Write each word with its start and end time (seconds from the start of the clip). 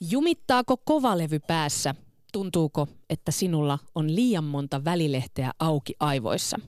Jumittaako 0.00 0.76
kovalevy 0.76 1.38
päässä? 1.38 1.94
Tuntuuko, 2.32 2.86
että 3.10 3.30
sinulla 3.30 3.78
on 3.94 4.14
liian 4.14 4.44
monta 4.44 4.84
välilehteä 4.84 5.52
auki 5.58 5.94
aivoissa? 6.00 6.58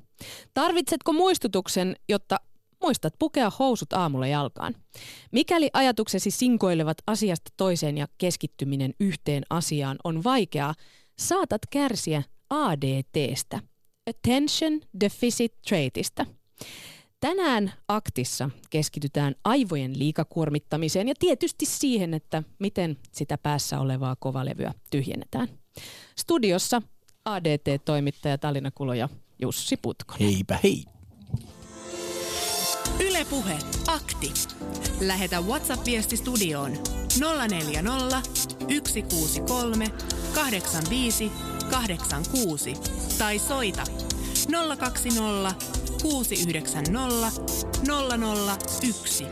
Tarvitsetko 0.55 1.13
muistutuksen, 1.13 1.97
jotta 2.09 2.41
muistat 2.83 3.15
pukea 3.19 3.51
housut 3.59 3.93
aamulla 3.93 4.27
jalkaan? 4.27 4.75
Mikäli 5.33 5.71
ajatuksesi 5.73 6.31
sinkoilevat 6.31 6.97
asiasta 7.07 7.51
toiseen 7.57 7.99
ja 7.99 8.07
keskittyminen 8.19 8.95
yhteen 9.01 9.43
asiaan 9.51 9.97
on 10.05 10.25
vaikeaa, 10.25 10.75
saatat 11.19 11.63
kärsiä 11.71 12.23
ADTstä, 12.51 13.61
Attention 14.11 14.81
Deficit 15.01 15.53
Traitista. 15.69 16.27
Tänään 17.23 17.73
aktissa 17.89 18.51
keskitytään 18.71 19.35
aivojen 19.45 19.99
liikakuormittamiseen 19.99 21.09
ja 21.09 21.15
tietysti 21.19 21.67
siihen, 21.67 22.15
että 22.15 22.43
miten 22.59 22.97
sitä 23.13 23.39
päässä 23.39 23.81
olevaa 23.81 24.17
kovalevyä 24.17 24.75
tyhjennetään. 24.91 25.49
Studiossa 26.19 26.83
ADT-toimittaja 27.25 28.39
Talina 28.39 28.71
Kulo 28.71 28.95
ja 28.95 29.09
Jussi 29.39 29.77
Putko. 29.77 30.15
Heipä 30.21 30.59
hei. 30.65 30.85
Ylepuhe 33.01 33.59
akti. 33.87 34.33
Lähetä 35.01 35.41
WhatsApp-viesti 35.41 36.17
studioon 36.17 36.73
040 37.51 38.23
163 38.89 39.87
85 40.35 41.33
86 41.71 42.75
tai 43.19 43.39
soita 43.39 43.85
020 44.79 45.92
690 46.03 46.93
001. 48.83 49.27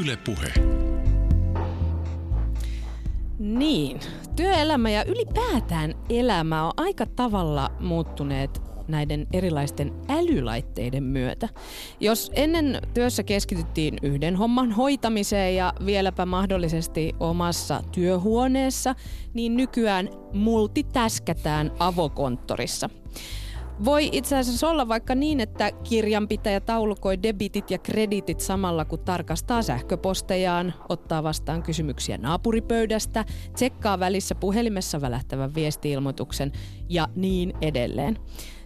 Yle 0.00 0.16
Puhe. 0.16 0.52
Niin, 3.38 4.00
työelämä 4.36 4.90
ja 4.90 5.04
ylipäätään 5.04 5.94
elämä 6.08 6.66
on 6.66 6.72
aika 6.76 7.06
tavalla 7.06 7.70
muuttuneet 7.80 8.62
näiden 8.88 9.26
erilaisten 9.32 9.92
älylaitteiden 10.08 11.02
myötä. 11.02 11.48
Jos 12.00 12.30
ennen 12.34 12.78
työssä 12.94 13.22
keskityttiin 13.22 13.96
yhden 14.02 14.36
homman 14.36 14.72
hoitamiseen 14.72 15.56
ja 15.56 15.72
vieläpä 15.86 16.26
mahdollisesti 16.26 17.12
omassa 17.20 17.82
työhuoneessa, 17.92 18.94
niin 19.34 19.56
nykyään 19.56 20.10
multitäskätään 20.32 21.72
avokonttorissa. 21.78 22.90
Voi 23.84 24.08
itse 24.12 24.36
asiassa 24.36 24.68
olla 24.68 24.88
vaikka 24.88 25.14
niin, 25.14 25.40
että 25.40 25.70
kirjanpitäjä 25.72 26.60
taulukoi 26.60 27.22
debitit 27.22 27.70
ja 27.70 27.78
kreditit 27.78 28.40
samalla 28.40 28.84
kun 28.84 28.98
tarkastaa 28.98 29.62
sähköpostejaan, 29.62 30.74
ottaa 30.88 31.22
vastaan 31.22 31.62
kysymyksiä 31.62 32.18
naapuripöydästä, 32.18 33.24
tsekkaa 33.54 34.00
välissä 34.00 34.34
puhelimessa 34.34 35.00
välähtävän 35.00 35.54
viestiilmoituksen 35.54 36.52
ja 36.88 37.08
niin 37.14 37.52
edelleen. 37.60 38.18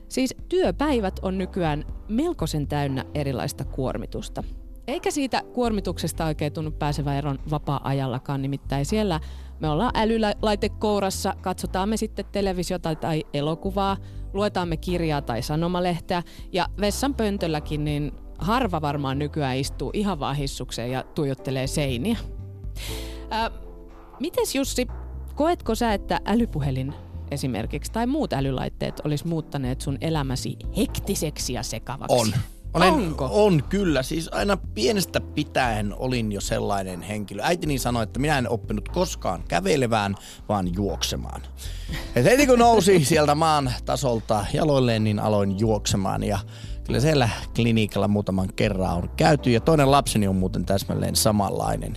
Siis 0.09 0.35
työpäivät 0.48 1.20
on 1.23 1.39
nykyään 1.39 1.85
melkoisen 2.09 2.67
täynnä 2.67 3.05
erilaista 3.15 3.65
kuormitusta. 3.65 4.45
Eikä 4.87 5.11
siitä 5.11 5.43
kuormituksesta 5.53 6.25
oikein 6.25 6.53
tunnu 6.53 6.71
pääsevä 6.71 7.19
eron 7.19 7.39
vapaa-ajallakaan, 7.51 8.43
nimittäin 8.43 8.87
siellä 8.87 9.21
me 9.61 9.69
ollaan 9.69 9.93
älylaite 9.95 10.69
kourassa, 10.69 11.35
katsotaan 11.41 11.89
me 11.89 11.97
sitten 11.97 12.25
televisiota 12.33 12.95
tai 12.95 13.25
elokuvaa, 13.35 13.97
luetaan 14.33 14.69
me 14.69 14.77
kirjaa 14.77 15.23
tai 15.23 15.43
sanomalehteä 15.43 16.23
ja 16.53 16.67
vessan 16.81 17.15
pöntölläkin 17.15 17.85
niin 17.85 18.13
harva 18.39 18.81
varmaan 18.81 19.19
nykyään 19.19 19.57
istuu 19.57 19.91
ihan 19.93 20.21
vaan 20.21 20.37
hissukseen 20.37 20.91
ja 20.91 21.05
tuijottelee 21.15 21.67
seiniä. 21.67 22.17
Ää, 23.31 23.51
mites 24.21 24.55
Jussi, 24.55 24.87
koetko 25.35 25.75
sä, 25.75 25.95
että 25.95 26.21
älypuhelin 26.25 26.95
esimerkiksi 27.31 27.93
tai 27.93 28.07
muut 28.07 28.33
älylaitteet 28.33 29.01
olisi 29.05 29.27
muuttaneet 29.27 29.81
sun 29.81 29.98
elämäsi 30.01 30.57
hektiseksi 30.77 31.53
ja 31.53 31.63
sekavaksi? 31.63 32.17
On. 32.17 32.54
Olen, 32.74 32.92
Onko? 32.95 33.29
On 33.33 33.62
kyllä. 33.68 34.02
Siis 34.02 34.29
aina 34.33 34.57
pienestä 34.57 35.20
pitäen 35.20 35.95
olin 35.96 36.33
jo 36.33 36.40
sellainen 36.40 37.02
henkilö. 37.02 37.42
Äitini 37.42 37.79
sanoi, 37.79 38.02
että 38.02 38.20
minä 38.20 38.39
en 38.39 38.48
oppinut 38.48 38.89
koskaan 38.89 39.42
kävelevään, 39.48 40.14
vaan 40.48 40.74
juoksemaan. 40.74 41.42
Et 42.17 42.24
heti 42.24 42.46
kun 42.46 42.58
nousi 42.58 43.05
sieltä 43.05 43.34
maan 43.34 43.73
tasolta 43.84 44.46
jaloilleen, 44.52 45.05
niin 45.05 45.18
aloin 45.18 45.58
juoksemaan. 45.61 46.23
Ja 46.23 46.39
kyllä 46.86 47.01
siellä 47.01 47.29
klinikalla 47.55 48.08
muutaman 48.08 48.48
kerran 48.57 48.96
on 48.96 49.11
käyty. 49.17 49.51
Ja 49.51 49.61
toinen 49.61 49.90
lapseni 49.90 50.29
on 50.29 50.36
muuten 50.36 50.64
täsmälleen 50.64 51.17
samanlainen. 51.17 51.96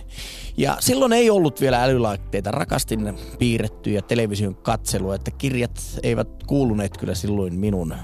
Ja 0.56 0.76
silloin 0.80 1.12
ei 1.12 1.30
ollut 1.30 1.60
vielä 1.60 1.82
älylaitteita. 1.82 2.50
Rakastin 2.50 3.18
piirrettyjä 3.38 4.02
television 4.02 4.54
katselua, 4.54 5.14
että 5.14 5.30
kirjat 5.30 5.82
eivät 6.02 6.28
kuuluneet 6.46 6.96
kyllä 6.98 7.14
silloin 7.14 7.54
minun 7.54 7.94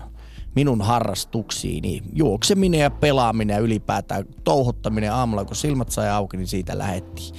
minun 0.55 0.83
harrastuksiini. 0.83 2.03
Juokseminen 2.13 2.81
ja 2.81 2.91
pelaaminen 2.91 3.55
ja 3.55 3.61
ylipäätään 3.61 4.25
touhottaminen 4.45 5.13
aamulla, 5.13 5.45
kun 5.45 5.57
silmät 5.57 5.91
sai 5.91 6.11
auki, 6.11 6.37
niin 6.37 6.47
siitä 6.47 6.79
lähettiin. 6.79 7.35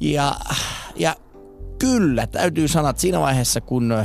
Ja, 0.00 0.34
ja 0.96 1.16
kyllä, 1.78 2.26
täytyy 2.26 2.68
sanoa, 2.68 2.90
että 2.90 3.02
siinä 3.02 3.20
vaiheessa, 3.20 3.60
kun 3.60 4.04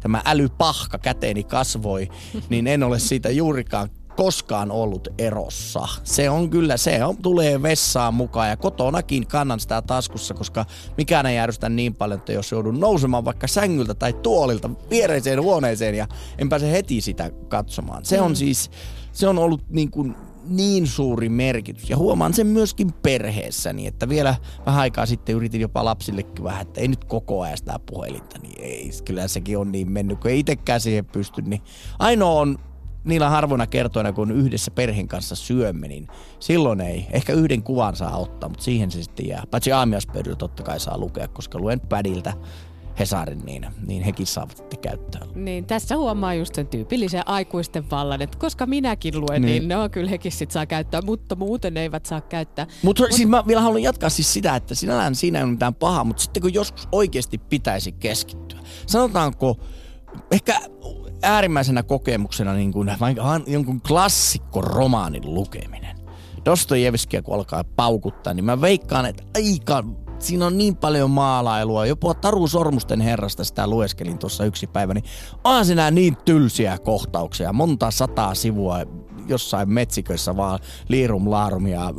tämä 0.00 0.22
älypahka 0.24 0.98
käteeni 0.98 1.44
kasvoi, 1.44 2.08
niin 2.48 2.66
en 2.66 2.82
ole 2.82 2.98
siitä 2.98 3.30
juurikaan 3.30 3.88
koskaan 4.16 4.70
ollut 4.70 5.08
erossa. 5.18 5.88
Se 6.04 6.30
on 6.30 6.50
kyllä, 6.50 6.76
se 6.76 7.04
on, 7.04 7.16
tulee 7.16 7.62
vessaan 7.62 8.14
mukaan 8.14 8.48
ja 8.48 8.56
kotonakin 8.56 9.26
kannan 9.26 9.60
sitä 9.60 9.82
taskussa, 9.82 10.34
koska 10.34 10.64
mikään 10.96 11.26
ei 11.26 11.36
järjestä 11.36 11.68
niin 11.68 11.94
paljon, 11.94 12.18
että 12.18 12.32
jos 12.32 12.52
joudun 12.52 12.80
nousemaan 12.80 13.24
vaikka 13.24 13.46
sängyltä 13.46 13.94
tai 13.94 14.12
tuolilta 14.12 14.70
viereiseen 14.90 15.42
huoneeseen 15.42 15.94
ja 15.94 16.08
en 16.38 16.48
pääse 16.48 16.72
heti 16.72 17.00
sitä 17.00 17.30
katsomaan. 17.48 18.04
Se 18.04 18.20
on 18.20 18.36
siis, 18.36 18.70
se 19.12 19.28
on 19.28 19.38
ollut 19.38 19.60
niin 19.70 19.90
kuin 19.90 20.16
niin 20.48 20.86
suuri 20.86 21.28
merkitys. 21.28 21.90
Ja 21.90 21.96
huomaan 21.96 22.34
sen 22.34 22.46
myöskin 22.46 22.92
perheessäni, 22.92 23.86
että 23.86 24.08
vielä 24.08 24.34
vähän 24.66 24.80
aikaa 24.80 25.06
sitten 25.06 25.34
yritin 25.34 25.60
jopa 25.60 25.84
lapsillekin 25.84 26.44
vähän, 26.44 26.62
että 26.62 26.80
ei 26.80 26.88
nyt 26.88 27.04
koko 27.04 27.42
ajan 27.42 27.58
sitä 27.58 27.80
puhelinta, 27.86 28.38
niin 28.42 28.62
ei, 28.62 28.90
kyllä 29.04 29.28
sekin 29.28 29.58
on 29.58 29.72
niin 29.72 29.92
mennyt, 29.92 30.20
kun 30.20 30.30
ei 30.30 30.38
itsekään 30.38 30.80
siihen 30.80 31.04
pysty. 31.04 31.42
Niin 31.42 31.62
ainoa 31.98 32.40
on 32.40 32.58
niillä 33.06 33.30
harvoina 33.30 33.66
kertoina, 33.66 34.12
kun 34.12 34.30
yhdessä 34.30 34.70
perheen 34.70 35.08
kanssa 35.08 35.34
syömme, 35.34 35.88
niin 35.88 36.08
silloin 36.40 36.80
ei. 36.80 37.06
Ehkä 37.10 37.32
yhden 37.32 37.62
kuvan 37.62 37.96
saa 37.96 38.16
ottaa, 38.16 38.48
mutta 38.48 38.64
siihen 38.64 38.90
se 38.90 39.02
sitten 39.02 39.28
jää. 39.28 39.42
Paitsi 39.50 39.72
aamiaspöydillä 39.72 40.36
totta 40.36 40.62
kai 40.62 40.80
saa 40.80 40.98
lukea, 40.98 41.28
koska 41.28 41.58
luen 41.58 41.80
pädiltä 41.80 42.32
Hesarin, 42.98 43.38
niin, 43.44 43.66
niin 43.86 44.02
hekin 44.02 44.26
saavat 44.26 44.56
sitten 44.56 44.78
käyttää. 44.78 45.20
Niin, 45.34 45.64
tässä 45.66 45.96
huomaa 45.96 46.34
just 46.34 46.54
sen 46.54 46.66
tyypillisen 46.66 47.28
aikuisten 47.28 47.90
vallan, 47.90 48.22
että 48.22 48.38
koska 48.38 48.66
minäkin 48.66 49.20
luen, 49.20 49.42
niin, 49.42 49.50
Niin. 49.52 49.68
niin 49.68 49.78
no 49.78 49.88
kyllä 49.88 50.10
hekin 50.10 50.32
sit 50.32 50.50
saa 50.50 50.66
käyttää, 50.66 51.02
mutta 51.02 51.34
muuten 51.36 51.76
eivät 51.76 52.06
saa 52.06 52.20
käyttää. 52.20 52.66
Mutta 52.82 53.02
Mut, 53.02 53.12
siis 53.12 53.28
mä 53.28 53.44
vielä 53.46 53.60
haluan 53.60 53.82
jatkaa 53.82 54.10
siis 54.10 54.32
sitä, 54.32 54.56
että 54.56 54.74
sinällään 54.74 55.14
siinä 55.14 55.38
ei 55.38 55.42
ole 55.44 55.50
mitään 55.52 55.74
pahaa, 55.74 56.04
mutta 56.04 56.22
sitten 56.22 56.40
kun 56.42 56.54
joskus 56.54 56.88
oikeasti 56.92 57.38
pitäisi 57.38 57.92
keskittyä. 57.92 58.58
Sanotaanko 58.86 59.56
ehkä 60.30 60.60
äärimmäisenä 61.22 61.82
kokemuksena 61.82 62.54
niin 62.54 62.72
kuin 62.72 62.90
jonkun 63.46 63.80
klassikkoromaanin 63.80 65.34
lukeminen. 65.34 65.96
Dostojevskia 66.44 67.22
kun 67.22 67.34
alkaa 67.34 67.64
paukuttaa, 67.64 68.34
niin 68.34 68.44
mä 68.44 68.60
veikkaan, 68.60 69.06
että 69.06 69.22
aika 69.34 69.84
siinä 70.18 70.46
on 70.46 70.58
niin 70.58 70.76
paljon 70.76 71.10
maalailua. 71.10 71.86
Jopa 71.86 72.14
Taru 72.14 72.48
Sormusten 72.48 73.00
herrasta 73.00 73.44
sitä 73.44 73.66
lueskelin 73.66 74.18
tuossa 74.18 74.44
yksi 74.44 74.66
päivä, 74.66 74.94
niin 74.94 75.04
onhan 75.44 75.66
siinä 75.66 75.90
niin 75.90 76.16
tylsiä 76.24 76.78
kohtauksia. 76.78 77.52
Monta 77.52 77.90
sataa 77.90 78.34
sivua 78.34 78.78
jossain 79.28 79.70
metsiköissä 79.72 80.36
vaan 80.36 80.58
liirum 80.88 81.30
laarum 81.30 81.66
ja 81.66 81.94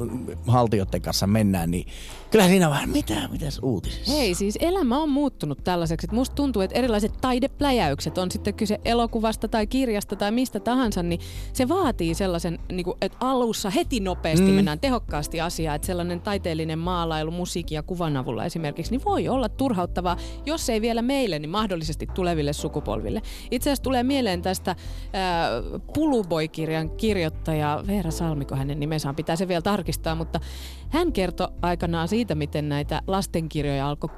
haltioiden 0.47 1.01
kanssa 1.01 1.27
mennään, 1.27 1.71
niin 1.71 1.87
kyllä 2.31 2.47
siinä 2.47 2.69
vähän, 2.69 2.89
mitä, 2.89 3.27
mitäs 3.31 3.59
uutisissa? 3.63 4.11
Hei, 4.11 4.33
siis 4.33 4.57
elämä 4.61 4.99
on 4.99 5.09
muuttunut 5.09 5.63
tällaiseksi, 5.63 6.05
että 6.05 6.15
musta 6.15 6.35
tuntuu, 6.35 6.61
että 6.61 6.79
erilaiset 6.79 7.13
taidepläjäykset, 7.21 8.17
on 8.17 8.31
sitten 8.31 8.53
kyse 8.53 8.79
elokuvasta 8.85 9.47
tai 9.47 9.67
kirjasta 9.67 10.15
tai 10.15 10.31
mistä 10.31 10.59
tahansa, 10.59 11.03
niin 11.03 11.19
se 11.53 11.67
vaatii 11.67 12.13
sellaisen, 12.13 12.59
niin 12.71 12.83
kuin, 12.83 12.97
että 13.01 13.17
alussa 13.19 13.69
heti 13.69 13.99
nopeasti 13.99 14.47
mm. 14.47 14.53
mennään 14.53 14.79
tehokkaasti 14.79 15.41
asiaan, 15.41 15.75
että 15.75 15.85
sellainen 15.85 16.21
taiteellinen 16.21 16.79
maalailu, 16.79 17.31
musiikki 17.31 17.75
ja 17.75 17.83
kuvan 17.83 18.17
avulla 18.17 18.45
esimerkiksi, 18.45 18.91
niin 18.91 19.05
voi 19.05 19.27
olla 19.27 19.49
turhauttavaa, 19.49 20.17
jos 20.45 20.69
ei 20.69 20.81
vielä 20.81 21.01
meille, 21.01 21.39
niin 21.39 21.49
mahdollisesti 21.49 22.07
tuleville 22.13 22.53
sukupolville. 22.53 23.21
Itse 23.51 23.69
asiassa 23.69 23.83
tulee 23.83 24.03
mieleen 24.03 24.41
tästä 24.41 24.75
ää, 25.13 25.49
Puluboy-kirjan 25.93 26.89
kirjoittaja 26.89 27.83
Veera 27.87 28.11
Salmiko 28.11 28.55
hänen 28.55 28.79
nimensä 28.79 29.09
on, 29.09 29.15
pitää 29.15 29.35
se 29.35 29.47
vielä 29.47 29.61
tarkistaa, 29.61 30.15
mutta 30.15 30.39
hän 30.89 31.13
kertoi 31.13 31.47
aikanaan 31.61 32.07
siitä, 32.07 32.35
miten 32.35 32.69
näitä 32.69 33.01
lastenkirjoja 33.07 33.89
alkoi 33.89 34.09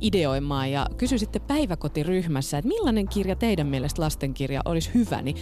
ideoimaan 0.00 0.70
ja 0.70 0.86
kysyi 0.96 1.18
sitten 1.18 1.42
päiväkotiryhmässä, 1.42 2.58
että 2.58 2.68
millainen 2.68 3.08
kirja 3.08 3.36
teidän 3.36 3.66
mielestä 3.66 4.02
lastenkirja 4.02 4.60
olisi 4.64 4.90
hyvä, 4.94 5.22
niin 5.22 5.36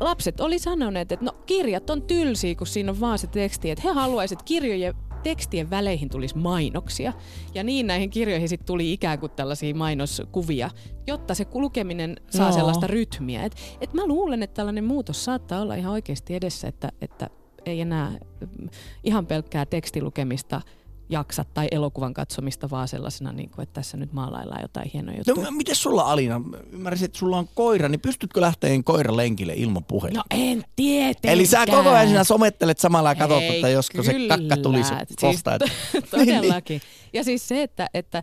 lapset 0.00 0.40
oli 0.40 0.58
sanoneet, 0.58 1.12
että 1.12 1.24
no 1.24 1.32
kirjat 1.46 1.90
on 1.90 2.02
tylsiä, 2.02 2.54
kun 2.54 2.66
siinä 2.66 2.92
on 2.92 3.00
vaan 3.00 3.18
se 3.18 3.26
teksti, 3.26 3.70
että 3.70 3.82
he 3.88 3.92
haluaisivat 3.94 4.42
kirjojen 4.42 4.94
tekstien 5.22 5.70
väleihin 5.70 6.08
tulisi 6.08 6.38
mainoksia. 6.38 7.12
Ja 7.54 7.64
niin 7.64 7.86
näihin 7.86 8.10
kirjoihin 8.10 8.48
sitten 8.48 8.66
tuli 8.66 8.92
ikään 8.92 9.18
kuin 9.18 9.32
tällaisia 9.32 9.74
mainoskuvia, 9.74 10.70
jotta 11.06 11.34
se 11.34 11.46
lukeminen 11.54 12.16
saa 12.30 12.48
Joo. 12.48 12.52
sellaista 12.52 12.86
rytmiä. 12.86 13.42
Et, 13.44 13.56
et 13.80 13.94
mä 13.94 14.06
luulen, 14.06 14.42
että 14.42 14.54
tällainen 14.54 14.84
muutos 14.84 15.24
saattaa 15.24 15.60
olla 15.60 15.74
ihan 15.74 15.92
oikeasti 15.92 16.34
edessä, 16.34 16.68
että, 16.68 16.88
että 17.00 17.30
ei 17.66 17.80
enää 17.80 18.10
mm, 18.40 18.68
ihan 19.04 19.26
pelkkää 19.26 19.66
tekstilukemista 19.66 20.60
jaksa 21.10 21.44
tai 21.54 21.68
elokuvan 21.70 22.14
katsomista 22.14 22.70
vaan 22.70 22.88
sellaisena, 22.88 23.32
niin 23.32 23.50
kuin, 23.50 23.62
että 23.62 23.74
tässä 23.74 23.96
nyt 23.96 24.12
maalaillaan 24.12 24.62
jotain 24.62 24.90
hienoja 24.94 25.18
juttuja. 25.18 25.46
No 25.46 25.50
miten 25.50 25.74
sulla 25.74 26.02
Alina, 26.02 26.40
ymmärsin, 26.72 27.04
että 27.04 27.18
sulla 27.18 27.36
on 27.38 27.48
koira, 27.54 27.88
niin 27.88 28.00
pystytkö 28.00 28.40
lähteen 28.40 28.84
koira 28.84 29.16
lenkille 29.16 29.52
ilman 29.56 29.84
puhelinta? 29.84 30.24
No 30.30 30.38
en 30.40 30.64
tietenkään. 30.76 31.34
Eli 31.34 31.46
sä 31.46 31.66
koko 31.66 31.88
ajan 31.90 32.06
siinä 32.08 32.24
somettelet 32.24 32.78
samalla 32.78 33.08
ja 33.10 33.14
katsot, 33.14 33.40
Hei, 33.40 33.54
että 33.54 33.68
josko 33.68 34.02
se 34.02 34.14
kakka 34.28 34.56
tulisi 34.56 34.94
Siis 34.94 35.20
kohta. 35.20 35.54
Että... 35.54 35.66
Todellakin. 36.16 36.80
Ja 37.12 37.24
siis 37.24 37.48
se, 37.48 37.62
että, 37.62 37.88
että 37.94 38.22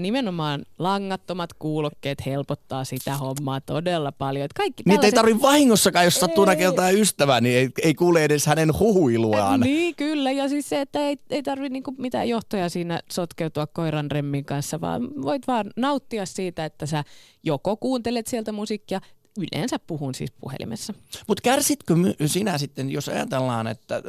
nimenomaan 0.00 0.64
langattomat 0.78 1.52
kuulokkeet 1.52 2.26
helpottaa 2.26 2.84
sitä 2.84 3.16
hommaa 3.16 3.60
todella 3.60 4.12
paljon. 4.12 4.44
Että 4.44 4.58
kaikki 4.62 4.82
Niin, 4.86 4.94
että 4.94 5.06
ei 5.06 5.12
tällaiset- 5.12 5.14
tarvi 5.14 5.42
vahingossakaan, 5.42 6.04
jos 6.04 6.14
sattuu 6.14 6.44
näkemään 6.44 6.94
ystävää, 6.94 7.40
niin 7.40 7.56
ei, 7.58 7.68
ei 7.82 7.94
kuule 7.94 8.24
edes 8.24 8.46
hänen 8.46 8.78
huhuiluaan. 8.78 9.60
Niin, 9.60 9.94
kyllä. 9.94 10.30
Ja 10.30 10.48
siis 10.48 10.68
se, 10.68 10.80
että 10.80 11.00
ei, 11.00 11.16
ei 11.30 11.42
tarvitse 11.42 11.72
niinku 11.72 11.94
mitään 11.98 12.27
johtoja 12.28 12.68
siinä 12.68 13.00
sotkeutua 13.12 13.66
koiran 13.66 14.10
remmin 14.10 14.44
kanssa, 14.44 14.80
vaan 14.80 15.02
voit 15.22 15.46
vaan 15.46 15.66
nauttia 15.76 16.26
siitä, 16.26 16.64
että 16.64 16.86
sä 16.86 17.04
joko 17.42 17.76
kuuntelet 17.76 18.26
sieltä 18.26 18.52
musiikkia, 18.52 19.00
yleensä 19.38 19.78
puhun 19.78 20.14
siis 20.14 20.30
puhelimessa. 20.40 20.94
Mutta 21.28 21.42
kärsitkö 21.42 21.94
sinä 22.26 22.58
sitten, 22.58 22.90
jos 22.90 23.08
ajatellaan, 23.08 23.66
että 23.66 24.02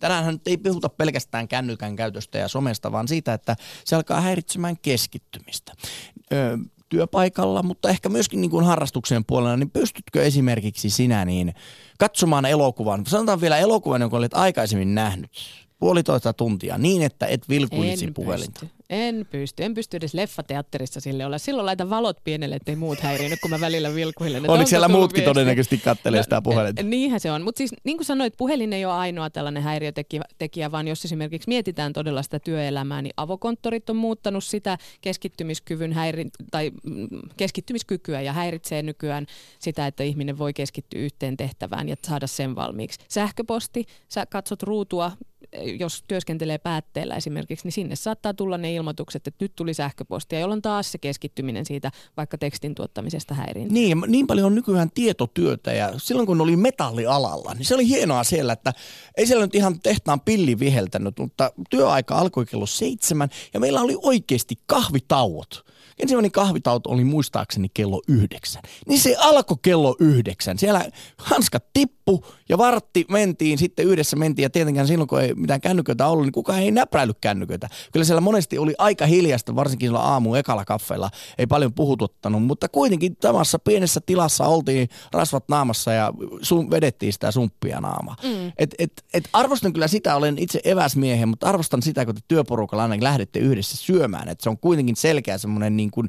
tänäänhän 0.00 0.34
nyt 0.34 0.48
ei 0.48 0.56
puhuta 0.56 0.88
pelkästään 0.88 1.48
kännykän 1.48 1.96
käytöstä 1.96 2.38
ja 2.38 2.48
somesta, 2.48 2.92
vaan 2.92 3.08
siitä, 3.08 3.34
että 3.34 3.56
se 3.84 3.96
alkaa 3.96 4.20
häiritsemään 4.20 4.76
keskittymistä. 4.82 5.72
Ö, 6.32 6.58
työpaikalla, 6.88 7.62
mutta 7.62 7.88
ehkä 7.88 8.08
myöskin 8.08 8.40
niin 8.40 8.50
kuin 8.50 8.64
harrastuksen 8.64 9.24
puolella, 9.24 9.56
niin 9.56 9.70
pystytkö 9.70 10.24
esimerkiksi 10.24 10.90
sinä 10.90 11.24
niin 11.24 11.54
katsomaan 11.98 12.44
elokuvan, 12.44 13.06
sanotaan 13.06 13.40
vielä 13.40 13.58
elokuvan, 13.58 14.00
jonka 14.00 14.16
olet 14.16 14.34
aikaisemmin 14.34 14.94
nähnyt, 14.94 15.30
puolitoista 15.78 16.32
tuntia, 16.32 16.78
niin 16.78 17.02
että 17.02 17.26
et 17.26 17.48
vilkuilisi 17.48 18.04
En 18.04 18.14
puhelinta. 18.14 18.60
pysty. 18.60 18.76
En 18.90 19.26
pysty. 19.30 19.62
En 19.64 19.74
pysty 19.74 19.96
edes 19.96 20.14
leffateatterissa 20.14 21.00
sille 21.00 21.26
olla. 21.26 21.38
Silloin 21.38 21.66
laita 21.66 21.90
valot 21.90 22.16
pienelle, 22.24 22.56
ettei 22.56 22.76
muut 22.76 23.00
häirinyt, 23.00 23.40
kun 23.40 23.50
mä 23.50 23.60
välillä 23.60 23.94
vilkuilen. 23.94 24.36
että 24.36 24.52
Oliko 24.52 24.60
onko 24.60 24.68
siellä 24.68 24.88
muutkin 24.88 25.16
viestiä? 25.16 25.30
todennäköisesti 25.34 25.78
kattelee 25.78 26.22
sitä 26.22 26.42
puhelinta? 26.42 26.82
No, 26.82 26.88
niinhän 26.88 27.20
se 27.20 27.32
on. 27.32 27.42
Mutta 27.42 27.58
siis 27.58 27.74
niin 27.84 27.96
kuin 27.96 28.06
sanoit, 28.06 28.34
puhelin 28.36 28.72
ei 28.72 28.84
ole 28.84 28.94
ainoa 28.94 29.30
tällainen 29.30 29.62
häiriötekijä, 29.62 30.22
tekijä, 30.38 30.70
vaan 30.72 30.88
jos 30.88 31.04
esimerkiksi 31.04 31.48
mietitään 31.48 31.92
todella 31.92 32.22
sitä 32.22 32.38
työelämää, 32.38 33.02
niin 33.02 33.12
avokonttorit 33.16 33.90
on 33.90 33.96
muuttanut 33.96 34.44
sitä 34.44 34.78
keskittymiskyvyn 35.00 35.92
häiri- 35.92 36.30
tai 36.50 36.70
mm, 36.84 37.08
keskittymiskykyä 37.36 38.20
ja 38.20 38.32
häiritsee 38.32 38.82
nykyään 38.82 39.26
sitä, 39.58 39.86
että 39.86 40.02
ihminen 40.02 40.38
voi 40.38 40.52
keskittyä 40.52 41.00
yhteen 41.00 41.36
tehtävään 41.36 41.88
ja 41.88 41.96
saada 42.06 42.26
sen 42.26 42.54
valmiiksi. 42.56 42.98
Sähköposti, 43.08 43.84
sä 44.08 44.26
katsot 44.26 44.62
ruutua, 44.62 45.12
jos 45.78 46.04
työskentelee 46.08 46.58
päätteellä 46.58 47.14
esimerkiksi, 47.16 47.66
niin 47.66 47.72
sinne 47.72 47.96
saattaa 47.96 48.34
tulla 48.34 48.58
ne 48.58 48.74
ilmoitukset, 48.74 49.26
että 49.26 49.44
nyt 49.44 49.52
tuli 49.56 49.74
sähköpostia, 49.74 50.40
jolloin 50.40 50.62
taas 50.62 50.92
se 50.92 50.98
keskittyminen 50.98 51.66
siitä 51.66 51.90
vaikka 52.16 52.38
tekstin 52.38 52.74
tuottamisesta 52.74 53.34
häiriintyy. 53.34 53.74
Niin, 53.74 54.04
niin 54.06 54.26
paljon 54.26 54.46
on 54.46 54.54
nykyään 54.54 54.90
tietotyötä 54.90 55.72
ja 55.72 55.92
silloin 55.96 56.26
kun 56.26 56.40
oli 56.40 56.56
metallialalla, 56.56 57.54
niin 57.54 57.64
se 57.64 57.74
oli 57.74 57.88
hienoa 57.88 58.24
siellä, 58.24 58.52
että 58.52 58.72
ei 59.16 59.26
siellä 59.26 59.44
nyt 59.44 59.54
ihan 59.54 59.80
tehtaan 59.80 60.20
pilli 60.20 60.58
viheltänyt, 60.58 61.18
mutta 61.18 61.52
työaika 61.70 62.18
alkoi 62.18 62.46
kello 62.46 62.66
seitsemän 62.66 63.28
ja 63.54 63.60
meillä 63.60 63.80
oli 63.80 63.96
oikeasti 64.02 64.54
kahvitauot. 64.66 65.66
Ensimmäinen 65.98 66.32
kahvitauto 66.32 66.90
oli 66.90 67.04
muistaakseni 67.04 67.68
kello 67.74 68.02
yhdeksän. 68.08 68.62
Niin 68.88 69.00
se 69.00 69.16
alkoi 69.18 69.56
kello 69.62 69.96
yhdeksän. 70.00 70.58
Siellä 70.58 70.90
hanskat 71.18 71.64
tippu 72.06 72.26
ja 72.48 72.58
vartti 72.58 73.04
mentiin, 73.10 73.58
sitten 73.58 73.86
yhdessä 73.86 74.16
mentiin 74.16 74.42
ja 74.42 74.50
tietenkään 74.50 74.86
silloin 74.86 75.08
kun 75.08 75.20
ei 75.20 75.34
mitään 75.34 75.60
kännyköitä 75.60 76.06
ollut, 76.06 76.24
niin 76.24 76.32
kukaan 76.32 76.58
ei 76.58 76.70
näpräily 76.70 77.12
kännyköitä. 77.20 77.68
Kyllä 77.92 78.04
siellä 78.04 78.20
monesti 78.20 78.58
oli 78.58 78.74
aika 78.78 79.06
hiljasta, 79.06 79.56
varsinkin 79.56 79.86
silloin 79.86 80.04
aamu 80.04 80.34
ekalla 80.34 80.64
kaffeella, 80.64 81.10
ei 81.38 81.46
paljon 81.46 81.72
puhututtanut, 81.72 82.42
mutta 82.42 82.68
kuitenkin 82.68 83.16
tamassa 83.16 83.58
pienessä 83.58 84.00
tilassa 84.06 84.46
oltiin 84.46 84.88
rasvat 85.12 85.44
naamassa 85.48 85.92
ja 85.92 86.12
sun, 86.42 86.70
vedettiin 86.70 87.12
sitä 87.12 87.30
sumppia 87.30 87.80
naamaa. 87.80 88.16
Mm. 88.22 88.52
Et, 88.58 88.74
et, 88.78 89.04
et 89.14 89.28
arvostan 89.32 89.72
kyllä 89.72 89.88
sitä, 89.88 90.16
olen 90.16 90.38
itse 90.38 90.60
eväsmiehen, 90.64 91.28
mutta 91.28 91.48
arvostan 91.48 91.82
sitä, 91.82 92.04
kun 92.04 92.14
te 92.14 92.20
työporukalla 92.28 92.82
aina 92.82 92.96
lähdette 93.00 93.38
yhdessä 93.38 93.76
syömään, 93.76 94.28
että 94.28 94.42
se 94.42 94.50
on 94.50 94.58
kuitenkin 94.58 94.96
selkeä 94.96 95.38
semmoinen 95.38 95.76
niin 95.76 95.90
kuin 95.90 96.08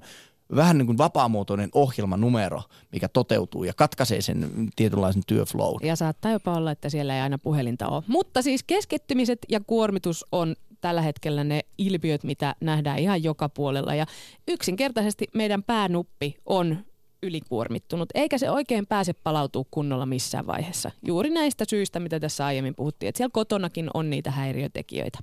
vähän 0.55 0.77
niin 0.77 0.85
kuin 0.85 0.97
vapaamuotoinen 0.97 1.69
ohjelmanumero, 1.73 2.61
mikä 2.91 3.07
toteutuu 3.07 3.63
ja 3.63 3.73
katkaisee 3.73 4.21
sen 4.21 4.51
tietynlaisen 4.75 5.23
työflow. 5.27 5.75
Ja 5.85 5.95
saattaa 5.95 6.31
jopa 6.31 6.53
olla, 6.53 6.71
että 6.71 6.89
siellä 6.89 7.15
ei 7.15 7.21
aina 7.21 7.37
puhelinta 7.37 7.87
ole. 7.87 8.03
Mutta 8.07 8.41
siis 8.41 8.63
keskittymiset 8.63 9.39
ja 9.49 9.59
kuormitus 9.67 10.25
on 10.31 10.55
tällä 10.81 11.01
hetkellä 11.01 11.43
ne 11.43 11.61
ilmiöt, 11.77 12.23
mitä 12.23 12.55
nähdään 12.61 12.99
ihan 12.99 13.23
joka 13.23 13.49
puolella. 13.49 13.95
Ja 13.95 14.05
yksinkertaisesti 14.47 15.27
meidän 15.33 15.63
päänuppi 15.63 16.35
on 16.45 16.77
ylikuormittunut, 17.27 18.09
eikä 18.13 18.37
se 18.37 18.49
oikein 18.49 18.87
pääse 18.87 19.13
palautua 19.13 19.65
kunnolla 19.71 20.05
missään 20.05 20.47
vaiheessa. 20.47 20.91
Juuri 21.05 21.29
näistä 21.29 21.65
syistä, 21.67 21.99
mitä 21.99 22.19
tässä 22.19 22.45
aiemmin 22.45 22.75
puhuttiin, 22.75 23.07
että 23.07 23.17
siellä 23.17 23.31
kotonakin 23.33 23.89
on 23.93 24.09
niitä 24.09 24.31
häiriötekijöitä. 24.31 25.19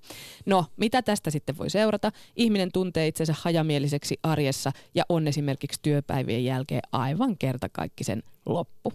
No, 0.46 0.64
mitä 0.76 1.02
tästä 1.02 1.30
sitten 1.30 1.58
voi 1.58 1.70
seurata? 1.70 2.12
Ihminen 2.36 2.72
tuntee 2.72 3.06
itsensä 3.06 3.34
hajamieliseksi 3.38 4.18
arjessa 4.22 4.72
ja 4.94 5.04
on 5.08 5.28
esimerkiksi 5.28 5.80
työpäivien 5.82 6.44
jälkeen 6.44 6.82
aivan 6.92 7.38
kertakaikkisen 7.38 8.22
loppu. 8.46 8.92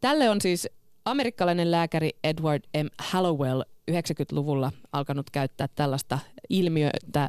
Tälle 0.00 0.30
on 0.30 0.40
siis 0.40 0.68
amerikkalainen 1.04 1.70
lääkäri 1.70 2.10
Edward 2.24 2.62
M. 2.76 2.86
Hallowell 2.98 3.62
90-luvulla 3.90 4.72
alkanut 4.92 5.30
käyttää 5.30 5.68
tällaista 5.68 6.18
ilmiötä 6.48 7.28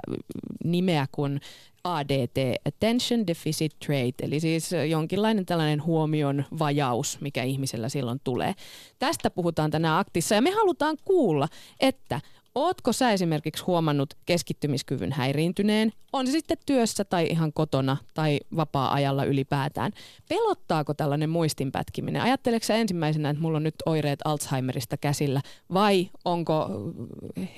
nimeä 0.64 1.06
kuin 1.12 1.42
ADT, 1.84 2.38
Attention 2.66 3.28
Deficit 3.28 3.80
Trait, 3.86 4.16
eli 4.22 4.40
siis 4.40 4.70
jonkinlainen 4.90 5.46
tällainen 5.46 5.84
huomion 5.84 6.44
vajaus, 6.60 7.18
mikä 7.22 7.44
ihmisellä 7.44 7.90
silloin 7.90 8.20
tulee. 8.24 8.54
Tästä 9.00 9.30
puhutaan 9.30 9.72
tänään 9.72 10.00
aktissa 10.00 10.36
ja 10.36 10.42
me 10.42 10.52
halutaan 10.52 10.98
kuulla, 11.06 11.48
että 11.80 12.22
Ootko 12.56 12.94
sä 12.94 13.12
esimerkiksi 13.12 13.64
huomannut 13.64 14.14
keskittymiskyvyn 14.26 15.12
häiriintyneen? 15.12 15.92
On 16.14 16.28
se 16.28 16.32
sitten 16.32 16.58
työssä 16.66 17.06
tai 17.06 17.28
ihan 17.28 17.54
kotona 17.54 17.98
tai 18.14 18.40
vapaa-ajalla 18.56 19.24
ylipäätään. 19.24 19.92
Pelottaako 20.30 20.94
tällainen 20.94 21.30
muistin 21.30 21.72
pätkiminen? 21.72 22.22
Ajatteleeko 22.22 22.66
sä 22.66 22.76
ensimmäisenä, 22.76 23.30
että 23.30 23.42
mulla 23.42 23.58
on 23.58 23.64
nyt 23.64 23.76
oireet 23.86 24.20
Alzheimerista 24.26 24.98
käsillä? 24.98 25.42
Vai 25.74 26.10
onko, 26.26 26.70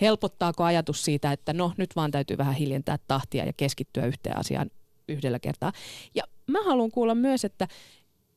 helpottaako 0.01 0.63
ajatus 0.63 1.05
siitä, 1.05 1.31
että 1.31 1.53
no 1.53 1.71
nyt 1.77 1.95
vaan 1.95 2.11
täytyy 2.11 2.37
vähän 2.37 2.55
hiljentää 2.55 2.97
tahtia 3.07 3.45
ja 3.45 3.53
keskittyä 3.53 4.05
yhteen 4.05 4.37
asiaan 4.37 4.71
yhdellä 5.09 5.39
kertaa? 5.39 5.71
Ja 6.15 6.23
mä 6.47 6.63
haluan 6.63 6.91
kuulla 6.91 7.15
myös, 7.15 7.45
että 7.45 7.67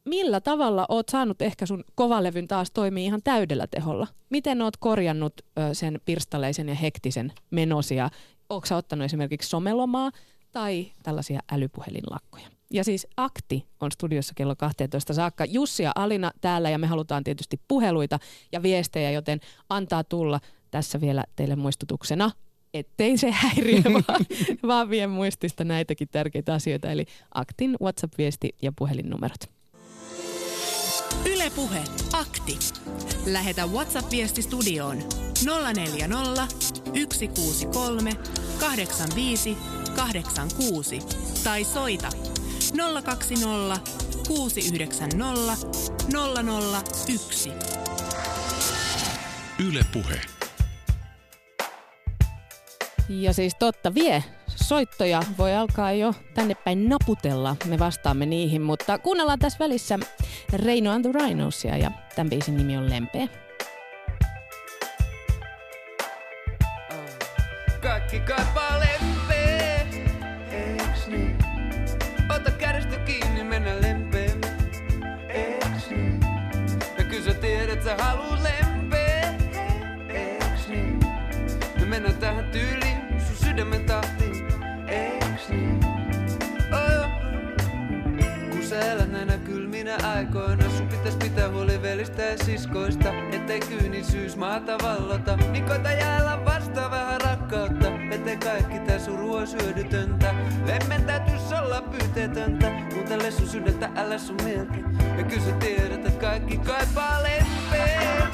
millä 0.08 0.40
tavalla 0.40 0.86
oot 0.88 1.08
saanut 1.08 1.42
ehkä 1.42 1.66
sun 1.66 1.84
kovalevyn 1.94 2.48
taas 2.48 2.70
toimii 2.70 3.04
ihan 3.04 3.20
täydellä 3.24 3.66
teholla? 3.66 4.06
Miten 4.30 4.62
oot 4.62 4.76
korjannut 4.76 5.32
ö, 5.40 5.74
sen 5.74 6.00
pirstaleisen 6.04 6.68
ja 6.68 6.74
hektisen 6.74 7.32
menosia? 7.50 8.10
Sä 8.64 8.76
ottanut 8.76 9.04
esimerkiksi 9.04 9.48
somelomaa 9.48 10.10
tai 10.52 10.86
tällaisia 11.02 11.40
älypuhelinlakkoja? 11.52 12.48
Ja 12.72 12.84
siis 12.84 13.06
Akti 13.16 13.66
on 13.80 13.92
studiossa 13.92 14.34
kello 14.36 14.56
12 14.56 15.14
saakka. 15.14 15.44
Jussi 15.44 15.82
ja 15.82 15.92
Alina 15.94 16.30
täällä 16.40 16.70
ja 16.70 16.78
me 16.78 16.86
halutaan 16.86 17.24
tietysti 17.24 17.60
puheluita 17.68 18.18
ja 18.52 18.62
viestejä, 18.62 19.10
joten 19.10 19.40
antaa 19.68 20.04
tulla 20.04 20.40
tässä 20.70 21.00
vielä 21.00 21.24
teille 21.36 21.56
muistutuksena, 21.56 22.30
ettei 22.74 23.18
se 23.18 23.30
häiriö, 23.30 23.82
vaan, 24.08 24.26
vaan 24.66 24.90
vie 24.90 25.06
muistista 25.06 25.64
näitäkin 25.64 26.08
tärkeitä 26.08 26.54
asioita. 26.54 26.90
Eli 26.90 27.06
Aktin 27.34 27.76
WhatsApp-viesti 27.82 28.48
ja 28.62 28.72
puhelinnumerot. 28.78 29.57
Ylepuhe 31.32 31.85
akti. 32.12 32.58
Lähetä 33.26 33.66
WhatsApp-viesti 33.66 34.42
studioon 34.42 35.02
040 35.75 36.47
163 37.12 38.12
85 38.61 39.56
86 39.97 40.99
tai 41.44 41.64
soita 41.64 42.08
020 43.04 43.80
690 44.28 45.66
001. 47.08 47.52
Yle 49.68 49.85
Puhe. 49.92 50.20
Ja 53.08 53.32
siis 53.32 53.54
totta 53.58 53.94
vie 53.94 54.25
soittoja 54.62 55.22
voi 55.38 55.56
alkaa 55.56 55.92
jo 55.92 56.14
tänne 56.34 56.54
päin 56.54 56.88
naputella. 56.88 57.56
Me 57.64 57.78
vastaamme 57.78 58.26
niihin, 58.26 58.62
mutta 58.62 58.98
kuunnellaan 58.98 59.38
tässä 59.38 59.58
välissä 59.58 59.98
Reino 60.52 60.92
and 60.92 61.04
the 61.04 61.12
Rhinosia 61.12 61.76
ja 61.76 61.90
tämän 62.16 62.30
biisin 62.30 62.56
nimi 62.56 62.76
on 62.76 62.90
Lempeä. 62.90 63.28
Kaikki 67.82 68.20
kaipaa 68.20 68.80
lempeä, 68.80 69.86
eiks 70.50 71.06
niin? 71.06 71.38
Ota 72.36 72.50
kädestä 72.50 72.98
kiinni, 72.98 73.44
mennä 73.44 73.80
lempeä, 73.80 74.30
eiks 75.28 75.90
niin? 75.90 76.20
Ja 76.98 77.04
kyllä 77.04 77.24
sä 77.24 77.34
tiedät, 77.34 77.84
sä 77.84 77.96
haluu 77.96 78.36
lempeä, 78.42 79.34
eiks 80.08 80.68
niin? 80.68 81.00
Me 81.80 81.86
mennään 81.86 82.16
tähän 82.16 82.50
tyyliin. 82.50 82.77
Näinä 88.78 89.38
kylminä 89.38 89.97
aikoina, 90.02 90.70
sun 90.70 90.88
pitäis 90.88 91.16
pitää 91.16 91.49
huoli 91.50 91.82
velistä 91.82 92.23
ja 92.23 92.38
siskoista, 92.44 93.12
ettei 93.32 93.61
kyynisyys 93.61 94.37
maata 94.37 94.78
vallota. 94.82 95.38
Koita 95.68 95.92
jäällä 95.92 96.44
vasta 96.44 96.90
vähän 96.90 97.20
rakkautta, 97.20 97.88
ettei 98.11 98.37
kaikki 98.37 98.78
tää 98.78 98.99
suru 98.99 99.35
on 99.35 99.47
syödytöntä. 99.47 100.35
Lemmen 100.66 101.04
täytyis 101.04 101.52
olla 101.52 101.82
pyyteetöntä, 101.82 102.70
kuuntele 102.94 103.30
sun 103.30 103.49
sydäntä, 103.49 103.90
älä 103.97 104.18
sun 104.18 104.37
mieltä. 104.44 104.75
Ja 105.18 105.25
kyllä 105.25 105.42
sä 105.42 105.52
tiedät, 105.52 105.92
että 105.92 106.11
kaikki 106.11 106.58
kaipaa 106.58 107.23
lempeä, 107.23 108.28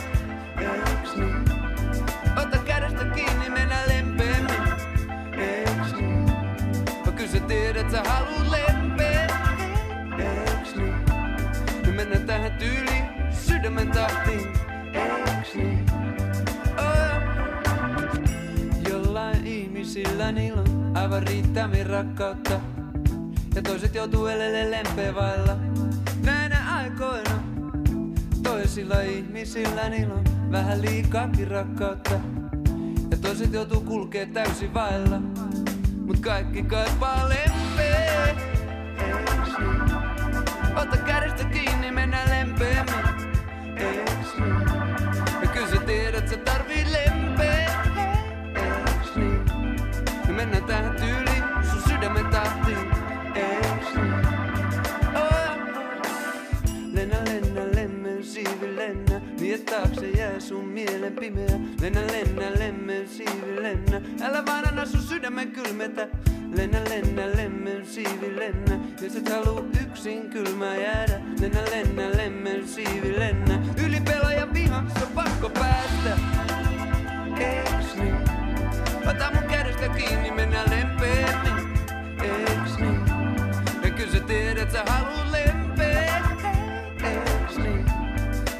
eiks 0.60 1.16
niin? 1.16 1.44
Ota 2.36 2.58
kädestä 2.58 3.04
kiinni, 3.04 3.50
mennä 3.50 3.78
lempeämmin, 3.88 4.72
eiks 5.38 5.92
niin? 5.92 6.24
Mä 7.06 7.12
kyllä 7.16 7.30
sä 7.30 7.40
tiedät, 7.40 7.90
sä 7.90 8.02
haluut 8.04 8.50
lempeä, 8.50 8.83
Tähän 12.26 12.52
tyyliin, 12.52 13.04
sydämen 13.30 13.90
tahtiin, 13.90 14.52
eiks 14.94 15.54
niin? 15.54 15.86
Jollain 18.90 19.46
ihmisillä 19.46 20.32
niillä 20.32 20.60
on 20.60 20.96
aivan 20.96 21.22
riittämin 21.22 21.86
rakkautta. 21.86 22.60
Ja 23.54 23.62
toiset 23.62 23.94
joutuu 23.94 24.26
elelle 24.26 24.70
lempeä 24.70 25.14
vailla 25.14 25.56
näinä 26.24 26.76
aikoina. 26.76 27.42
Toisilla 28.42 29.00
ihmisillä 29.00 29.88
niillä 29.88 30.14
on 30.14 30.24
vähän 30.50 30.82
liikaakin 30.82 31.48
rakkautta. 31.48 32.20
Ja 33.10 33.16
toiset 33.16 33.52
joutuu 33.52 33.80
kulkee 33.80 34.26
täysin 34.26 34.74
vailla. 34.74 35.20
Mut 36.06 36.20
kaikki 36.20 36.62
kaipaa 36.62 37.28
lempeä. 37.28 38.26
Niin? 38.26 38.36
Ota 40.76 40.96
kädestä. 40.96 41.53
Sä 45.70 45.80
tiedät, 45.86 46.28
sä 46.28 46.36
tarvii 46.36 46.84
lempeä. 46.92 47.84
Eiks? 48.54 49.16
Me 50.26 50.32
mennään 50.32 50.64
tähän 50.64 50.96
tyyliin, 50.96 51.44
sun 51.70 51.82
sydämen 51.88 52.26
tahtiin. 52.26 52.78
Eiks 53.34 53.94
niin? 53.94 54.14
Oh. 55.14 55.58
Lennä, 56.92 57.16
lennä, 57.24 57.76
lemmen 57.76 58.24
taakse 59.58 60.10
jää 60.10 60.40
sun 60.40 60.64
mielen 60.64 61.12
pimeä. 61.12 61.58
Lennä, 61.80 62.00
lennä, 62.00 62.58
lemmen 62.58 63.08
siivi, 63.08 63.62
lennä. 63.62 64.00
Älä 64.22 64.46
vaan 64.46 64.68
anna 64.68 64.86
sun 64.86 65.02
sydämen 65.02 65.50
kylmetä. 65.50 66.08
Lennä, 66.56 66.78
lennä, 66.88 67.36
lemmen 67.36 67.86
siivi, 67.86 68.36
lennä. 68.36 68.78
Jos 69.00 69.16
et 69.16 69.28
haluu 69.28 69.68
yksin 69.82 70.30
kylmä 70.30 70.76
jäädä. 70.76 71.20
Lennä, 71.40 71.60
lennä, 71.70 72.16
lemmen 72.16 72.68
siivi, 72.68 73.18
lennä. 73.18 73.58
Yli 73.84 74.00
pelaajan 74.00 74.48
on 75.02 75.08
pakko 75.14 75.50
päästä. 75.50 76.18
Eiks 77.38 77.94
niin? 77.96 78.16
Ota 79.10 79.30
mun 79.34 79.42
kädestä 79.50 79.88
kiinni, 79.88 80.30
mennään 80.30 80.70
lempeämmin. 80.70 81.68
Eiks 82.22 82.78
niin? 82.78 83.00
Ja 83.82 83.90
kyllä 83.90 84.12
sä 84.12 84.20
tiedät, 84.20 84.70
sä 84.70 84.84
haluut 84.86 85.30
lempeä. 85.30 86.22
Eiks 87.04 87.58
niin? 87.58 87.84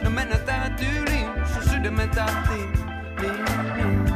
No 0.03 0.11
mennään 0.11 0.43
tähän 0.43 0.75
tyyliin, 0.75 1.27
sun 1.53 1.71
sydämen 1.71 2.11
tahtiin. 2.11 2.73
Niin, 3.21 3.45
niin. 3.77 4.14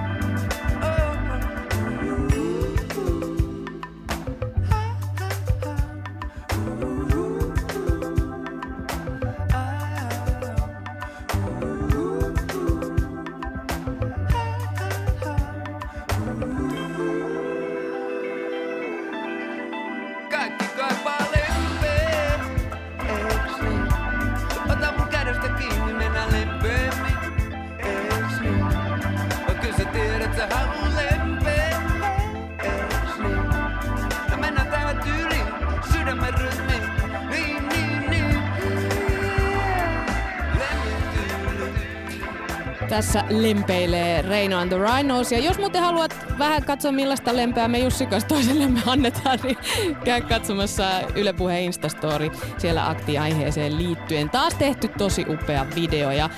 Tässä 42.88 43.25
lempeilee 43.30 44.23
Reino 44.23 44.59
and 44.59 44.68
the 44.68 44.78
Rhinos. 44.78 45.33
Ja 45.33 45.38
jos 45.38 45.59
muuten 45.59 45.83
haluat 45.83 46.16
vähän 46.38 46.64
katsoa 46.64 46.92
millaista 46.92 47.37
lempeä 47.37 47.68
me 47.68 47.78
Jussi 47.78 48.07
kanssa 48.07 48.28
toisellemme 48.28 48.80
annetaan, 48.87 49.38
niin 49.42 49.57
käy 50.04 50.21
katsomassa 50.21 50.85
Yle 51.14 51.33
Puheen 51.33 51.62
Instastory. 51.62 52.30
Siellä 52.59 52.88
akti-aiheeseen 52.88 53.78
liittyen. 53.78 54.30
Taas 54.30 54.54
tehty 54.54 54.88
tosi 54.88 55.25
upea 55.28 55.66
video 55.75 56.11
ja 56.11 56.30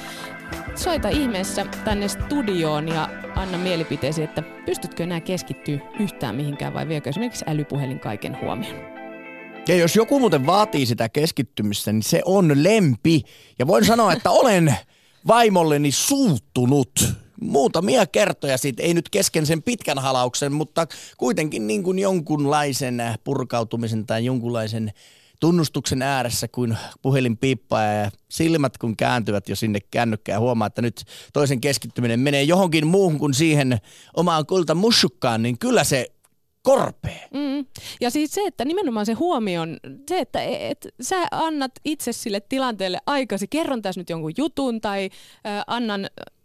soita 0.74 1.08
ihmeessä 1.08 1.66
tänne 1.84 2.08
studioon 2.08 2.88
ja 2.88 3.08
anna 3.36 3.58
mielipiteesi, 3.58 4.22
että 4.22 4.42
pystytkö 4.42 5.02
enää 5.02 5.20
keskittyä 5.20 5.78
yhtään 6.00 6.34
mihinkään 6.34 6.74
vai 6.74 6.88
viekö 6.88 7.10
esimerkiksi 7.10 7.44
älypuhelin 7.48 8.00
kaiken 8.00 8.40
huomioon. 8.40 9.00
Ja 9.68 9.76
jos 9.76 9.96
joku 9.96 10.20
muuten 10.20 10.46
vaatii 10.46 10.86
sitä 10.86 11.08
keskittymistä, 11.08 11.92
niin 11.92 12.02
se 12.02 12.22
on 12.24 12.64
lempi. 12.64 13.22
Ja 13.58 13.66
voin 13.66 13.84
sanoa, 13.84 14.12
että 14.12 14.30
olen 14.30 14.74
vaimolleni 15.26 15.92
suuttunut 15.92 17.14
muutamia 17.40 18.06
kertoja 18.06 18.58
siitä, 18.58 18.82
ei 18.82 18.94
nyt 18.94 19.08
kesken 19.08 19.46
sen 19.46 19.62
pitkän 19.62 19.98
halauksen, 19.98 20.52
mutta 20.52 20.86
kuitenkin 21.16 21.66
niin 21.66 21.82
kuin 21.82 21.98
jonkunlaisen 21.98 23.02
purkautumisen 23.24 24.06
tai 24.06 24.24
jonkunlaisen 24.24 24.92
tunnustuksen 25.40 26.02
ääressä, 26.02 26.48
kun 26.48 26.76
puhelin 27.02 27.36
piippaa 27.36 27.84
ja 27.84 28.10
silmät 28.28 28.78
kun 28.78 28.96
kääntyvät 28.96 29.48
jo 29.48 29.56
sinne 29.56 29.78
kännykkään 29.90 30.36
ja 30.36 30.40
huomaa, 30.40 30.66
että 30.66 30.82
nyt 30.82 31.04
toisen 31.32 31.60
keskittyminen 31.60 32.20
menee 32.20 32.42
johonkin 32.42 32.86
muuhun 32.86 33.18
kuin 33.18 33.34
siihen 33.34 33.78
omaan 34.16 34.46
kulta 34.46 34.74
mussukkaan, 34.74 35.42
niin 35.42 35.58
kyllä 35.58 35.84
se 35.84 36.06
korpee. 36.62 37.28
Mm. 37.34 37.66
Ja 38.00 38.10
siis 38.10 38.30
se, 38.34 38.40
että 38.46 38.64
nimenomaan 38.64 39.06
se 39.06 39.12
huomion, 39.12 39.76
se, 40.08 40.18
että 40.18 40.42
et, 40.42 40.88
sä 41.00 41.16
annat 41.30 41.72
itse 41.84 42.12
sille 42.12 42.40
tilanteelle 42.40 42.98
aikasi, 43.06 43.48
kerron 43.48 43.82
tässä 43.82 44.00
nyt 44.00 44.10
jonkun 44.10 44.32
jutun 44.36 44.80
tai 44.80 45.10
ö, 45.46 45.48
annan 45.66 46.04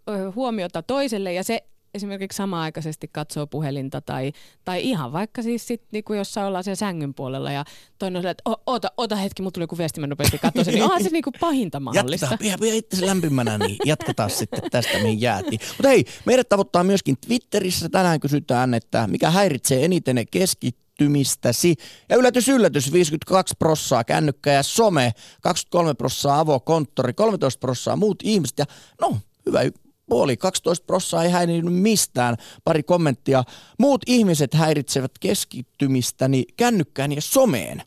ö, 0.10 0.32
huomiota 0.32 0.82
toiselle 0.84 1.34
ja 1.34 1.44
se 1.44 1.64
esimerkiksi 1.96 2.38
samaaikaisesti 2.38 3.08
katsoo 3.12 3.48
puhelinta 3.48 4.02
tai, 4.02 4.32
tai 4.66 4.84
ihan 4.84 5.14
vaikka 5.14 5.42
siis 5.42 5.68
sit, 5.68 5.84
niin 5.92 6.04
kuin 6.04 6.18
jossa 6.18 6.46
ollaan 6.46 6.64
siellä 6.64 6.76
sängyn 6.76 7.14
puolella 7.14 7.52
ja 7.52 7.64
toinen 8.00 8.20
on 8.20 8.28
että 8.28 8.50
"O- 8.50 8.62
oota, 8.66 8.92
oota 8.98 9.16
hetki, 9.16 9.42
mulla 9.42 9.52
tuli 9.52 9.64
joku 9.64 9.78
viesti, 9.78 10.02
mä 10.02 10.08
nopeasti 10.08 10.38
katsoin 10.38 10.68
niin 10.68 10.84
onhan 10.84 11.04
se 11.04 11.10
niin 11.10 11.24
kuin 11.24 11.34
pahinta 11.40 11.80
mahdollista. 11.80 12.26
Jatketaan, 12.26 12.58
pidä, 12.58 12.58
pidä 12.66 12.76
itse 12.76 13.06
lämpimänä, 13.06 13.58
niin 13.58 13.78
jatketaan 13.86 14.30
sitten 14.30 14.72
tästä, 14.72 14.98
mihin 14.98 15.22
jäätiin. 15.22 15.60
Mutta 15.68 15.88
hei, 15.88 16.06
meidät 16.26 16.50
tavoittaa 16.50 16.84
myöskin 16.84 17.18
Twitterissä. 17.28 17.90
Tänään 17.90 18.20
kysytään, 18.20 18.74
että 18.74 19.08
mikä 19.08 19.30
häiritsee 19.32 19.86
eniten 19.86 20.26
keskittymistäsi. 20.32 21.76
Ja 22.10 22.16
yllätys, 22.16 22.48
yllätys, 22.50 22.94
52 22.94 23.56
prossaa 23.60 24.04
kännykkä 24.04 24.52
ja 24.52 24.64
some, 24.64 25.12
23 25.42 25.94
prossaa 25.94 26.40
avokonttori, 26.40 27.14
13 27.14 27.60
prossaa 27.60 27.96
muut 27.96 28.18
ihmiset. 28.24 28.58
Ja 28.58 28.66
no, 29.02 29.18
hyvä 29.46 29.60
puoli, 30.10 30.38
12 30.38 30.86
prossaa 30.86 31.24
ei 31.24 31.32
häirinyt 31.32 31.74
mistään. 31.74 32.38
Pari 32.64 32.84
kommenttia. 32.84 33.44
Muut 33.80 34.02
ihmiset 34.08 34.54
häiritsevät 34.54 35.12
keskittymistäni 35.20 36.46
kännykkään 36.58 37.12
ja 37.12 37.22
someen. 37.22 37.82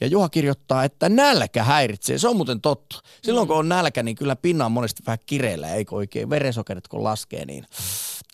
Ja 0.00 0.06
Juha 0.06 0.28
kirjoittaa, 0.28 0.84
että 0.84 1.08
nälkä 1.08 1.64
häiritsee. 1.64 2.18
Se 2.18 2.28
on 2.28 2.36
muuten 2.36 2.60
totta. 2.60 3.00
Silloin 3.22 3.48
kun 3.48 3.56
on 3.56 3.68
nälkä, 3.68 4.02
niin 4.02 4.16
kyllä 4.16 4.36
pinna 4.36 4.66
on 4.66 4.72
monesti 4.72 5.02
vähän 5.06 5.18
kireellä, 5.26 5.74
eikö 5.74 5.94
oikein 5.94 6.30
verensokerit 6.30 6.88
kun 6.88 7.04
laskee, 7.04 7.44
niin 7.44 7.64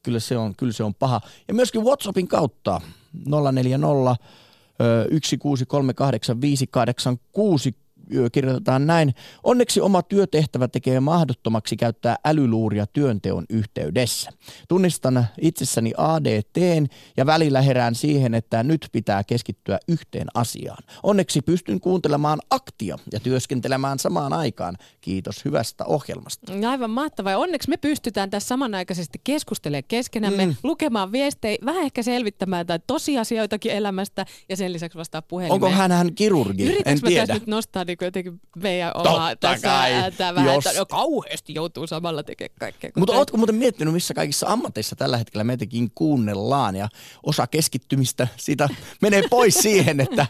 kyllä 0.03 0.21
se 0.21 0.37
on, 0.37 0.55
kyllä 0.57 0.73
se 0.73 0.85
on 0.85 0.95
paha. 0.95 1.21
Ja 1.49 1.55
myöskin 1.55 1.85
WhatsAppin 1.85 2.29
kautta 2.29 2.81
040 3.53 4.17
ö, 4.81 5.09
1638586 5.39 7.75
kirjoitetaan 8.33 8.87
näin. 8.87 9.15
Onneksi 9.45 9.81
oma 9.81 10.03
työtehtävä 10.03 10.69
tekee 10.69 11.01
mahdottomaksi 11.01 11.77
käyttää 11.77 12.17
älyluuria 12.25 12.87
työnteon 12.87 13.45
yhteydessä. 13.51 14.31
Tunnistan 14.69 15.27
itsessäni 15.41 15.93
ADT 15.97 16.57
ja 17.17 17.27
välillä 17.27 17.63
herään 17.63 17.95
siihen, 17.95 18.35
että 18.35 18.63
nyt 18.63 18.89
pitää 18.93 19.25
keskittyä 19.25 19.79
yhteen 19.89 20.27
asiaan. 20.35 20.83
Onneksi 21.03 21.43
pystyn 21.43 21.81
kuuntelemaan 21.81 22.39
aktia 22.51 22.99
ja 23.13 23.21
työskentelemään 23.21 23.99
samaan 23.99 24.33
aikaan. 24.33 24.77
Kiitos 25.01 25.45
hyvästä 25.45 25.85
ohjelmasta. 25.85 26.53
Aivan 26.71 26.91
mahtavaa. 26.91 27.39
Onneksi 27.39 27.69
me 27.69 27.77
pystytään 27.77 28.31
tässä 28.31 28.49
samanaikaisesti 28.49 29.21
keskustelemaan 29.25 29.85
keskenämme, 29.89 30.47
mm. 30.47 30.55
lukemaan 30.63 31.13
viestejä, 31.13 31.57
vähän 31.65 31.85
ehkä 31.85 32.03
selvittämään 32.03 32.67
tai 32.67 32.79
tosiasioitakin 32.87 33.73
elämästä 33.73 34.27
ja 34.49 34.57
sen 34.57 34.73
lisäksi 34.73 34.99
vastaa 34.99 35.23
puhelimeen. 35.23 35.55
Onko 35.55 35.71
hän 35.71 35.93
hän 35.93 36.15
kirurgi? 36.15 36.65
Yritänkö 36.65 36.91
en 36.91 37.01
tiedä. 37.01 37.35
nyt 37.35 37.47
nostaa 37.47 37.85
niin 37.85 37.96
jotenkin 38.05 38.41
meidän 38.57 38.93
omaa 38.95 39.31
Totta 39.31 39.49
tässä 39.49 39.69
kai, 39.69 39.93
ääntä 39.93 40.35
vähän, 40.35 40.55
jos- 40.55 40.67
että 40.67 40.79
no, 40.79 40.87
kauheasti 40.87 41.55
joutuu 41.55 41.87
samalla 41.87 42.23
tekemään 42.23 42.57
kaikkea. 42.61 42.91
Mutta 42.97 43.01
kuten- 43.13 43.19
ootko 43.19 43.37
muuten 43.37 43.55
miettinyt, 43.55 43.95
missä 43.95 44.15
kaikissa 44.15 44.47
ammateissa 44.49 44.97
tällä 44.97 45.17
hetkellä 45.19 45.45
meitäkin 45.45 45.91
kuunnellaan 45.95 46.77
ja 46.77 46.89
osa 47.23 47.47
keskittymistä 47.47 48.29
siitä 48.37 48.69
menee 49.03 49.23
pois 49.31 49.55
siihen, 49.67 50.01
että 50.01 50.27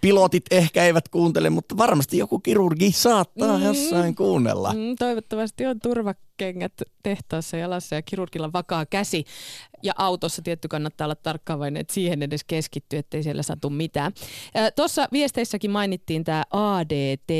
pilotit 0.00 0.44
ehkä 0.50 0.84
eivät 0.84 1.08
kuuntele, 1.08 1.50
mutta 1.50 1.76
varmasti 1.76 2.18
joku 2.18 2.38
kirurgi 2.38 2.92
saattaa 2.92 3.58
Mm. 3.58 3.64
jossain 3.64 4.14
kuunnella. 4.14 4.72
Mm, 4.72 4.96
toivottavasti 4.98 5.66
on 5.66 5.80
turvakengät 5.80 6.72
tehtaassa 7.02 7.56
jalassa 7.56 7.94
ja 7.94 8.02
kirurgilla 8.02 8.52
vakaa 8.52 8.86
käsi. 8.86 9.24
Ja 9.82 9.92
autossa 9.96 10.42
tietty 10.42 10.68
kannattaa 10.68 11.04
olla 11.04 11.14
tarkkaavainen, 11.14 11.80
että 11.80 11.94
siihen 11.94 12.22
edes 12.22 12.44
keskittyy, 12.44 12.98
ettei 12.98 13.22
siellä 13.22 13.42
satu 13.42 13.70
mitään. 13.70 14.12
Tuossa 14.76 15.08
viesteissäkin 15.12 15.70
mainittiin 15.70 16.24
tämä 16.24 16.44
ADT, 16.50 17.30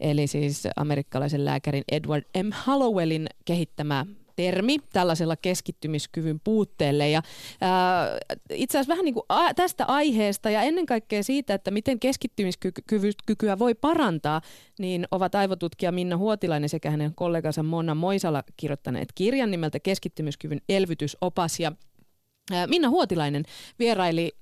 eli 0.00 0.26
siis 0.26 0.62
amerikkalaisen 0.76 1.44
lääkärin 1.44 1.84
Edward 1.92 2.24
M. 2.42 2.48
Hallowellin 2.52 3.26
kehittämä 3.44 4.06
termi 4.36 4.76
tällaisella 4.92 5.36
keskittymiskyvyn 5.36 6.40
puutteelle. 6.44 7.10
Ja, 7.10 7.22
ää, 7.60 8.18
itse 8.50 8.78
asiassa 8.78 8.92
vähän 8.92 9.04
niin 9.04 9.14
kuin 9.14 9.24
a, 9.28 9.54
tästä 9.54 9.84
aiheesta 9.84 10.50
ja 10.50 10.62
ennen 10.62 10.86
kaikkea 10.86 11.22
siitä, 11.22 11.54
että 11.54 11.70
miten 11.70 12.00
keskittymiskykyä 12.00 13.58
voi 13.58 13.74
parantaa, 13.74 14.40
niin 14.78 15.06
ovat 15.10 15.34
aivotutkija 15.34 15.92
Minna 15.92 16.16
Huotilainen 16.16 16.68
sekä 16.68 16.90
hänen 16.90 17.14
kollegansa 17.14 17.62
Monna 17.62 17.94
Moisala 17.94 18.42
kirjoittaneet 18.56 19.08
kirjan 19.14 19.50
nimeltä 19.50 19.80
Keskittymiskyvyn 19.80 20.60
elvytysopas. 20.68 21.60
Ja 21.60 21.72
ää, 22.52 22.66
Minna 22.66 22.88
Huotilainen 22.88 23.44
vieraili 23.78 24.32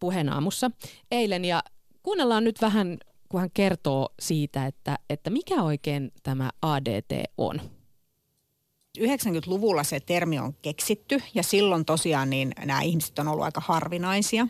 puheenaamussa 0.00 0.70
eilen 1.10 1.44
ja 1.44 1.62
kuunnellaan 2.02 2.44
nyt 2.44 2.62
vähän, 2.62 2.98
kun 3.28 3.40
hän 3.40 3.50
kertoo 3.54 4.08
siitä, 4.20 4.66
että, 4.66 4.98
että 5.10 5.30
mikä 5.30 5.62
oikein 5.62 6.12
tämä 6.22 6.50
ADT 6.62 7.12
on. 7.38 7.60
90-luvulla 8.98 9.84
se 9.84 10.00
termi 10.00 10.38
on 10.38 10.54
keksitty 10.62 11.22
ja 11.34 11.42
silloin 11.42 11.84
tosiaan 11.84 12.30
niin 12.30 12.52
nämä 12.64 12.82
ihmiset 12.82 13.18
on 13.18 13.28
ollut 13.28 13.44
aika 13.44 13.62
harvinaisia. 13.64 14.46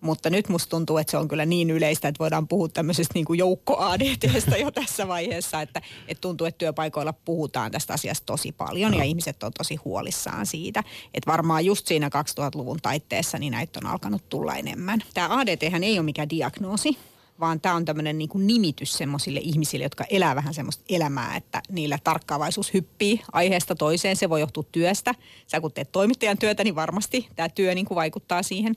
Mutta 0.00 0.30
nyt 0.30 0.48
musta 0.48 0.70
tuntuu, 0.70 0.98
että 0.98 1.10
se 1.10 1.16
on 1.16 1.28
kyllä 1.28 1.46
niin 1.46 1.70
yleistä, 1.70 2.08
että 2.08 2.18
voidaan 2.18 2.48
puhua 2.48 2.68
tämmöisestä 2.68 3.14
niin 3.14 3.24
kuin 3.24 3.38
joukko 3.38 3.76
ADTstä 3.78 4.56
jo 4.56 4.70
tässä 4.80 5.08
vaiheessa, 5.08 5.60
että, 5.60 5.82
että 6.08 6.20
tuntuu, 6.20 6.46
että 6.46 6.58
työpaikoilla 6.58 7.12
puhutaan 7.12 7.70
tästä 7.70 7.92
asiasta 7.92 8.26
tosi 8.26 8.52
paljon 8.52 8.94
ja 8.94 9.04
ihmiset 9.04 9.42
on 9.42 9.52
tosi 9.58 9.76
huolissaan 9.76 10.46
siitä. 10.46 10.82
Että 11.14 11.30
varmaan 11.30 11.64
just 11.64 11.86
siinä 11.86 12.08
2000-luvun 12.08 12.78
taitteessa 12.82 13.38
niin 13.38 13.50
näitä 13.50 13.80
on 13.84 13.90
alkanut 13.90 14.28
tulla 14.28 14.54
enemmän. 14.54 15.00
Tämä 15.14 15.38
ADT 15.38 15.62
ei 15.62 15.98
ole 15.98 16.04
mikään 16.04 16.30
diagnoosi, 16.30 16.98
vaan 17.40 17.60
tämä 17.60 17.74
on 17.74 17.84
tämmöinen 17.84 18.18
niin 18.18 18.28
kuin 18.28 18.46
nimitys 18.46 18.92
semmoisille 18.92 19.40
ihmisille, 19.40 19.84
jotka 19.84 20.04
elää 20.10 20.34
vähän 20.34 20.54
semmoista 20.54 20.84
elämää, 20.88 21.36
että 21.36 21.62
niillä 21.68 21.98
tarkkaavaisuus 22.04 22.74
hyppii 22.74 23.20
aiheesta 23.32 23.74
toiseen. 23.74 24.16
Se 24.16 24.30
voi 24.30 24.40
johtua 24.40 24.64
työstä. 24.72 25.14
Sä 25.46 25.60
kun 25.60 25.72
teet 25.72 25.92
toimittajan 25.92 26.38
työtä, 26.38 26.64
niin 26.64 26.74
varmasti 26.74 27.28
tämä 27.36 27.48
työ 27.48 27.74
niin 27.74 27.86
kuin 27.86 27.96
vaikuttaa 27.96 28.42
siihen. 28.42 28.74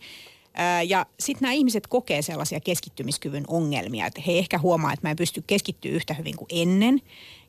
Ja 0.87 1.05
sitten 1.19 1.41
nämä 1.41 1.53
ihmiset 1.53 1.87
kokee 1.87 2.21
sellaisia 2.21 2.59
keskittymiskyvyn 2.59 3.43
ongelmia, 3.47 4.05
että 4.05 4.21
he 4.27 4.37
ehkä 4.37 4.59
huomaa, 4.59 4.93
että 4.93 5.07
mä 5.07 5.11
en 5.11 5.17
pysty 5.17 5.43
keskittyä 5.47 5.91
yhtä 5.91 6.13
hyvin 6.13 6.35
kuin 6.35 6.47
ennen. 6.51 7.01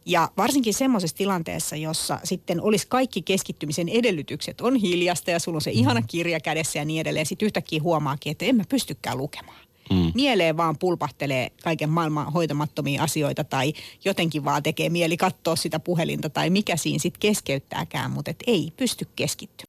Ja 0.07 0.29
varsinkin 0.37 0.75
semmoisessa 0.75 1.16
tilanteessa, 1.16 1.77
jossa 1.77 2.21
sitten 2.25 2.61
olisi 2.61 2.87
kaikki 2.88 3.23
keskittymisen 3.23 3.88
edellytykset, 3.88 4.61
on 4.61 4.77
hiljasta 4.77 5.31
ja 5.31 5.38
sulla 5.38 5.57
on 5.57 5.62
se 5.62 5.71
ihana 5.71 6.03
kirja 6.03 6.40
kädessä 6.40 6.79
ja 6.79 6.85
niin 6.85 7.01
edelleen. 7.01 7.27
Sitten 7.27 7.47
yhtäkkiä 7.47 7.83
huomaakin, 7.83 8.31
että 8.31 8.44
en 8.44 8.57
mä 8.57 8.64
pystykään 8.68 9.18
lukemaan. 9.18 9.67
Mm. 9.90 10.12
Mieleen 10.14 10.57
vaan 10.57 10.79
pulpahtelee 10.79 11.53
kaiken 11.62 11.90
maailman 11.90 12.33
hoitamattomia 12.33 13.03
asioita 13.03 13.44
tai 13.44 13.72
jotenkin 14.05 14.44
vaan 14.44 14.62
tekee 14.62 14.88
mieli 14.88 15.16
katsoa 15.16 15.57
sitä 15.57 15.81
puhelinta 15.81 16.31
tai 16.31 16.51
mikä 16.51 16.77
siinä 16.77 16.98
sitten 16.98 17.20
keskeyttääkään, 17.20 18.11
mutta 18.11 18.31
et 18.31 18.42
ei 18.46 18.72
pysty 18.77 19.07
keskittymään. 19.16 19.68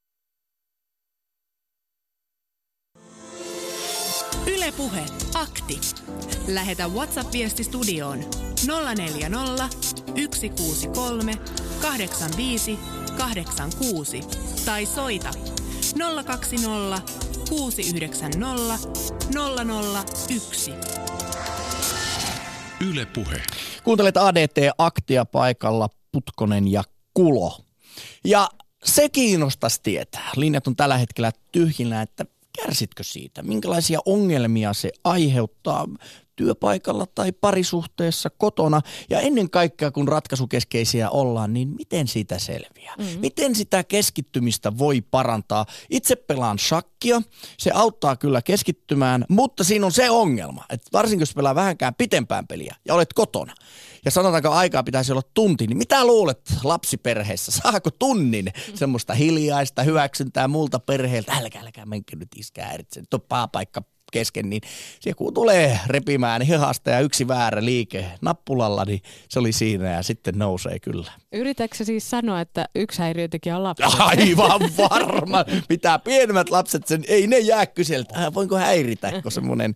Ylepuhe 4.47 5.05
akti. 5.33 5.79
Lähetä 6.47 6.87
WhatsApp-viesti 6.87 7.63
studioon 7.63 8.19
040 8.97 9.69
163 10.35 11.33
85 11.81 12.79
86 13.17 14.21
tai 14.65 14.85
soita 14.85 15.29
020 16.25 17.28
690 17.49 18.77
001. 20.27 20.71
Yle 22.89 23.05
Puhe. 23.05 23.41
Kuuntelet 23.83 24.17
ADT-aktia 24.17 25.25
paikalla 25.25 25.89
Putkonen 26.11 26.67
ja 26.67 26.83
Kulo. 27.13 27.57
Ja 28.23 28.49
se 28.83 29.09
kiinnostaisi 29.09 29.79
tietää. 29.83 30.31
Linjat 30.35 30.67
on 30.67 30.75
tällä 30.75 30.97
hetkellä 30.97 31.31
tyhjinä, 31.51 32.01
että 32.01 32.25
kärsitkö 32.61 33.03
siitä? 33.03 33.43
Minkälaisia 33.43 33.99
ongelmia 34.05 34.73
se 34.73 34.91
aiheuttaa 35.03 35.87
työpaikalla 36.39 37.05
tai 37.15 37.31
parisuhteessa 37.31 38.29
kotona? 38.29 38.81
Ja 39.09 39.19
ennen 39.19 39.49
kaikkea, 39.49 39.91
kun 39.91 40.07
ratkaisukeskeisiä 40.07 41.09
ollaan, 41.09 41.53
niin 41.53 41.69
miten 41.69 42.07
siitä 42.07 42.39
selviää? 42.39 42.95
Mm-hmm. 42.97 43.19
Miten 43.19 43.55
sitä 43.55 43.83
keskittymistä 43.83 44.77
voi 44.77 45.01
parantaa? 45.01 45.65
Itse 45.89 46.15
pelaan 46.15 46.59
shakkia. 46.59 47.21
Se 47.57 47.71
auttaa 47.73 48.15
kyllä 48.15 48.41
keskittymään, 48.41 49.25
mutta 49.29 49.63
siinä 49.63 49.85
on 49.85 49.91
se 49.91 50.09
ongelma, 50.09 50.65
että 50.69 50.89
varsinkin 50.93 51.21
jos 51.21 51.33
pelaa 51.33 51.55
vähänkään 51.55 51.95
pitempään 51.95 52.47
peliä 52.47 52.75
ja 52.85 52.93
olet 52.93 53.13
kotona, 53.13 53.53
ja 54.05 54.11
sanotaanko 54.11 54.49
aikaa 54.49 54.83
pitäisi 54.83 55.11
olla 55.11 55.21
tunti, 55.33 55.67
niin 55.67 55.77
mitä 55.77 56.05
luulet 56.05 56.53
lapsiperheessä? 56.63 57.51
Saako 57.61 57.91
tunnin 57.91 58.53
semmoista 58.73 59.13
hiljaista 59.13 59.83
hyväksyntää 59.83 60.47
muulta 60.47 60.79
perheeltä? 60.79 61.33
Älkää, 61.33 61.61
älkää 61.61 61.85
menkö 61.85 62.15
nyt 62.15 62.29
iskä 62.35 62.65
häiritse, 62.65 62.99
nyt 62.99 63.13
on 63.13 63.21
paha 63.21 63.47
kesken, 64.11 64.49
niin 64.49 64.61
se 64.99 65.13
kun 65.13 65.33
tulee 65.33 65.79
repimään 65.87 66.41
hihasta 66.41 66.89
ja 66.89 66.99
yksi 66.99 67.27
väärä 67.27 67.65
liike 67.65 68.05
nappulalla, 68.21 68.85
niin 68.85 69.01
se 69.29 69.39
oli 69.39 69.51
siinä 69.51 69.91
ja 69.91 70.03
sitten 70.03 70.37
nousee 70.37 70.79
kyllä. 70.79 71.11
Yritätkö 71.31 71.85
siis 71.85 72.09
sanoa, 72.09 72.41
että 72.41 72.65
yksi 72.75 72.99
häiriötekijä 72.99 73.57
on 73.57 73.63
lapsi? 73.63 73.83
Aivan 73.99 74.61
varma. 74.77 75.45
Mitä 75.69 75.99
pienemmät 75.99 76.49
lapset 76.49 76.87
sen, 76.87 77.03
ei 77.07 77.27
ne 77.27 77.39
jää 77.39 77.65
kyseltä. 77.65 78.25
Äh, 78.25 78.33
voinko 78.33 78.57
häiritä, 78.57 79.21
kun 79.21 79.31
semmoinen 79.31 79.75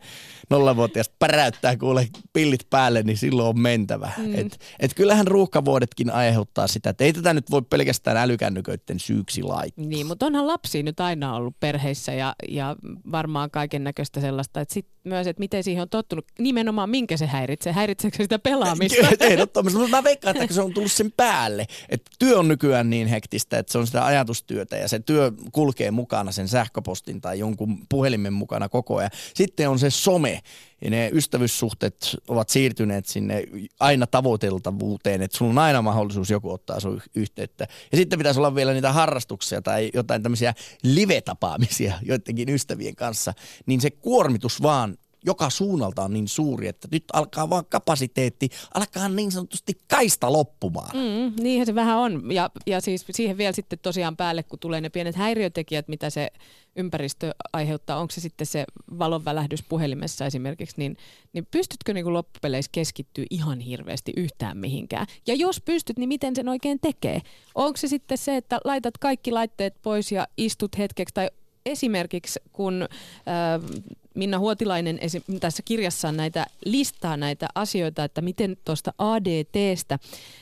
nollavuotias 0.50 1.12
päräyttää 1.20 1.78
kuule 1.78 2.08
pillit 2.34 2.70
päälle, 2.70 3.04
niin 3.04 3.18
silloin 3.18 3.50
on 3.50 3.60
mentävä. 3.60 4.12
Mm. 4.18 4.36
Et, 4.36 4.60
et 4.80 4.94
kyllähän 4.94 5.28
ruuhkavuodetkin 5.28 6.10
aiheuttaa 6.10 6.68
sitä, 6.68 6.90
että 6.90 7.04
ei 7.04 7.14
tätä 7.14 7.34
nyt 7.34 7.52
voi 7.52 7.62
pelkästään 7.62 8.18
älykännyköiden 8.18 9.00
syyksi 9.00 9.44
laittaa. 9.44 9.86
Niin, 9.86 10.08
mutta 10.08 10.26
onhan 10.26 10.48
lapsi 10.48 10.84
nyt 10.84 11.00
aina 11.00 11.36
ollut 11.36 11.60
perheissä 11.60 12.14
ja, 12.14 12.36
ja 12.50 12.76
varmaan 13.12 13.52
kaiken 13.52 13.84
näköistä 13.84 14.20
sellaista, 14.24 14.62
että 14.62 14.74
sit 14.74 14.88
myös, 15.04 15.28
että 15.28 15.40
miten 15.40 15.64
siihen 15.64 15.82
on 15.82 15.90
tottunut, 15.90 16.26
nimenomaan 16.40 16.90
minkä 16.90 17.18
se 17.18 17.26
häiritsee, 17.26 17.74
häiritseekö 17.74 18.18
se 18.18 18.24
sitä 18.24 18.40
pelaamista? 18.40 19.08
Ehdottomasti, 19.20 19.80
mutta 19.80 19.98
mä 19.98 20.04
veikkaan, 20.04 20.38
että 20.38 20.54
se 20.54 20.62
on 20.62 20.74
tullut 20.74 20.92
sen 20.92 21.12
päälle, 21.18 21.66
että 21.90 22.12
työ 22.20 22.40
on 22.40 22.48
nykyään 22.48 22.90
niin 22.90 23.08
hektistä, 23.08 23.60
että 23.60 23.72
se 23.72 23.78
on 23.78 23.88
sitä 23.88 24.06
ajatustyötä 24.06 24.78
ja 24.78 24.88
se 24.88 25.00
työ 25.00 25.32
kulkee 25.52 25.92
mukana 25.92 26.32
sen 26.32 26.48
sähköpostin 26.48 27.22
tai 27.22 27.40
jonkun 27.40 27.78
puhelimen 27.90 28.34
mukana 28.34 28.70
koko 28.70 28.98
ajan. 28.98 29.12
Sitten 29.34 29.70
on 29.70 29.80
se 29.80 29.90
some 29.90 30.42
ja 30.84 30.90
ne 30.90 31.10
ystävyyssuhteet 31.14 32.16
ovat 32.28 32.50
siirtyneet 32.50 33.06
sinne 33.06 33.44
aina 33.80 34.08
tavoiteltavuuteen, 34.08 35.22
että 35.22 35.38
sulla 35.38 35.52
on 35.52 35.58
aina 35.58 35.82
mahdollisuus 35.82 36.30
joku 36.30 36.52
ottaa 36.52 36.80
sun 36.80 37.02
yhteyttä. 37.16 37.68
Ja 37.92 37.98
sitten 37.98 38.20
pitäisi 38.20 38.40
olla 38.40 38.56
vielä 38.56 38.74
niitä 38.74 38.94
harrastuksia 38.94 39.62
tai 39.62 39.90
jotain 39.94 40.24
tämmöisiä 40.24 40.54
live-tapaamisia 40.84 41.94
joidenkin 42.10 42.50
ystävien 42.50 42.96
kanssa, 42.96 43.34
niin 43.66 43.82
se 43.82 43.92
kuormitus 43.92 44.62
vaan 44.62 44.93
joka 45.26 45.50
suunnalta 45.50 46.04
on 46.04 46.14
niin 46.14 46.28
suuri, 46.28 46.68
että 46.68 46.88
nyt 46.92 47.04
alkaa 47.14 47.50
vaan 47.50 47.66
kapasiteetti, 47.66 48.50
alkaa 48.74 49.10
niin 49.10 49.32
sanotusti 49.32 49.74
kaista 49.90 50.34
loppumaan. 50.34 50.92
Mm, 50.94 51.44
niinhän 51.44 51.66
se 51.66 51.76
vähän 51.76 51.98
on. 51.98 52.32
Ja, 52.34 52.50
ja 52.66 52.82
siis 52.82 53.06
siihen 53.12 53.38
vielä 53.38 53.54
sitten 53.54 53.80
tosiaan 53.80 54.18
päälle, 54.18 54.44
kun 54.44 54.60
tulee 54.60 54.82
ne 54.82 54.90
pienet 54.90 55.16
häiriötekijät, 55.16 55.88
mitä 55.88 56.10
se 56.10 56.30
ympäristö 56.76 57.32
aiheuttaa, 57.54 58.00
onko 58.00 58.12
se 58.12 58.22
sitten 58.22 58.48
se 58.48 58.66
valonvälähdys 59.00 59.64
puhelimessa 59.64 60.26
esimerkiksi, 60.26 60.76
niin, 60.78 60.98
niin 61.34 61.48
pystytkö 61.52 61.94
niin 61.94 62.04
kuin 62.04 62.14
loppupeleissä 62.14 62.70
keskittyä 62.72 63.26
ihan 63.30 63.60
hirveästi 63.60 64.14
yhtään 64.18 64.58
mihinkään? 64.58 65.08
Ja 65.28 65.36
jos 65.36 65.62
pystyt, 65.62 65.98
niin 65.98 66.10
miten 66.10 66.36
sen 66.36 66.50
oikein 66.50 66.80
tekee? 66.80 67.22
Onko 67.56 67.78
se 67.78 67.88
sitten 67.88 68.18
se, 68.18 68.38
että 68.38 68.60
laitat 68.64 68.98
kaikki 68.98 69.32
laitteet 69.32 69.76
pois 69.82 70.12
ja 70.12 70.28
istut 70.38 70.78
hetkeksi, 70.78 71.14
tai 71.14 71.30
esimerkiksi 71.66 72.40
kun 72.52 72.82
äh, 72.82 73.84
Minna 74.14 74.40
Huotilainen 74.40 75.00
tässä 75.40 75.64
kirjassaan 75.66 76.18
näitä 76.18 76.46
listaa 76.66 77.18
näitä 77.18 77.48
asioita, 77.56 78.04
että 78.04 78.22
miten 78.22 78.58
tuosta 78.66 78.94
ADTstä 78.98 80.00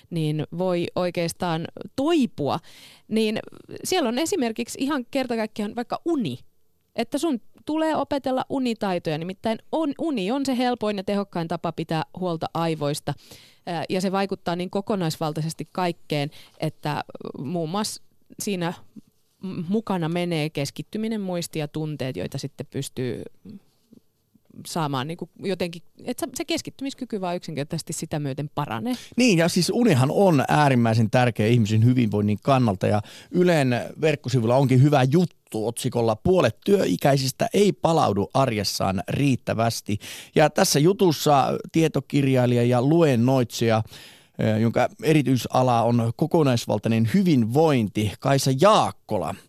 niin 0.10 0.48
voi 0.58 0.88
oikeastaan 0.96 1.68
toipua, 1.96 2.60
niin 3.08 3.40
siellä 3.84 4.10
on 4.10 4.20
esimerkiksi 4.20 4.78
ihan 4.82 5.06
kerta 5.12 5.36
kaikkiaan 5.36 5.76
vaikka 5.76 6.02
uni. 6.06 6.40
Että 6.96 7.18
sun 7.18 7.42
tulee 7.66 7.96
opetella 7.96 8.46
unitaitoja, 8.50 9.18
nimittäin 9.18 9.60
on, 9.72 9.94
uni 10.00 10.32
on 10.32 10.46
se 10.46 10.58
helpoin 10.58 10.98
ja 10.98 11.04
tehokkain 11.04 11.48
tapa 11.48 11.72
pitää 11.72 12.04
huolta 12.20 12.48
aivoista. 12.54 13.14
Ja 13.90 14.02
se 14.02 14.12
vaikuttaa 14.12 14.56
niin 14.56 14.70
kokonaisvaltaisesti 14.70 15.70
kaikkeen, 15.72 16.32
että 16.60 17.04
muun 17.38 17.70
muassa 17.70 18.02
siinä 18.40 18.74
mukana 19.70 20.10
menee 20.10 20.50
keskittyminen, 20.50 21.22
muisti 21.22 21.60
ja 21.60 21.68
tunteet, 21.68 22.18
joita 22.18 22.38
sitten 22.38 22.68
pystyy 22.70 23.24
saamaan 24.68 25.08
niin 25.08 25.18
kuin 25.18 25.30
jotenkin, 25.44 25.82
että 26.04 26.28
se 26.36 26.46
keskittymiskyky 26.46 27.22
vaan 27.22 27.36
yksinkertaisesti 27.36 27.94
sitä 27.94 28.20
myöten 28.20 28.50
paranee. 28.56 28.94
Niin 29.18 29.38
ja 29.38 29.50
siis 29.50 29.72
unihan 29.74 30.10
on 30.12 30.44
äärimmäisen 30.48 31.10
tärkeä 31.10 31.48
ihmisen 31.48 31.86
hyvinvoinnin 31.86 32.38
kannalta 32.44 32.88
ja 32.88 33.02
Ylen 33.32 33.76
verkkosivulla 34.02 34.56
onkin 34.56 34.82
hyvä 34.82 35.04
juttu 35.04 35.68
otsikolla 35.68 36.16
puolet 36.16 36.58
työikäisistä 36.66 37.50
ei 37.54 37.74
palaudu 37.74 38.30
arjessaan 38.34 39.04
riittävästi. 39.08 40.00
Ja 40.36 40.50
tässä 40.50 40.80
jutussa 40.80 41.46
tietokirjailija 41.72 42.64
ja 42.64 42.82
luennoitsija 42.82 43.84
jonka 44.60 44.90
erityisala 45.04 45.84
on 45.84 46.14
kokonaisvaltainen 46.16 47.10
hyvinvointi, 47.14 48.12
Kaisa 48.20 48.52
Jaakkola– 48.62 49.36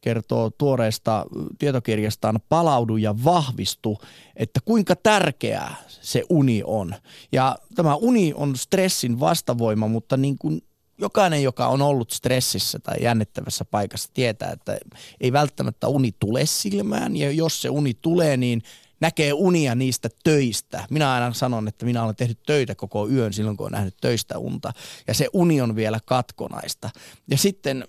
kertoo 0.00 0.50
tuoreesta 0.50 1.26
tietokirjastaan 1.58 2.40
Palaudu 2.48 2.96
ja 2.96 3.24
vahvistu, 3.24 3.98
että 4.36 4.60
kuinka 4.64 4.96
tärkeää 4.96 5.74
se 5.88 6.22
uni 6.30 6.62
on. 6.64 6.94
Ja 7.32 7.56
tämä 7.74 7.94
uni 7.94 8.32
on 8.36 8.56
stressin 8.56 9.20
vastavoima, 9.20 9.88
mutta 9.88 10.16
niin 10.16 10.38
kuin 10.38 10.62
jokainen, 10.98 11.42
joka 11.42 11.68
on 11.68 11.82
ollut 11.82 12.10
stressissä 12.10 12.78
tai 12.78 12.96
jännittävässä 13.00 13.64
paikassa, 13.64 14.10
tietää, 14.14 14.50
että 14.52 14.78
ei 15.20 15.32
välttämättä 15.32 15.88
uni 15.88 16.12
tule 16.18 16.46
silmään. 16.46 17.16
Ja 17.16 17.30
jos 17.30 17.62
se 17.62 17.70
uni 17.70 17.94
tulee, 17.94 18.36
niin 18.36 18.62
näkee 19.00 19.32
unia 19.32 19.74
niistä 19.74 20.08
töistä. 20.24 20.84
Minä 20.90 21.12
aina 21.12 21.32
sanon, 21.32 21.68
että 21.68 21.86
minä 21.86 22.04
olen 22.04 22.16
tehnyt 22.16 22.38
töitä 22.46 22.74
koko 22.74 23.08
yön 23.08 23.32
silloin, 23.32 23.56
kun 23.56 23.64
olen 23.64 23.72
nähnyt 23.72 23.96
töistä 24.00 24.38
unta. 24.38 24.72
Ja 25.06 25.14
se 25.14 25.28
uni 25.32 25.60
on 25.60 25.76
vielä 25.76 25.98
katkonaista. 26.04 26.90
Ja 27.30 27.38
sitten 27.38 27.84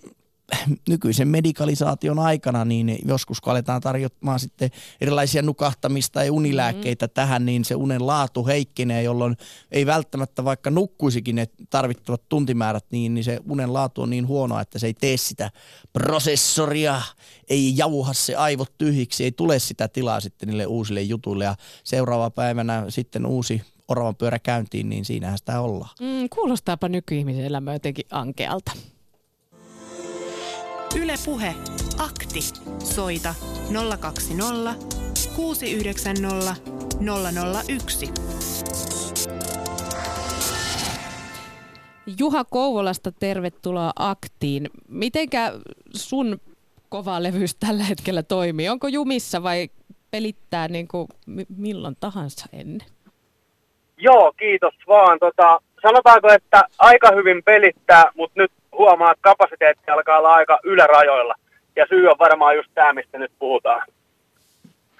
nykyisen 0.88 1.28
medikalisaation 1.28 2.18
aikana, 2.18 2.64
niin 2.64 2.98
joskus 3.04 3.40
kun 3.40 3.50
aletaan 3.50 3.80
tarjottamaan 3.80 4.40
sitten 4.40 4.70
erilaisia 5.00 5.42
nukahtamista 5.42 6.24
ja 6.24 6.32
unilääkkeitä 6.32 7.06
mm-hmm. 7.06 7.14
tähän, 7.14 7.46
niin 7.46 7.64
se 7.64 7.74
unen 7.74 8.06
laatu 8.06 8.46
heikkenee, 8.46 9.02
jolloin 9.02 9.36
ei 9.70 9.86
välttämättä 9.86 10.44
vaikka 10.44 10.70
nukkuisikin 10.70 11.36
ne 11.36 11.46
tarvittavat 11.70 12.28
tuntimäärät, 12.28 12.84
niin, 12.90 13.14
niin 13.14 13.24
se 13.24 13.40
unen 13.48 13.72
laatu 13.72 14.02
on 14.02 14.10
niin 14.10 14.26
huono, 14.26 14.60
että 14.60 14.78
se 14.78 14.86
ei 14.86 14.94
tee 14.94 15.16
sitä 15.16 15.50
prosessoria, 15.92 17.02
ei 17.48 17.76
jauha 17.76 18.12
se 18.12 18.36
aivot 18.36 18.78
tyhjiksi, 18.78 19.24
ei 19.24 19.32
tule 19.32 19.58
sitä 19.58 19.88
tilaa 19.88 20.20
sitten 20.20 20.48
niille 20.48 20.66
uusille 20.66 21.02
jutuille 21.02 21.44
ja 21.44 21.54
seuraava 21.84 22.30
päivänä 22.30 22.84
sitten 22.88 23.26
uusi 23.26 23.62
oravan 23.88 24.16
pyörä 24.16 24.38
käyntiin, 24.38 24.88
niin 24.88 25.04
siinähän 25.04 25.38
sitä 25.38 25.60
ollaan. 25.60 25.90
Mm, 26.00 26.28
kuulostaapa 26.34 26.88
nykyihmisen 26.88 27.44
elämä 27.44 27.72
jotenkin 27.72 28.04
ankealta. 28.10 28.72
Ylepuhe 30.96 31.54
akti. 31.98 32.40
Soita 32.78 33.34
020 34.00 34.74
690 35.36 36.56
001. 37.68 38.12
Juha 42.18 42.44
Kouvolasta, 42.44 43.12
tervetuloa 43.12 43.92
aktiin. 43.96 44.70
Mitenkä 44.88 45.52
sun 45.94 46.40
kova 46.88 47.22
levyys 47.22 47.54
tällä 47.54 47.84
hetkellä 47.84 48.22
toimii? 48.22 48.68
Onko 48.68 48.88
jumissa 48.88 49.42
vai 49.42 49.68
pelittää 50.10 50.68
niin 50.68 50.88
kuin 50.88 51.08
milloin 51.56 51.96
tahansa 52.00 52.46
ennen? 52.52 52.88
Joo, 53.96 54.32
kiitos 54.38 54.74
vaan. 54.88 55.18
Tota, 55.18 55.60
sanotaanko, 55.82 56.28
että 56.32 56.62
aika 56.78 57.10
hyvin 57.14 57.42
pelittää, 57.44 58.04
mutta 58.16 58.40
nyt 58.40 58.52
huomaa, 58.80 59.12
että 59.12 59.28
kapasiteetti 59.30 59.90
alkaa 59.90 60.18
olla 60.18 60.34
aika 60.34 60.58
ylärajoilla. 60.64 61.34
Ja 61.76 61.86
syy 61.88 62.08
on 62.08 62.18
varmaan 62.18 62.56
just 62.56 62.70
tämä, 62.74 62.92
mistä 62.92 63.18
nyt 63.18 63.32
puhutaan. 63.38 63.82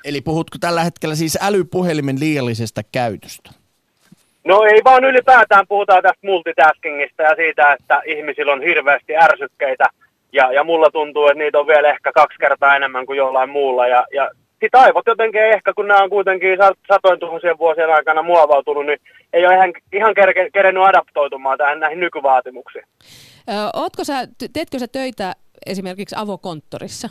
Eli 0.04 0.20
puhutko 0.20 0.56
tällä 0.60 0.84
hetkellä 0.84 1.14
siis 1.14 1.38
älypuhelimen 1.42 2.20
liiallisesta 2.20 2.82
käytöstä? 2.92 3.50
No 4.44 4.62
ei 4.62 4.80
vaan 4.84 5.04
ylipäätään 5.04 5.66
puhutaan 5.68 6.02
tästä 6.02 6.26
multitaskingista 6.26 7.22
ja 7.22 7.34
siitä, 7.36 7.72
että 7.72 8.02
ihmisillä 8.06 8.52
on 8.52 8.62
hirveästi 8.62 9.16
ärsykkeitä. 9.16 9.86
Ja, 10.32 10.52
ja 10.52 10.64
mulla 10.64 10.90
tuntuu, 10.90 11.26
että 11.26 11.38
niitä 11.38 11.58
on 11.58 11.66
vielä 11.66 11.90
ehkä 11.90 12.12
kaksi 12.12 12.38
kertaa 12.38 12.76
enemmän 12.76 13.06
kuin 13.06 13.16
jollain 13.16 13.50
muulla. 13.50 13.86
Ja, 13.86 14.06
ja 14.14 14.30
sit 14.60 14.74
aivot 14.74 15.06
jotenkin 15.06 15.40
ehkä, 15.40 15.72
kun 15.72 15.88
nämä 15.88 16.02
on 16.02 16.10
kuitenkin 16.10 16.58
satojen 16.88 17.18
tuhansien 17.18 17.58
vuosien 17.58 17.94
aikana 17.94 18.22
muovautunut, 18.22 18.86
niin 18.86 18.98
ei 19.32 19.46
ole 19.46 19.54
ihan, 19.54 19.72
ihan 19.92 20.14
kerennyt 20.52 20.84
adaptoitumaan 20.84 21.58
tähän 21.58 21.80
näihin 21.80 22.00
nykyvaatimuksiin. 22.00 22.84
Ootko 23.74 24.04
sä, 24.04 24.14
teetkö 24.52 24.78
sä 24.78 24.88
töitä 24.88 25.32
esimerkiksi 25.66 26.16
avokonttorissa? 26.18 27.08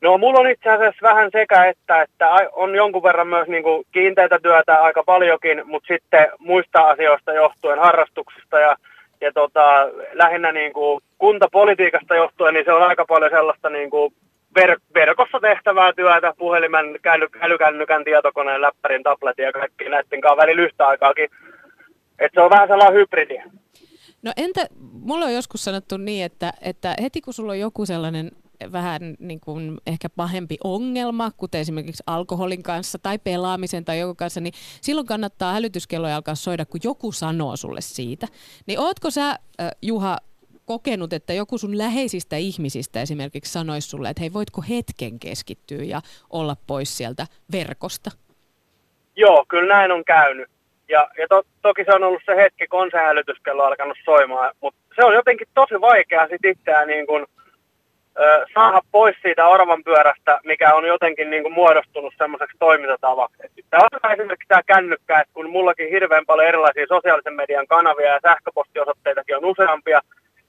No 0.00 0.18
mulla 0.18 0.40
on 0.40 0.50
itse 0.50 0.70
asiassa 0.70 1.08
vähän 1.08 1.30
sekä, 1.32 1.64
että, 1.64 2.02
että 2.02 2.28
on 2.52 2.74
jonkun 2.74 3.02
verran 3.02 3.26
myös 3.26 3.48
niin 3.48 3.62
kuin 3.62 3.86
kiinteitä 3.92 4.38
työtä 4.42 4.76
aika 4.76 5.02
paljonkin, 5.06 5.62
mutta 5.64 5.94
sitten 5.94 6.28
muista 6.38 6.80
asioista 6.80 7.32
johtuen, 7.32 7.78
harrastuksista 7.78 8.58
ja, 8.58 8.76
ja 9.20 9.32
tota, 9.32 9.88
lähinnä 10.12 10.52
niin 10.52 10.72
kuin 10.72 11.00
kuntapolitiikasta 11.18 12.14
johtuen, 12.14 12.54
niin 12.54 12.64
se 12.64 12.72
on 12.72 12.82
aika 12.82 13.04
paljon 13.04 13.30
sellaista 13.30 13.70
niin 13.70 13.90
kuin 13.90 14.14
ver- 14.60 14.80
verkossa 14.94 15.40
tehtävää 15.40 15.92
työtä, 15.92 16.34
puhelimen, 16.38 16.86
käly- 17.02 17.38
älykännykän, 17.40 18.04
tietokoneen, 18.04 18.60
läppärin, 18.60 19.02
tabletin 19.02 19.44
ja 19.44 19.52
kaikki 19.52 19.88
näiden 19.88 20.20
kanssa 20.20 20.36
välillä 20.36 20.62
yhtä 20.62 20.86
aikaakin. 20.86 21.28
Että 22.18 22.34
se 22.34 22.40
on 22.40 22.50
vähän 22.50 22.68
sellainen 22.68 23.00
hybridi. 23.00 23.42
No 24.22 24.32
entä, 24.36 24.66
mulla 24.92 25.24
on 25.24 25.34
joskus 25.34 25.64
sanottu 25.64 25.96
niin, 25.96 26.24
että, 26.24 26.52
että 26.60 26.96
heti 27.02 27.20
kun 27.20 27.34
sulla 27.34 27.52
on 27.52 27.58
joku 27.58 27.86
sellainen 27.86 28.30
vähän 28.72 29.16
niin 29.18 29.40
kuin 29.40 29.80
ehkä 29.86 30.08
pahempi 30.08 30.56
ongelma, 30.64 31.30
kuten 31.36 31.60
esimerkiksi 31.60 32.02
alkoholin 32.06 32.62
kanssa 32.62 32.98
tai 32.98 33.18
pelaamisen 33.18 33.84
tai 33.84 33.98
joku 33.98 34.14
kanssa, 34.14 34.40
niin 34.40 34.54
silloin 34.80 35.06
kannattaa 35.06 35.52
hälytyskelloja 35.52 36.16
alkaa 36.16 36.34
soida, 36.34 36.66
kun 36.66 36.80
joku 36.84 37.12
sanoo 37.12 37.56
sulle 37.56 37.80
siitä. 37.80 38.28
Niin 38.66 38.78
ootko 38.78 39.10
sä, 39.10 39.38
Juha, 39.82 40.18
kokenut, 40.64 41.12
että 41.12 41.32
joku 41.32 41.58
sun 41.58 41.78
läheisistä 41.78 42.36
ihmisistä 42.36 43.02
esimerkiksi 43.02 43.52
sanoisi 43.52 43.88
sulle, 43.88 44.10
että 44.10 44.20
hei, 44.20 44.32
voitko 44.32 44.64
hetken 44.68 45.18
keskittyä 45.18 45.82
ja 45.84 46.02
olla 46.30 46.56
pois 46.66 46.96
sieltä 46.96 47.26
verkosta? 47.52 48.10
Joo, 49.16 49.44
kyllä 49.48 49.74
näin 49.74 49.92
on 49.92 50.04
käynyt. 50.04 50.50
Ja, 50.92 51.08
ja 51.18 51.26
to, 51.28 51.42
toki 51.62 51.84
se 51.84 51.92
on 51.94 52.04
ollut 52.04 52.22
se 52.26 52.36
hetki, 52.36 52.66
kun 52.66 52.80
on 52.80 52.90
se 52.90 52.98
hälytyskello 52.98 53.62
alkanut 53.62 53.98
soimaan, 54.04 54.54
mutta 54.60 54.80
se 54.96 55.04
on 55.04 55.14
jotenkin 55.14 55.48
tosi 55.54 55.80
vaikea 55.80 56.28
sitten 56.28 56.50
itseään 56.50 56.88
niin 56.88 57.06
kuin, 57.06 57.26
ö, 58.20 58.46
saada 58.54 58.80
pois 58.92 59.16
siitä 59.22 59.46
orvan 59.46 59.84
pyörästä, 59.84 60.40
mikä 60.44 60.74
on 60.74 60.86
jotenkin 60.86 61.30
niin 61.30 61.42
kuin 61.42 61.54
muodostunut 61.54 62.14
semmoiseksi 62.18 62.56
toimintatavaksi. 62.58 63.42
Tämä 63.70 63.82
on 64.04 64.12
esimerkiksi 64.12 64.48
tämä 64.48 64.62
kännykkä, 64.66 65.20
että 65.20 65.34
kun 65.34 65.50
mullakin 65.50 65.90
hirveän 65.90 66.26
paljon 66.26 66.48
erilaisia 66.48 66.86
sosiaalisen 66.88 67.34
median 67.34 67.66
kanavia 67.66 68.12
ja 68.12 68.20
sähköpostiosoitteitakin 68.22 69.36
on 69.36 69.44
useampia, 69.44 70.00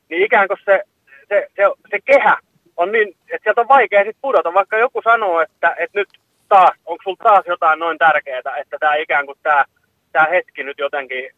niin 0.09 0.23
ikään 0.23 0.47
kuin 0.47 0.59
se, 0.65 0.83
se, 1.29 1.47
se, 1.55 1.63
se 1.91 1.99
kehä 2.05 2.37
on 2.77 2.91
niin, 2.91 3.07
että 3.07 3.43
sieltä 3.43 3.61
on 3.61 3.67
vaikea 3.67 3.99
sitten 3.99 4.21
pudota, 4.21 4.53
vaikka 4.53 4.77
joku 4.77 5.01
sanoo, 5.01 5.41
että, 5.41 5.75
että 5.79 5.99
nyt 5.99 6.09
taas, 6.49 6.75
onko 6.85 7.03
sulla 7.03 7.23
taas 7.23 7.45
jotain 7.45 7.79
noin 7.79 7.97
tärkeää, 7.97 8.57
että 8.61 8.77
tämä 8.79 8.95
ikään 8.95 9.25
kuin 9.25 9.37
tämä 9.43 9.63
tämä 10.13 10.25
hetki 10.25 10.63
nyt 10.63 10.77
jotenkin 10.77 11.29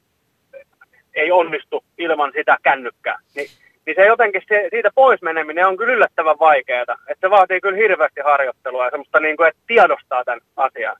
ei 1.13 1.31
onnistu 1.31 1.83
ilman 1.97 2.31
sitä 2.35 2.57
kännykkää. 2.63 3.19
Ni, 3.35 3.47
niin 3.85 3.95
se 3.95 4.05
jotenkin, 4.05 4.41
se, 4.47 4.67
siitä 4.69 4.89
pois 4.95 5.21
meneminen 5.21 5.67
on 5.67 5.77
kyllä 5.77 5.93
yllättävän 5.93 6.39
vaikeaa. 6.39 6.81
Että 6.81 7.27
se 7.27 7.29
vaatii 7.29 7.61
kyllä 7.61 7.77
hirveästi 7.77 8.21
harjoittelua 8.21 8.85
ja 8.85 8.91
semmoista, 8.91 9.19
niin 9.19 9.37
kuin, 9.37 9.47
että 9.49 9.61
tiedostaa 9.67 10.23
tämän 10.23 10.41
asian. 10.55 10.97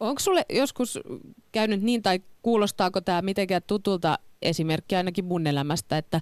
Onko 0.00 0.18
sulle 0.18 0.42
joskus 0.48 1.00
käynyt 1.52 1.82
niin, 1.82 2.02
tai 2.02 2.18
kuulostaako 2.42 3.00
tämä 3.00 3.22
mitenkään 3.22 3.62
tutulta 3.66 4.18
esimerkki 4.42 4.96
ainakin 4.96 5.24
mun 5.24 5.46
elämästä, 5.46 5.98
että 5.98 6.20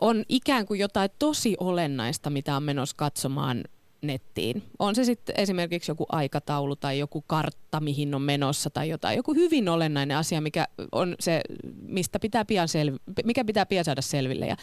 on 0.00 0.24
ikään 0.28 0.66
kuin 0.66 0.80
jotain 0.80 1.10
tosi 1.18 1.56
olennaista, 1.60 2.30
mitä 2.30 2.56
on 2.56 2.62
menossa 2.62 2.96
katsomaan 2.96 3.64
nettiin. 4.02 4.62
On 4.78 4.94
se 4.94 5.04
sitten 5.04 5.34
esimerkiksi 5.38 5.90
joku 5.90 6.06
aikataulu 6.12 6.76
tai 6.76 6.98
joku 6.98 7.24
kartta, 7.26 7.80
mihin 7.80 8.14
on 8.14 8.22
menossa 8.22 8.70
tai 8.70 8.88
jotain. 8.88 9.16
Joku 9.16 9.34
hyvin 9.34 9.68
olennainen 9.68 10.16
asia, 10.16 10.40
mikä 10.40 10.64
on 10.92 11.14
se, 11.20 11.40
mistä 11.82 12.18
pitää 12.18 12.44
pian 12.44 12.68
selvi- 12.68 13.24
mikä 13.24 13.44
pitää 13.44 13.66
pian 13.66 13.84
saada 13.84 14.02
selville. 14.02 14.46
Ja 14.46 14.56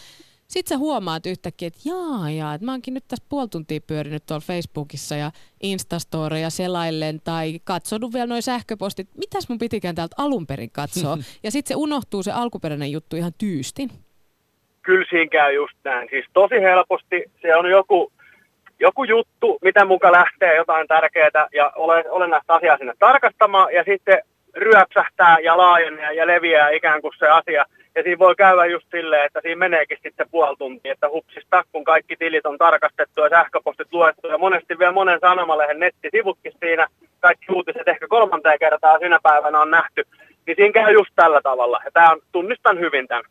sitten 0.48 0.76
sä 0.76 0.78
huomaat 0.78 1.26
yhtäkkiä, 1.26 1.68
että 1.68 1.80
jaa, 1.84 2.30
jaa, 2.30 2.54
että 2.54 2.64
mä 2.64 2.72
oonkin 2.72 2.94
nyt 2.94 3.04
tässä 3.08 3.26
puoli 3.28 3.48
tuntia 3.48 3.80
pyörinyt 3.86 4.26
tuolla 4.26 4.44
Facebookissa 4.46 5.16
ja 5.16 5.30
Instastoreja 5.62 6.50
selaillen 6.50 7.20
tai 7.24 7.60
katsonut 7.64 8.12
vielä 8.12 8.26
noin 8.26 8.42
sähköpostit. 8.42 9.08
Mitäs 9.16 9.48
mun 9.48 9.58
pitikään 9.58 9.94
täältä 9.94 10.16
alun 10.18 10.46
perin 10.46 10.70
katsoa? 10.70 11.18
ja 11.44 11.50
sitten 11.50 11.68
se 11.68 11.76
unohtuu 11.76 12.22
se 12.22 12.32
alkuperäinen 12.32 12.92
juttu 12.92 13.16
ihan 13.16 13.32
tyystin. 13.38 13.90
Kyllä 14.82 15.06
siinä 15.10 15.30
käy 15.30 15.54
just 15.54 15.76
näin. 15.84 16.08
Siis 16.10 16.24
tosi 16.32 16.54
helposti 16.54 17.24
se 17.42 17.56
on 17.56 17.70
joku, 17.70 18.12
joku 18.80 19.04
juttu, 19.04 19.58
mitä 19.62 19.84
muka 19.84 20.12
lähtee 20.12 20.56
jotain 20.56 20.88
tärkeää 20.88 21.48
ja 21.52 21.72
olen, 21.76 22.04
olennaista 22.10 22.54
asiaa 22.54 22.78
sinne 22.78 22.92
tarkastamaan 22.98 23.74
ja 23.74 23.84
sitten 23.84 24.22
ryöpsähtää 24.54 25.38
ja 25.38 25.56
laajenee 25.56 26.12
ja 26.12 26.26
leviää 26.26 26.70
ikään 26.70 27.02
kuin 27.02 27.12
se 27.18 27.28
asia– 27.28 27.64
ja 27.98 28.02
siinä 28.02 28.18
voi 28.18 28.34
käydä 28.36 28.64
just 28.66 28.86
silleen, 28.90 29.26
että 29.26 29.40
siinä 29.40 29.58
meneekin 29.58 29.98
sitten 30.02 30.26
puoli 30.30 30.56
tuntia, 30.56 30.92
että 30.92 31.08
hupsista, 31.08 31.64
kun 31.72 31.84
kaikki 31.84 32.16
tilit 32.16 32.46
on 32.46 32.58
tarkastettu 32.58 33.20
ja 33.20 33.28
sähköpostit 33.28 33.92
luettu 33.92 34.28
ja 34.28 34.38
monesti 34.38 34.78
vielä 34.78 34.92
monen 34.92 35.20
sanomalehen 35.20 35.80
nettisivutkin 35.80 36.52
siinä, 36.60 36.86
kaikki 37.20 37.46
uutiset 37.52 37.88
ehkä 37.88 38.06
kolmanteen 38.08 38.58
kertaa 38.58 38.98
sinä 38.98 39.18
päivänä 39.22 39.60
on 39.60 39.70
nähty, 39.70 40.02
niin 40.46 40.56
siinä 40.56 40.72
käy 40.72 40.92
just 40.92 41.10
tällä 41.16 41.40
tavalla. 41.42 41.80
Ja 41.84 41.90
tämä 41.90 42.10
on, 42.10 42.20
tunnistan 42.32 42.78
hyvin 42.78 43.08
tämän. 43.08 43.24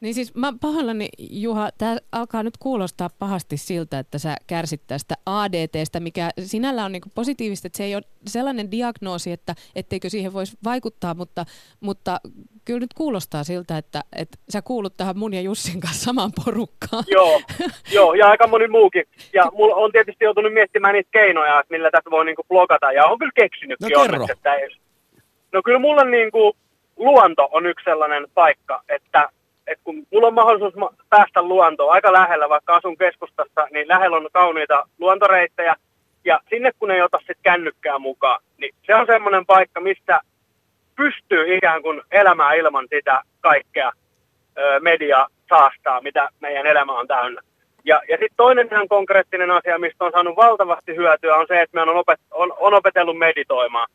Niin 0.00 0.14
siis 0.14 0.34
mä 0.34 0.52
pahoillani, 0.60 1.08
Juha, 1.18 1.68
tämä 1.78 1.96
alkaa 2.12 2.42
nyt 2.42 2.56
kuulostaa 2.58 3.08
pahasti 3.18 3.56
siltä, 3.56 3.98
että 3.98 4.18
sä 4.18 4.36
kärsit 4.46 4.82
tästä 4.86 5.14
ADTstä, 5.26 6.00
mikä 6.00 6.30
sinällä 6.40 6.84
on 6.84 6.92
niinku 6.92 7.08
positiivista, 7.14 7.66
että 7.66 7.76
se 7.76 7.84
ei 7.84 7.94
ole 7.94 8.02
sellainen 8.26 8.70
diagnoosi, 8.70 9.32
että 9.32 9.54
etteikö 9.74 10.08
siihen 10.08 10.32
voisi 10.32 10.56
vaikuttaa, 10.64 11.14
mutta, 11.14 11.44
mutta 11.80 12.20
kyllä 12.64 12.80
nyt 12.80 12.94
kuulostaa 12.94 13.44
siltä, 13.44 13.78
että, 13.78 14.00
että 14.16 14.38
sä 14.50 14.62
kuulut 14.62 14.96
tähän 14.96 15.18
mun 15.18 15.34
ja 15.34 15.40
Jussin 15.40 15.80
kanssa 15.80 16.04
samaan 16.04 16.30
porukkaan. 16.44 17.04
Joo, 17.10 17.40
joo 17.96 18.14
ja 18.14 18.28
aika 18.28 18.46
moni 18.46 18.68
muukin. 18.68 19.04
Ja 19.32 19.50
mulla 19.52 19.74
on 19.74 19.92
tietysti 19.92 20.24
joutunut 20.24 20.52
miettimään 20.52 20.94
niitä 20.94 21.10
keinoja, 21.12 21.60
että 21.60 21.74
millä 21.74 21.90
tästä 21.90 22.10
voi 22.10 22.24
niinku 22.24 22.44
blogata, 22.48 22.92
ja 22.92 23.06
on 23.06 23.18
kyllä 23.18 23.32
keksinytkin 23.34 23.90
no, 23.94 24.02
kerro. 24.02 24.26
että 24.32 24.54
ei... 24.54 24.68
No 25.52 25.62
kyllä 25.64 25.78
mulla 25.78 26.04
niinku, 26.04 26.56
luonto 26.96 27.48
on 27.52 27.66
yksi 27.66 27.84
sellainen 27.84 28.26
paikka, 28.34 28.82
että 28.88 29.28
että 29.68 29.84
kun 29.84 30.06
mulla 30.12 30.26
on 30.26 30.34
mahdollisuus 30.34 30.74
päästä 31.10 31.42
luontoon 31.42 31.92
aika 31.92 32.12
lähellä, 32.12 32.48
vaikka 32.48 32.74
asun 32.74 32.96
keskustassa, 32.96 33.68
niin 33.70 33.88
lähellä 33.88 34.16
on 34.16 34.28
kauniita 34.32 34.88
luontoreittejä, 34.98 35.74
ja 36.24 36.40
sinne 36.50 36.70
kun 36.78 36.90
ei 36.90 37.02
ota 37.02 37.18
sitten 37.18 37.36
kännykkää 37.42 37.98
mukaan, 37.98 38.40
niin 38.58 38.74
se 38.86 38.94
on 38.94 39.06
semmoinen 39.06 39.46
paikka, 39.46 39.80
mistä 39.80 40.20
pystyy 40.96 41.56
ikään 41.56 41.82
kuin 41.82 42.02
elämään 42.10 42.56
ilman 42.56 42.86
sitä 42.90 43.22
kaikkea 43.40 43.92
ö, 44.58 44.80
media 44.80 45.26
saastaa, 45.48 46.00
mitä 46.00 46.28
meidän 46.40 46.66
elämä 46.66 46.92
on 46.92 47.06
täynnä. 47.06 47.40
Ja, 47.84 48.02
ja 48.08 48.16
sitten 48.16 48.36
toinen 48.36 48.68
ihan 48.72 48.88
konkreettinen 48.88 49.50
asia, 49.50 49.78
mistä 49.78 50.04
on 50.04 50.12
saanut 50.12 50.36
valtavasti 50.36 50.96
hyötyä, 50.96 51.36
on 51.36 51.46
se, 51.48 51.62
että 51.62 51.74
me 51.74 51.82
on, 51.82 51.96
opet, 51.96 52.20
on, 52.30 52.52
on 52.58 52.74
opetellut 52.74 53.18
meditoimaan. 53.18 53.88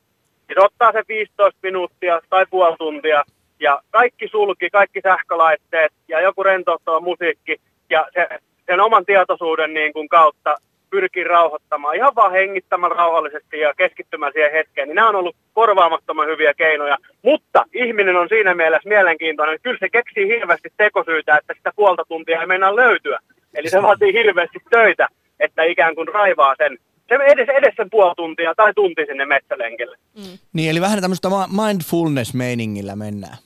Siis 0.47 0.57
ottaa 0.57 0.91
se 0.91 1.03
15 1.07 1.59
minuuttia 1.63 2.21
tai 2.29 2.45
puoli 2.49 2.75
tuntia, 2.77 3.23
ja 3.59 3.81
kaikki 3.91 4.27
sulki, 4.27 4.69
kaikki 4.69 5.01
sähkölaitteet 5.01 5.91
ja 6.07 6.21
joku 6.21 6.43
rentouttava 6.43 6.99
musiikki 6.99 7.57
ja 7.89 8.07
se, 8.13 8.27
sen 8.65 8.79
oman 8.79 9.05
tietoisuuden 9.05 9.73
niin 9.73 9.93
kuin 9.93 10.09
kautta 10.09 10.55
pyrkii 10.89 11.23
rauhoittamaan, 11.23 11.95
ihan 11.95 12.15
vaan 12.15 12.31
hengittämään 12.31 12.91
rauhallisesti 12.91 13.59
ja 13.59 13.73
keskittymään 13.77 14.33
siihen 14.33 14.51
hetkeen, 14.51 14.87
niin 14.87 14.95
nämä 14.95 15.09
on 15.09 15.15
ollut 15.15 15.35
korvaamattoman 15.53 16.27
hyviä 16.27 16.53
keinoja. 16.53 16.97
Mutta 17.21 17.65
ihminen 17.73 18.15
on 18.15 18.29
siinä 18.29 18.55
mielessä 18.55 18.89
mielenkiintoinen, 18.89 19.59
kyllä 19.63 19.77
se 19.79 19.89
keksii 19.89 20.27
hirveästi 20.27 20.69
tekosyytä, 20.77 21.37
että 21.37 21.53
sitä 21.57 21.71
puolta 21.75 22.03
tuntia 22.07 22.39
ei 22.39 22.47
meinaa 22.47 22.75
löytyä. 22.75 23.19
Eli 23.53 23.69
se 23.69 23.81
vaatii 23.81 24.13
hirveästi 24.13 24.59
töitä, 24.69 25.07
että 25.39 25.63
ikään 25.63 25.95
kuin 25.95 26.07
raivaa 26.07 26.55
sen 26.57 26.77
se 26.77 26.92
edes, 27.21 27.49
edes 27.49 27.73
sen 27.77 27.89
puoli 27.89 28.13
tuntia 28.17 28.53
tai 28.55 28.73
tunti 28.73 29.05
sinne 29.05 29.25
metsälenkille. 29.25 29.97
Mm. 30.15 30.37
Niin, 30.53 30.71
eli 30.71 30.81
vähän 30.81 31.01
tämmöistä 31.01 31.29
mindfulness-meiningillä 31.61 32.95
mennään. 32.95 33.37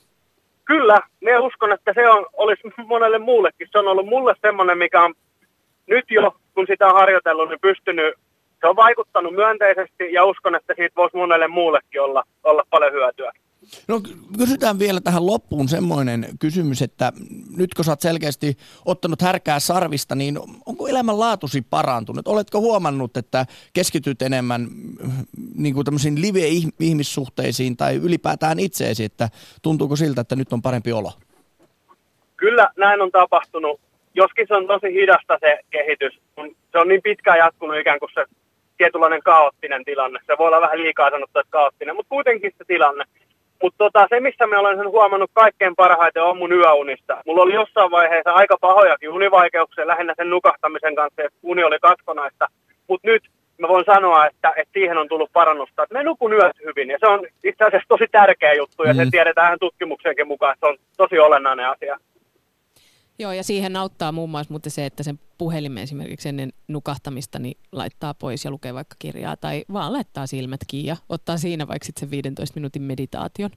Kyllä, 0.64 0.98
me 1.20 1.38
uskon, 1.38 1.72
että 1.72 1.92
se 1.94 2.08
on, 2.08 2.26
olisi 2.32 2.62
monelle 2.86 3.18
muullekin. 3.18 3.68
Se 3.72 3.78
on 3.78 3.88
ollut 3.88 4.06
mulle 4.06 4.34
semmoinen, 4.42 4.78
mikä 4.78 5.02
on 5.02 5.14
nyt 5.86 6.04
jo, 6.10 6.36
kun 6.54 6.66
sitä 6.68 6.86
on 6.86 6.94
harjoitellut, 6.94 7.48
niin 7.48 7.60
pystynyt, 7.60 8.14
se 8.60 8.66
on 8.66 8.76
vaikuttanut 8.76 9.34
myönteisesti 9.34 10.12
ja 10.12 10.24
uskon, 10.24 10.54
että 10.54 10.74
siitä 10.76 10.96
voisi 10.96 11.16
monelle 11.16 11.48
muullekin 11.48 12.02
olla, 12.02 12.22
olla 12.44 12.64
paljon 12.70 12.92
hyötyä. 12.92 13.32
No 13.88 14.00
kysytään 14.38 14.78
vielä 14.78 15.00
tähän 15.00 15.26
loppuun 15.26 15.68
semmoinen 15.68 16.26
kysymys, 16.40 16.82
että 16.82 17.12
nyt 17.56 17.74
kun 17.74 17.84
sä 17.84 17.92
oot 17.92 18.00
selkeästi 18.00 18.56
ottanut 18.84 19.22
härkää 19.22 19.60
sarvista, 19.60 20.14
niin 20.14 20.38
onko 20.66 20.88
elämänlaatusi 20.88 21.62
parantunut? 21.70 22.28
Oletko 22.28 22.60
huomannut, 22.60 23.16
että 23.16 23.46
keskityt 23.72 24.22
enemmän 24.22 24.68
niin 25.54 25.74
kuin 25.74 25.84
tämmöisiin 25.84 26.20
live-ihmissuhteisiin 26.20 27.76
tai 27.76 27.96
ylipäätään 27.96 28.58
itseesi, 28.58 29.04
että 29.04 29.28
tuntuuko 29.62 29.96
siltä, 29.96 30.20
että 30.20 30.36
nyt 30.36 30.52
on 30.52 30.62
parempi 30.62 30.92
olo? 30.92 31.12
Kyllä 32.36 32.70
näin 32.76 33.00
on 33.00 33.10
tapahtunut. 33.10 33.80
Joskin 34.14 34.46
se 34.48 34.54
on 34.54 34.66
tosi 34.66 34.92
hidasta 34.94 35.38
se 35.40 35.58
kehitys, 35.70 36.20
se 36.72 36.78
on 36.78 36.88
niin 36.88 37.02
pitkään 37.02 37.38
jatkunut 37.38 37.78
ikään 37.78 37.98
kuin 37.98 38.10
se 38.14 38.24
tietynlainen 38.78 39.22
kaoottinen 39.22 39.84
tilanne. 39.84 40.20
Se 40.26 40.38
voi 40.38 40.46
olla 40.46 40.60
vähän 40.60 40.78
liikaa 40.78 41.10
sanottu, 41.10 41.38
että 41.38 41.50
kaoottinen, 41.50 41.96
mutta 41.96 42.08
kuitenkin 42.08 42.52
se 42.58 42.64
tilanne. 42.64 43.04
Mutta 43.62 43.78
tota, 43.78 44.06
se, 44.08 44.20
missä 44.20 44.46
me 44.46 44.58
olen 44.58 44.76
sen 44.76 44.88
huomannut 44.88 45.30
kaikkein 45.32 45.76
parhaiten, 45.76 46.22
on 46.22 46.38
mun 46.38 46.52
yöunista. 46.52 47.22
Mulla 47.26 47.42
oli 47.42 47.54
jossain 47.54 47.90
vaiheessa 47.90 48.32
aika 48.32 48.56
pahojakin 48.60 49.10
univaikeuksia 49.10 49.86
lähinnä 49.86 50.14
sen 50.16 50.30
nukahtamisen 50.30 50.94
kanssa, 50.94 51.22
että 51.22 51.38
uni 51.42 51.64
oli 51.64 51.78
katkonaista. 51.82 52.48
Mutta 52.88 53.08
nyt 53.08 53.22
mä 53.58 53.68
voin 53.68 53.84
sanoa, 53.84 54.26
että, 54.26 54.52
että 54.56 54.72
siihen 54.72 54.98
on 54.98 55.08
tullut 55.08 55.32
parannusta. 55.32 55.82
Että 55.82 55.94
me 55.94 56.02
nukun 56.02 56.32
yöt 56.32 56.56
hyvin 56.64 56.90
ja 56.90 56.98
se 57.00 57.06
on 57.06 57.26
itse 57.44 57.64
asiassa 57.64 57.88
tosi 57.88 58.04
tärkeä 58.12 58.54
juttu 58.54 58.84
ja 58.84 58.94
mm. 58.94 58.96
se 58.96 59.06
tiedetään 59.10 59.58
tutkimuksenkin 59.58 60.28
mukaan, 60.28 60.52
että 60.52 60.66
se 60.66 60.70
on 60.70 60.78
tosi 60.96 61.18
olennainen 61.18 61.68
asia. 61.68 61.98
Joo, 63.18 63.32
ja 63.32 63.42
siihen 63.44 63.76
auttaa 63.76 64.12
muun 64.12 64.30
muassa 64.30 64.52
mutta 64.52 64.70
se, 64.70 64.86
että 64.86 65.02
sen 65.02 65.18
puhelimen 65.38 65.82
esimerkiksi 65.82 66.28
ennen 66.28 66.50
nukahtamista 66.68 67.38
niin 67.38 67.58
laittaa 67.72 68.14
pois 68.14 68.44
ja 68.44 68.50
lukee 68.50 68.74
vaikka 68.74 68.96
kirjaa 68.98 69.36
tai 69.36 69.64
vaan 69.72 69.92
laittaa 69.92 70.26
silmät 70.26 70.60
kiinni 70.66 70.88
ja 70.88 70.96
ottaa 71.08 71.36
siinä 71.36 71.68
vaikka 71.68 71.86
sitten 71.86 72.00
sen 72.00 72.10
15 72.10 72.60
minuutin 72.60 72.82
meditaation. 72.82 73.50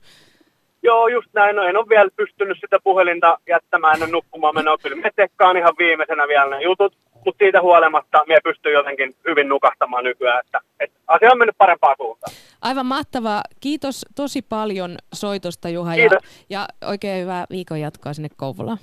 Joo, 0.84 1.08
just 1.08 1.28
näin. 1.34 1.56
No, 1.56 1.64
en 1.64 1.78
ole 1.78 1.90
vielä 1.90 2.10
pystynyt 2.16 2.58
sitä 2.62 2.80
puhelinta 2.84 3.38
jättämään 3.48 3.94
ennen 3.94 4.12
nukkumaan 4.12 4.56
menoa. 4.56 4.78
Kyllä 4.78 4.96
me 4.96 5.12
tekkaan 5.16 5.58
ihan 5.58 5.74
viimeisenä 5.80 6.28
vielä 6.28 6.56
ne 6.56 6.64
jutut, 6.64 6.98
mutta 7.26 7.46
siitä 7.46 7.62
huolimatta 7.62 8.24
me 8.28 8.38
pystyy 8.44 8.74
jotenkin 8.74 9.16
hyvin 9.28 9.50
nukahtamaan 9.50 10.04
nykyään, 10.04 10.42
että, 10.46 10.60
että 10.80 11.00
asia 11.08 11.32
on 11.32 11.38
mennyt 11.38 11.58
parempaan 11.58 11.96
suuntaan. 11.98 12.34
Aivan 12.62 12.86
mahtavaa. 12.86 13.42
Kiitos 13.60 14.06
tosi 14.16 14.42
paljon 14.42 14.98
soitosta 15.14 15.70
Juha 15.70 15.96
ja, 15.96 16.10
ja 16.50 16.66
oikein 16.88 17.22
hyvää 17.22 17.46
viikon 17.50 17.80
jatkoa 17.80 18.14
sinne 18.14 18.30
Kouvolaan. 18.38 18.78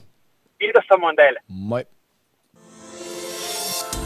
Kiitos 0.58 0.84
samoin 0.88 1.16
teille. 1.16 1.40
Moi. 1.48 1.84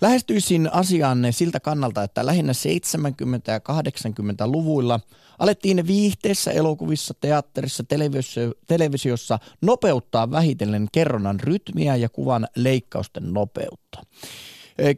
Lähestyisin 0.00 0.72
asianne 0.72 1.32
siltä 1.32 1.60
kannalta, 1.60 2.02
että 2.02 2.26
lähinnä 2.26 2.52
70- 2.52 3.52
ja 3.52 3.58
80-luvuilla 3.58 5.00
alettiin 5.38 5.86
viihteessä, 5.86 6.50
elokuvissa, 6.50 7.14
teatterissa, 7.20 7.84
televisio- 7.84 8.54
televisiossa 8.66 9.38
nopeuttaa 9.60 10.30
vähitellen 10.30 10.88
kerronnan 10.92 11.40
rytmiä 11.40 11.96
ja 11.96 12.08
kuvan 12.08 12.48
leikkausten 12.56 13.32
nopeutta. 13.32 14.02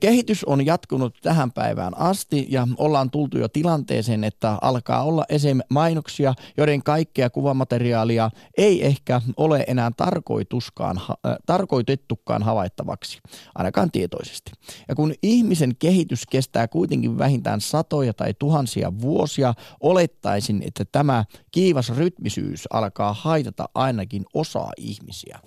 Kehitys 0.01 0.45
on 0.45 0.66
jatkunut 0.66 1.19
tähän 1.23 1.53
päivään 1.53 1.99
asti 1.99 2.47
ja 2.49 2.69
ollaan 2.77 3.11
tultu 3.11 3.38
jo 3.38 3.49
tilanteeseen, 3.49 4.25
että 4.25 4.59
alkaa 4.62 5.05
olla 5.05 5.25
esim. 5.29 5.61
mainoksia, 5.71 6.35
joiden 6.57 6.83
kaikkea 6.83 7.31
kuvamateriaalia 7.31 8.31
ei 8.57 8.87
ehkä 8.87 9.21
ole 9.37 9.64
enää 9.66 9.90
tarkoituskaan, 9.97 11.01
äh, 11.09 11.37
tarkoitettukaan 11.47 12.43
havaittavaksi, 12.43 13.19
ainakaan 13.55 13.90
tietoisesti. 13.90 14.53
Ja 14.88 14.95
kun 14.95 15.14
ihmisen 15.23 15.77
kehitys 15.77 16.27
kestää 16.27 16.69
kuitenkin 16.69 17.19
vähintään 17.19 17.61
satoja 17.61 18.14
tai 18.14 18.35
tuhansia 18.38 18.93
vuosia, 19.01 19.55
olettaisin, 19.81 20.62
että 20.66 20.85
tämä 20.93 21.25
kiivas 21.51 21.97
rytmisyys 21.97 22.66
alkaa 22.73 23.12
haitata 23.12 23.69
ainakin 23.75 24.25
osaa 24.35 24.73
ihmisiä. 24.77 25.38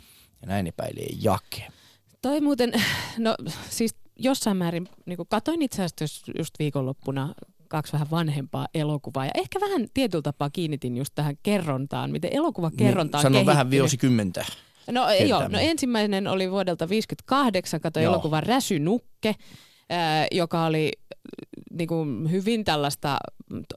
Ja 0.42 0.48
näin 0.48 0.68
epäilee 0.68 1.08
Jake. 1.22 1.68
Toi 2.22 2.42
muuten, 2.42 2.72
no 3.18 3.36
siis 3.70 3.96
jossain 4.24 4.58
määrin, 4.58 4.90
niin 5.06 5.18
katoin 5.30 5.62
itse 5.62 5.84
asiassa 5.84 6.32
just 6.38 6.60
viikonloppuna 6.60 7.34
kaksi 7.68 7.94
vähän 7.94 8.12
vanhempaa 8.12 8.68
elokuvaa. 8.74 9.26
Ja 9.26 9.32
ehkä 9.36 9.60
vähän 9.60 9.88
tietyllä 9.94 10.22
tapaa 10.22 10.50
kiinnitin 10.50 10.98
just 10.98 11.16
tähän 11.16 11.36
kerrontaan, 11.44 12.12
miten 12.12 12.34
elokuva 12.34 12.72
kerrontaan 12.78 13.24
niin, 13.24 13.34
Sano 13.34 13.46
vähän 13.46 13.72
vuosikymmentä. 13.72 14.46
No 14.92 15.12
joo, 15.12 15.48
no 15.48 15.60
ensimmäinen 15.60 16.28
oli 16.28 16.52
vuodelta 16.52 16.90
58, 16.90 17.82
katsoin 17.82 18.06
elokuvan 18.06 18.44
Räsynukke, 18.44 19.36
joka 20.32 20.66
oli 20.66 20.92
niin 21.72 21.88
kuin 21.88 22.32
hyvin 22.32 22.64
tällaista, 22.64 23.18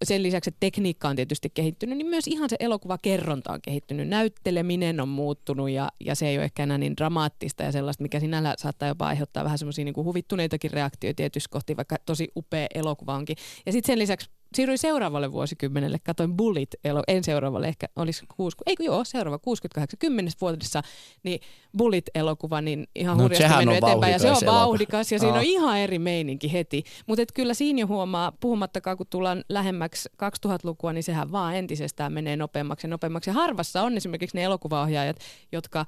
sen 0.05 0.23
lisäksi, 0.23 0.51
että 0.51 0.61
tekniikka 0.61 1.09
on 1.09 1.17
tietysti 1.17 1.51
kehittynyt, 1.55 1.99
niin 1.99 2.07
myös 2.07 2.27
ihan 2.27 2.51
se 2.51 2.57
elokuvakerronta 2.61 3.53
on 3.53 3.61
kehittynyt. 3.63 4.09
Näytteleminen 4.09 5.01
on 5.01 5.09
muuttunut 5.09 5.71
ja, 5.71 5.89
ja 6.01 6.15
se 6.15 6.29
ei 6.29 6.37
ole 6.37 6.45
ehkä 6.45 6.63
enää 6.63 6.79
niin 6.79 6.97
dramaattista 6.97 7.63
ja 7.63 7.73
sellaista, 7.73 8.03
mikä 8.03 8.21
sinällä 8.21 8.55
saattaa 8.59 8.89
jopa 8.89 9.07
aiheuttaa 9.07 9.45
vähän 9.45 9.59
semmoisia 9.59 9.85
niin 9.85 9.97
huvittuneitakin 9.97 10.71
reaktioita 10.71 11.17
tietysti 11.17 11.49
kohti, 11.51 11.77
vaikka 11.77 11.97
tosi 12.07 12.29
upea 12.37 12.67
elokuva 12.75 13.15
onkin. 13.15 13.37
Ja 13.67 13.73
sitten 13.73 13.93
sen 13.93 13.99
lisäksi 13.99 14.31
siirryin 14.57 14.79
seuraavalle 14.79 15.33
vuosikymmenelle, 15.33 15.99
katoin 15.99 16.37
Bullet, 16.37 16.77
en 17.09 17.25
seuraavalle, 17.25 17.69
ehkä 17.69 17.87
olisi 17.97 18.25
kuusi, 18.37 18.57
ei 18.67 18.77
joo, 18.81 19.05
seuraava 19.05 19.39
68, 19.39 19.99
10 19.99 20.33
vuodessa, 20.41 20.83
niin 21.23 21.41
Bullet-elokuva, 21.79 22.61
niin 22.61 22.87
ihan 22.95 23.17
no, 23.17 23.23
hurjasti 23.23 23.57
mennyt 23.57 23.77
eteenpäin, 23.77 24.13
ja 24.13 24.19
se 24.19 24.31
on 24.31 24.43
vauhdikas, 24.47 25.13
ja 25.13 25.19
siinä 25.19 25.39
on 25.39 25.45
ihan 25.45 25.79
eri 25.79 25.99
meininki 25.99 26.53
heti. 26.53 26.85
Mutta 27.07 27.23
kyllä 27.35 27.55
siinä 27.55 27.81
jo 27.81 27.87
huomaa, 27.87 28.33
puhumattakaan 28.41 28.97
kun 28.97 29.07
tullaan 29.11 29.45
lähemmäksi 29.49 30.09
2000-lukua, 30.47 30.93
niin 30.93 31.03
sehän 31.03 31.33
vaan 31.33 31.57
entisestään 31.57 32.13
menee 32.13 32.37
nopeammaksi 32.37 32.87
ja 32.87 32.91
nopeammaksi. 32.91 33.31
Ja 33.31 33.35
harvassa 33.35 33.83
on 33.83 33.97
esimerkiksi 33.97 34.37
ne 34.37 34.43
elokuvaohjaajat, 34.43 35.17
jotka 35.53 35.87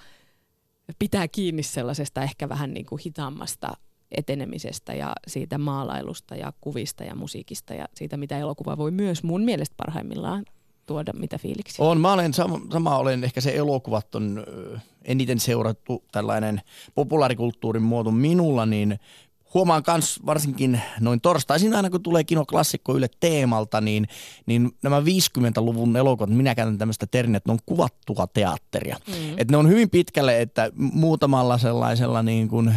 pitää 0.98 1.28
kiinni 1.28 1.62
sellaisesta 1.62 2.22
ehkä 2.22 2.48
vähän 2.48 2.74
niin 2.74 2.87
kuin 2.87 3.00
hitaammasta 3.04 3.76
etenemisestä 4.11 4.94
ja 4.94 5.12
siitä 5.27 5.59
maalailusta 5.59 6.37
ja 6.37 6.53
kuvista 6.61 7.05
ja 7.05 7.14
musiikista 7.14 7.75
ja 7.75 7.87
siitä, 7.94 8.16
mitä 8.16 8.38
elokuva 8.38 8.77
voi 8.77 8.90
myös 8.90 9.23
mun 9.23 9.42
mielestä 9.42 9.75
parhaimmillaan 9.77 10.44
tuoda, 10.87 11.12
mitä 11.12 11.38
fiiliksi. 11.38 11.83
On, 11.83 12.01
mä 12.01 12.12
olen 12.12 12.35
sama, 12.35 12.61
sama 12.73 12.99
olen, 12.99 13.25
ehkä 13.25 13.40
se 13.40 13.57
elokuvat 13.57 14.14
on 14.14 14.44
eniten 15.05 15.40
seurattu 15.40 16.05
tällainen 16.12 16.61
populaarikulttuurin 16.94 17.83
muoto 17.83 18.11
minulla, 18.11 18.66
niin 18.66 18.99
huomaan 19.54 19.82
myös 19.87 20.20
varsinkin 20.26 20.80
noin 21.00 21.20
torstaisin 21.20 21.74
aina 21.74 21.90
kun 21.90 22.02
tulee 22.02 22.24
kinoklassikko 22.24 22.96
Yle 22.96 23.08
teemalta, 23.20 23.80
niin, 23.80 24.08
niin 24.46 24.70
nämä 24.82 25.00
50-luvun 25.00 25.96
elokuvat, 25.96 26.30
minä 26.30 26.54
käytän 26.54 26.78
tämmöistä 26.78 27.06
termiä, 27.06 27.37
että 27.37 27.48
ne 27.48 27.52
on 27.52 27.58
kuvattua 27.66 28.26
teatteria. 28.26 28.96
Mm. 29.06 29.30
Että 29.30 29.52
ne 29.52 29.56
on 29.56 29.68
hyvin 29.68 29.90
pitkälle, 29.90 30.40
että 30.40 30.70
muutamalla 30.74 31.58
sellaisella 31.58 32.22
niin 32.22 32.48
kuin 32.48 32.74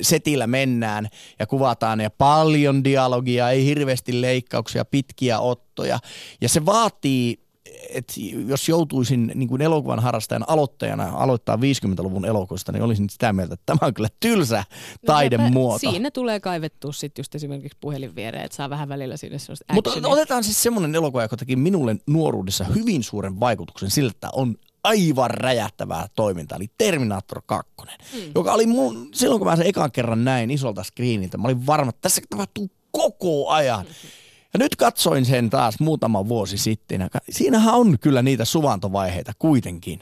setillä 0.00 0.46
mennään 0.46 1.08
ja 1.38 1.46
kuvataan 1.46 2.00
ja 2.00 2.10
paljon 2.10 2.84
dialogia, 2.84 3.50
ei 3.50 3.64
hirveästi 3.64 4.20
leikkauksia, 4.20 4.84
pitkiä 4.84 5.38
ottoja. 5.38 5.98
Ja 6.40 6.48
se 6.48 6.66
vaatii 6.66 7.43
että 7.88 8.12
jos 8.46 8.68
joutuisin 8.68 9.32
niin 9.34 9.48
kuin 9.48 9.62
elokuvan 9.62 10.00
harrastajan 10.00 10.44
aloittajana 10.48 11.10
aloittaa 11.14 11.56
50-luvun 11.56 12.24
elokuvista, 12.24 12.72
niin 12.72 12.82
olisin 12.82 13.10
sitä 13.10 13.32
mieltä, 13.32 13.54
että 13.54 13.62
tämä 13.66 13.86
on 13.86 13.94
kyllä 13.94 14.08
tylsä 14.20 14.64
taidemuoto. 15.06 15.86
No, 15.86 15.90
siinä 15.90 16.10
tulee 16.10 16.40
kaivettua 16.40 16.92
sitten 16.92 17.20
just 17.22 17.34
esimerkiksi 17.34 17.78
puhelin 17.80 18.14
viereen, 18.14 18.44
että 18.44 18.56
saa 18.56 18.70
vähän 18.70 18.88
välillä 18.88 19.16
siinä 19.16 19.38
sellaista 19.38 19.64
Mutta 19.72 19.90
otetaan 20.04 20.44
siis 20.44 20.62
semmoinen 20.62 20.94
elokuva, 20.94 21.22
joka 21.22 21.36
teki 21.36 21.56
minulle 21.56 21.96
nuoruudessa 22.06 22.64
hyvin 22.64 23.02
suuren 23.02 23.40
vaikutuksen 23.40 23.90
sillä, 23.90 24.10
että 24.10 24.28
on 24.32 24.54
aivan 24.84 25.30
räjähtävää 25.30 26.06
toimintaa, 26.14 26.56
eli 26.56 26.70
Terminator 26.78 27.42
2, 27.46 27.72
mm. 27.78 28.20
joka 28.34 28.52
oli 28.52 28.66
mun, 28.66 29.08
silloin 29.14 29.40
kun 29.40 29.48
mä 29.48 29.56
sen 29.56 29.66
ekan 29.66 29.92
kerran 29.92 30.24
näin 30.24 30.50
isolta 30.50 30.82
screeniltä, 30.82 31.38
mä 31.38 31.48
olin 31.48 31.66
varma, 31.66 31.88
että 31.88 32.02
tässä 32.02 32.22
tapahtuu 32.30 32.70
koko 32.90 33.48
ajan. 33.50 33.86
Mm-hmm. 33.86 34.23
Ja 34.54 34.58
nyt 34.58 34.76
katsoin 34.76 35.24
sen 35.24 35.50
taas 35.50 35.80
muutama 35.80 36.28
vuosi 36.28 36.58
sitten. 36.58 37.10
Siinähän 37.30 37.74
on 37.74 37.98
kyllä 37.98 38.22
niitä 38.22 38.44
suvantovaiheita 38.44 39.32
kuitenkin. 39.38 40.00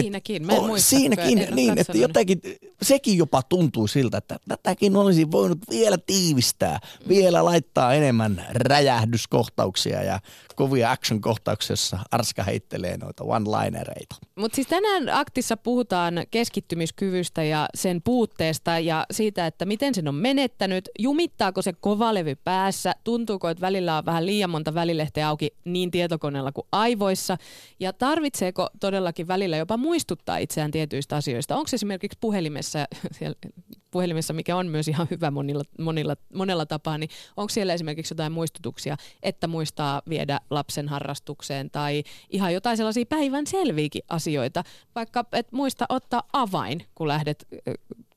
Siinäkin, 0.00 0.46
mä 0.46 0.52
en 0.52 0.64
muista, 0.64 0.88
Siinäkin, 0.88 1.38
en 1.38 1.54
niin, 1.56 1.78
että 1.78 1.98
jotenkin, 1.98 2.40
sekin 2.82 3.18
jopa 3.18 3.42
tuntuu 3.42 3.86
siltä, 3.86 4.18
että 4.18 4.36
tätäkin 4.48 4.96
olisi 4.96 5.30
voinut 5.30 5.58
vielä 5.70 5.98
tiivistää, 6.06 6.78
vielä 7.08 7.44
laittaa 7.44 7.94
enemmän 7.94 8.46
räjähdyskohtauksia 8.50 10.02
ja 10.02 10.20
kovia 10.56 10.90
action-kohtauksia, 10.90 11.72
jossa 11.72 11.98
Arska 12.10 12.42
heittelee 12.42 12.96
noita 12.96 13.24
one-linereita. 13.24 14.16
Mutta 14.36 14.56
siis 14.56 14.66
tänään 14.66 15.08
aktissa 15.08 15.56
puhutaan 15.56 16.14
keskittymiskyvystä 16.30 17.44
ja 17.44 17.68
sen 17.74 18.02
puutteesta 18.02 18.78
ja 18.78 19.06
siitä, 19.10 19.46
että 19.46 19.64
miten 19.64 19.94
sen 19.94 20.08
on 20.08 20.14
menettänyt, 20.14 20.88
jumittaako 20.98 21.62
se 21.62 21.72
kovalevy 21.72 22.34
päässä, 22.34 22.94
tuntuuko, 23.04 23.48
että 23.48 23.60
välillä 23.60 23.98
on 23.98 24.04
vähän 24.06 24.26
liian 24.26 24.50
monta 24.50 24.74
välilehteä 24.74 25.28
auki 25.28 25.54
niin 25.64 25.90
tietokoneella 25.90 26.52
kuin 26.52 26.66
aivoissa? 26.72 27.36
Ja 27.80 27.92
tarvitseeko 27.92 28.68
todellakin 28.80 29.28
välillä 29.28 29.56
jopa 29.56 29.76
muistuttaa 29.86 30.36
itseään 30.36 30.70
tietyistä 30.70 31.16
asioista. 31.16 31.56
Onko 31.56 31.70
esimerkiksi 31.72 32.18
puhelimessa, 32.20 32.78
puhelimessa, 33.90 34.32
mikä 34.32 34.56
on 34.56 34.66
myös 34.66 34.88
ihan 34.88 35.06
hyvä 35.10 35.30
monilla, 35.30 35.64
monilla, 35.78 36.16
monella 36.34 36.66
tapaa, 36.66 36.98
niin 36.98 37.10
onko 37.36 37.48
siellä 37.48 37.74
esimerkiksi 37.74 38.14
jotain 38.14 38.32
muistutuksia, 38.32 38.96
että 39.22 39.46
muistaa 39.46 40.02
viedä 40.08 40.40
lapsen 40.50 40.88
harrastukseen 40.88 41.70
tai 41.70 42.02
ihan 42.30 42.54
jotain 42.54 42.76
sellaisia 42.76 43.06
päivän 43.06 43.46
selviäkin 43.46 44.02
asioita, 44.08 44.62
vaikka 44.94 45.24
et 45.32 45.52
muista 45.52 45.86
ottaa 45.88 46.22
avain, 46.32 46.82
kun 46.94 47.08
lähdet 47.08 47.46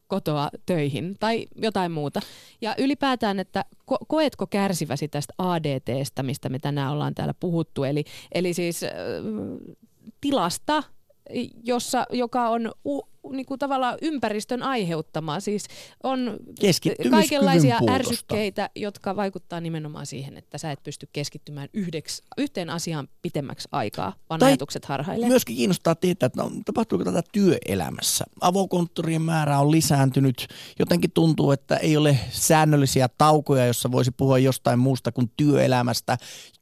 kotoa 0.10 0.50
töihin 0.66 1.16
tai 1.20 1.46
jotain 1.56 1.92
muuta. 1.92 2.20
Ja 2.62 2.76
ylipäätään, 2.78 3.40
että 3.40 3.66
ko- 3.92 4.06
koetko 4.08 4.48
kärsiväsi 4.48 5.08
tästä 5.08 5.34
ADTstä, 5.38 6.24
mistä 6.24 6.50
me 6.50 6.60
tänään 6.60 6.92
ollaan 6.92 7.16
täällä 7.16 7.34
puhuttu, 7.40 7.84
eli, 7.84 8.04
eli 8.32 8.54
siis 8.54 8.84
äh, 8.84 8.90
tilasta, 10.22 10.84
jossa, 11.64 12.06
joka 12.12 12.50
on 12.50 12.72
u, 12.86 13.02
niin 13.32 13.46
kuin 13.46 13.60
tavallaan 13.60 13.98
ympäristön 14.02 14.64
aiheuttamaa. 14.64 15.40
Siis 15.40 15.66
on 16.04 16.38
kaikenlaisia 17.12 17.80
ärsykkeitä, 17.90 18.70
jotka 18.76 19.16
vaikuttaa 19.16 19.62
nimenomaan 19.62 20.06
siihen, 20.06 20.38
että 20.38 20.58
sä 20.58 20.72
et 20.72 20.84
pysty 20.84 21.10
keskittymään 21.14 21.70
yhdeks, 21.74 22.24
yhteen 22.38 22.70
asiaan 22.70 23.08
pitemmäksi 23.22 23.68
aikaa, 23.72 24.14
vaan 24.30 24.40
tai 24.40 24.50
ajatukset 24.50 24.86
harhailee. 24.86 25.30
Myöskin 25.30 25.56
kiinnostaa 25.56 25.96
tietää, 25.96 26.28
että 26.28 26.44
no, 26.44 26.52
tapahtuuko 26.66 27.06
tätä 27.06 27.24
työelämässä. 27.32 28.26
Avokonttorien 28.42 29.22
määrä 29.22 29.60
on 29.60 29.72
lisääntynyt. 29.72 30.48
Jotenkin 30.80 31.12
tuntuu, 31.12 31.52
että 31.52 31.78
ei 31.78 31.98
ole 31.98 32.20
säännöllisiä 32.32 33.10
taukoja, 33.18 33.66
jossa 33.66 33.92
voisi 33.92 34.12
puhua 34.12 34.40
jostain 34.40 34.80
muusta 34.80 35.12
kuin 35.12 35.32
työelämästä 35.38 36.18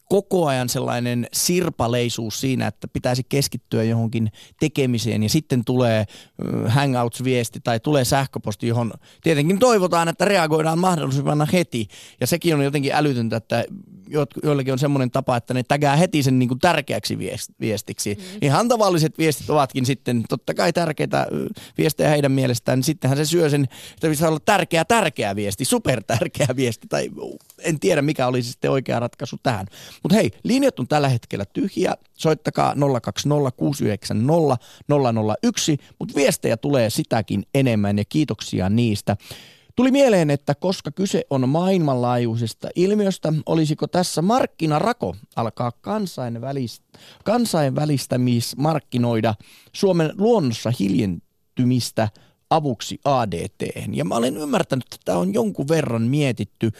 koko 0.09 0.47
ajan 0.47 0.69
sellainen 0.69 1.27
sirpaleisuus 1.33 2.39
siinä, 2.39 2.67
että 2.67 2.87
pitäisi 2.87 3.23
keskittyä 3.29 3.83
johonkin 3.83 4.31
tekemiseen 4.59 5.23
ja 5.23 5.29
sitten 5.29 5.65
tulee 5.65 6.05
hangouts-viesti 6.67 7.59
tai 7.63 7.79
tulee 7.79 8.05
sähköposti, 8.05 8.67
johon 8.67 8.93
tietenkin 9.23 9.59
toivotaan, 9.59 10.07
että 10.07 10.25
reagoidaan 10.25 10.79
mahdollisimman 10.79 11.47
heti. 11.53 11.87
Ja 12.21 12.27
sekin 12.27 12.55
on 12.55 12.63
jotenkin 12.63 12.91
älytöntä, 12.93 13.37
että 13.37 13.65
joillakin 14.43 14.73
on 14.73 14.79
semmoinen 14.79 15.11
tapa, 15.11 15.37
että 15.37 15.53
ne 15.53 15.63
tägää 15.63 15.95
heti 15.95 16.23
sen 16.23 16.39
niin 16.39 16.49
kuin 16.49 16.59
tärkeäksi 16.59 17.17
viestiksi. 17.61 18.15
Mm. 18.15 18.23
Ihan 18.41 18.67
tavalliset 18.67 19.17
viestit 19.17 19.49
ovatkin 19.49 19.85
sitten 19.85 20.23
totta 20.29 20.53
kai 20.53 20.73
tärkeitä 20.73 21.27
viestejä 21.77 22.09
heidän 22.09 22.31
mielestään, 22.31 22.77
niin 22.77 22.83
sittenhän 22.83 23.17
se 23.17 23.25
syö 23.25 23.49
sen, 23.49 23.63
että 23.63 24.01
pitäisi 24.01 24.25
olla 24.25 24.39
tärkeä, 24.39 24.85
tärkeä 24.85 25.35
viesti, 25.35 25.65
super 25.65 26.03
tärkeä 26.03 26.47
viesti, 26.55 26.87
tai 26.87 27.09
en 27.59 27.79
tiedä 27.79 28.01
mikä 28.01 28.27
olisi 28.27 28.49
sitten 28.51 28.71
oikea 28.71 28.99
ratkaisu 28.99 29.37
tähän. 29.43 29.65
Mutta 30.03 30.15
hei, 30.15 30.31
linjat 30.43 30.79
on 30.79 30.87
tällä 30.87 31.09
hetkellä 31.09 31.45
tyhjiä, 31.45 31.95
soittakaa 32.13 32.75
020 33.01 33.51
001, 35.43 35.77
mutta 35.99 36.15
viestejä 36.15 36.57
tulee 36.57 36.89
sitäkin 36.89 37.43
enemmän 37.53 37.97
ja 37.97 38.03
kiitoksia 38.09 38.69
niistä. 38.69 39.17
Tuli 39.77 39.91
mieleen, 39.91 40.29
että 40.29 40.55
koska 40.55 40.91
kyse 40.91 41.23
on 41.29 41.49
maailmanlaajuisesta 41.49 42.69
ilmiöstä, 42.75 43.33
olisiko 43.45 43.87
tässä 43.87 44.21
markkinarako 44.21 45.15
alkaa 45.35 45.71
kansainvälist- 45.81 46.99
kansainvälistämismarkkinoida 47.23 49.35
Suomen 49.73 50.13
luonnossa 50.17 50.73
hiljentymistä 50.79 52.09
avuksi 52.49 52.99
ADT. 53.05 53.61
Ja 53.91 54.05
mä 54.05 54.15
olen 54.15 54.37
ymmärtänyt, 54.37 54.83
että 54.83 54.97
tämä 55.05 55.17
on 55.17 55.33
jonkun 55.33 55.67
verran 55.67 56.01
mietitty 56.01 56.71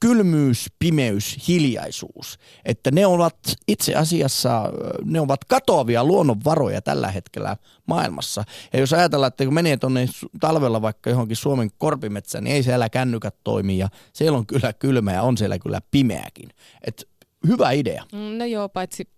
kylmyys, 0.00 0.66
pimeys, 0.78 1.48
hiljaisuus. 1.48 2.38
Että 2.64 2.90
ne 2.90 3.06
ovat 3.06 3.38
itse 3.68 3.94
asiassa, 3.94 4.72
ne 5.04 5.20
ovat 5.20 5.44
katoavia 5.44 6.04
luonnonvaroja 6.04 6.82
tällä 6.82 7.10
hetkellä 7.10 7.56
maailmassa. 7.86 8.44
Ja 8.72 8.80
jos 8.80 8.92
ajatellaan, 8.92 9.28
että 9.28 9.44
kun 9.44 9.54
menee 9.54 9.76
tuonne 9.76 10.08
talvella 10.40 10.82
vaikka 10.82 11.10
johonkin 11.10 11.36
Suomen 11.36 11.70
korpimetsään, 11.78 12.44
niin 12.44 12.56
ei 12.56 12.62
siellä 12.62 12.88
kännykät 12.88 13.34
toimi 13.44 13.78
ja 13.78 13.88
siellä 14.12 14.38
on 14.38 14.46
kyllä 14.46 14.72
kylmä 14.72 15.12
ja 15.12 15.22
on 15.22 15.36
siellä 15.36 15.58
kyllä 15.58 15.80
pimeäkin. 15.90 16.50
Et 16.86 17.08
hyvä 17.46 17.70
idea. 17.70 18.04
Mm, 18.12 18.38
no 18.38 18.44
joo, 18.44 18.68
paitsi 18.68 19.08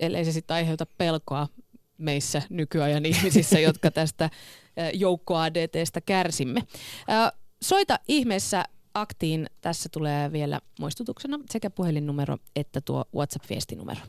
ellei 0.00 0.24
se 0.24 0.32
sitten 0.32 0.54
aiheuta 0.54 0.86
pelkoa 0.98 1.48
meissä 1.98 2.42
nykyajan 2.50 3.06
ihmisissä, 3.12 3.60
jotka 3.60 3.90
tästä 3.90 4.30
joukko 4.94 5.36
ADTstä 5.36 6.00
kärsimme. 6.00 6.62
Soita 7.62 7.98
ihmeessä 8.08 8.64
aktiin. 8.94 9.46
Tässä 9.60 9.88
tulee 9.92 10.32
vielä 10.32 10.60
muistutuksena 10.80 11.38
sekä 11.50 11.70
puhelinnumero 11.70 12.36
että 12.56 12.80
tuo 12.80 13.04
WhatsApp-viestinumero. 13.16 14.00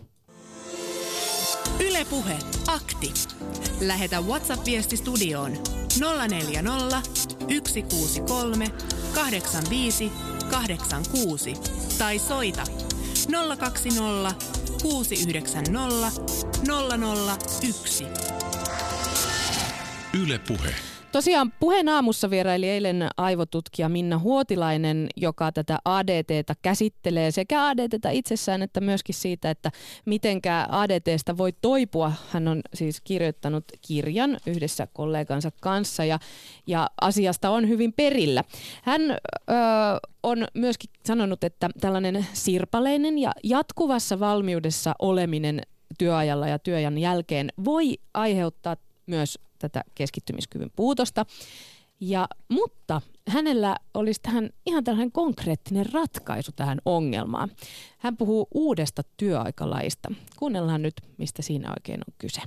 Ylepuhe 1.80 2.38
akti. 2.68 3.14
Lähetä 3.82 4.22
WhatsApp-viesti 4.22 4.98
studioon 4.98 5.52
040 6.30 7.02
163 7.68 8.66
85 9.16 10.12
86 10.52 11.54
tai 11.98 12.20
soita 12.20 12.64
020 13.58 14.36
690 14.82 16.12
001. 17.62 18.06
Ylepuhe. 20.14 20.76
Tosiaan 21.12 21.54
puheen 21.60 21.90
aamussa 21.90 22.30
vieraili 22.30 22.70
eilen 22.70 23.08
aivotutkija 23.18 23.90
Minna 23.90 24.20
Huotilainen, 24.20 25.08
joka 25.18 25.52
tätä 25.52 25.80
ADTtä 25.86 26.56
käsittelee 26.62 27.32
sekä 27.32 27.68
ADTtä 27.68 28.10
itsessään 28.10 28.62
että 28.62 28.82
myöskin 28.82 29.16
siitä, 29.16 29.50
että 29.50 29.72
mitenkä 30.06 30.68
ADTstä 30.70 31.38
voi 31.38 31.54
toipua. 31.62 32.12
Hän 32.30 32.48
on 32.48 32.62
siis 32.74 33.02
kirjoittanut 33.02 33.64
kirjan 33.88 34.38
yhdessä 34.48 34.88
kollegansa 34.94 35.52
kanssa 35.62 36.06
ja, 36.06 36.20
ja 36.68 36.90
asiasta 37.02 37.50
on 37.50 37.70
hyvin 37.70 37.94
perillä. 37.94 38.44
Hän 38.84 39.02
ö, 39.12 39.16
on 40.24 40.48
myöskin 40.54 40.90
sanonut, 41.06 41.44
että 41.44 41.70
tällainen 41.82 42.26
sirpaleinen 42.34 43.18
ja 43.18 43.32
jatkuvassa 43.44 44.20
valmiudessa 44.20 44.94
oleminen 45.00 45.62
työajalla 45.98 46.48
ja 46.48 46.60
työajan 46.60 46.98
jälkeen 46.98 47.50
voi 47.66 47.98
aiheuttaa 48.14 48.76
myös 49.06 49.40
tätä 49.62 49.84
keskittymiskyvyn 49.96 50.72
puutosta. 50.76 51.26
Ja, 52.00 52.28
mutta 52.50 53.02
hänellä 53.28 53.76
olisi 53.94 54.22
tähän 54.22 54.50
ihan 54.66 54.84
tällainen 54.84 55.12
konkreettinen 55.12 55.94
ratkaisu 55.94 56.52
tähän 56.52 56.78
ongelmaan. 56.86 57.52
Hän 57.98 58.18
puhuu 58.18 58.48
uudesta 58.54 59.02
työaikalaista. 59.18 60.12
Kuunnellaan 60.38 60.82
nyt, 60.82 60.94
mistä 61.18 61.42
siinä 61.42 61.70
oikein 61.70 62.00
on 62.00 62.14
kyse. 62.18 62.42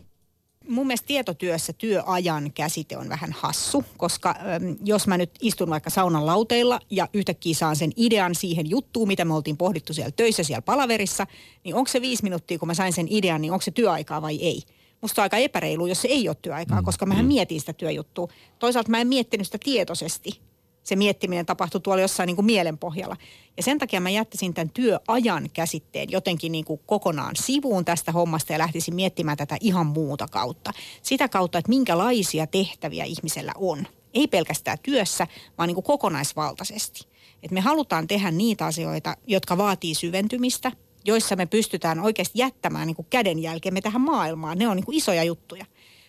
Mun 0.69 0.87
mielestä 0.87 1.07
tietotyössä 1.07 1.73
työajan 1.73 2.53
käsite 2.53 2.97
on 2.97 3.09
vähän 3.09 3.33
hassu, 3.33 3.85
koska 3.97 4.31
äm, 4.31 4.77
jos 4.85 5.07
mä 5.07 5.19
nyt 5.19 5.31
istun 5.41 5.71
vaikka 5.71 5.91
saunan 5.91 6.27
lauteilla 6.27 6.81
ja 6.91 7.09
yhtäkkiä 7.13 7.55
saan 7.55 7.77
sen 7.77 7.93
idean 7.97 8.35
siihen 8.35 8.71
juttuun, 8.71 9.09
mitä 9.09 9.25
me 9.25 9.35
oltiin 9.35 9.57
pohdittu 9.57 9.95
siellä 9.95 10.11
töissä, 10.11 10.43
siellä 10.43 10.63
palaverissa, 10.63 11.27
niin 11.65 11.75
onko 11.75 11.89
se 11.89 12.01
viisi 12.01 12.23
minuuttia, 12.23 12.59
kun 12.59 12.69
mä 12.69 12.75
sain 12.75 12.93
sen 12.93 13.07
idean, 13.11 13.41
niin 13.41 13.53
onko 13.53 13.63
se 13.63 13.71
työaikaa 13.71 14.23
vai 14.23 14.37
ei? 14.37 14.63
Musta 15.05 15.23
on 15.23 15.25
aika 15.25 15.37
epäreilu, 15.37 15.87
jos 15.87 16.03
se 16.03 16.09
ei 16.09 16.29
ole 16.29 16.37
työaikaa, 16.43 16.81
mm. 16.81 16.85
koska 16.85 17.07
mähän 17.07 17.25
mm. 17.25 17.29
mietin 17.29 17.61
sitä 17.61 17.73
työjuttua. 17.73 18.29
Toisaalta 18.59 18.91
mä 18.91 19.01
en 19.01 19.07
miettinyt 19.07 19.47
sitä 19.47 19.59
tietoisesti. 19.65 20.41
Se 20.83 20.97
miettiminen 20.97 21.47
tapahtui 21.47 21.81
tuolla 21.81 22.03
jossain 22.03 22.27
niin 22.27 22.37
kuin 22.37 22.47
mielenpohjalla. 22.47 23.17
Ja 23.57 23.63
sen 23.63 23.79
takia 23.79 24.01
mä 24.01 24.11
jättäisin 24.11 24.55
tämän 24.55 24.71
työajan 24.71 25.51
käsitteen 25.53 26.11
jotenkin 26.11 26.53
niin 26.53 26.65
kuin 26.65 26.81
kokonaan 26.87 27.37
sivuun 27.37 27.85
tästä 27.85 28.13
hommasta 28.13 28.53
ja 28.53 28.59
lähtisin 28.59 28.95
miettimään 28.95 29.37
tätä 29.37 29.57
ihan 29.61 29.87
muuta 29.87 30.29
kautta. 30.29 30.73
Sitä 31.03 31.29
kautta, 31.29 31.59
että 31.59 31.69
minkälaisia 31.69 32.47
tehtäviä 32.47 33.05
ihmisellä 33.05 33.53
on. 33.57 33.87
Ei 34.15 34.27
pelkästään 34.27 34.79
työssä, 34.83 35.27
vaan 35.59 35.67
niin 35.67 35.75
kuin 35.75 35.85
kokonaisvaltaisesti. 35.85 37.09
Et 37.43 37.51
me 37.51 37.61
halutaan 37.61 38.07
tehdä 38.07 38.31
niitä 38.31 38.67
asioita, 38.67 39.17
jotka 39.27 39.59
vaatii 39.59 39.95
syventymistä– 39.95 40.73
joissa 41.05 41.37
me 41.37 41.47
pystytään 41.47 42.01
oikeasti 42.01 42.39
jättämään 42.39 42.87
niin 42.87 42.97
kuin 42.97 43.07
kädenjälkemme 43.11 43.81
tähän 43.81 44.01
maailmaan. 44.01 44.59
Ne 44.59 44.69
on 44.69 44.77
niin 44.77 44.93
isoja 44.93 45.25
juttuja. 45.25 45.67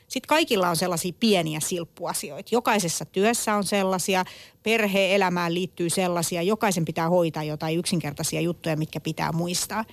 Sitten 0.07 0.27
kaikilla 0.27 0.69
on 0.69 0.75
sellaisia 0.75 1.13
pieniä 1.19 1.59
silppuasioita. 1.59 2.49
Jokaisessa 2.51 3.05
työssä 3.05 3.55
on 3.55 3.63
sellaisia, 3.63 4.25
perhe-elämään 4.63 5.53
liittyy 5.53 5.89
sellaisia. 5.89 6.41
Jokaisen 6.41 6.85
pitää 6.85 7.09
hoitaa 7.09 7.43
jotain 7.43 7.77
yksinkertaisia 7.77 8.41
juttuja, 8.41 8.77
mitkä 8.77 8.99
pitää 8.99 9.31
muistaa. 9.31 9.85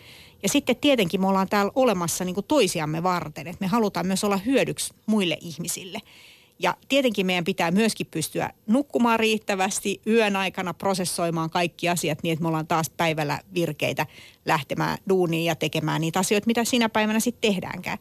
Ja 0.43 0.49
sitten 0.49 0.77
tietenkin 0.77 1.21
me 1.21 1.27
ollaan 1.27 1.49
täällä 1.49 1.73
olemassa 1.75 2.25
niin 2.25 2.37
toisiamme 2.49 3.03
varten, 3.03 3.47
että 3.47 3.65
me 3.65 3.67
halutaan 3.67 4.07
myös 4.07 4.25
olla 4.25 4.37
hyödyksi 4.37 4.95
muille 5.07 5.39
ihmisille. 5.41 5.99
Ja 6.63 6.77
tietenkin 6.89 7.27
meidän 7.27 7.45
pitää 7.45 7.71
myöskin 7.71 8.07
pystyä 8.11 8.51
nukkumaan 8.67 9.21
riittävästi, 9.21 10.01
yön 10.07 10.37
aikana 10.37 10.75
prosessoimaan 10.75 11.51
kaikki 11.51 11.89
asiat 11.89 12.23
niin, 12.23 12.33
että 12.33 12.43
me 12.43 12.49
ollaan 12.49 12.67
taas 12.67 12.91
päivällä 12.91 13.39
virkeitä 13.55 14.07
lähtemään 14.47 14.99
duuniin 15.09 15.45
ja 15.45 15.55
tekemään 15.55 16.01
niitä 16.01 16.19
asioita, 16.19 16.47
mitä 16.47 16.65
siinä 16.65 16.89
päivänä 16.89 17.21
sitten 17.21 17.53
tehdäänkään 17.53 17.99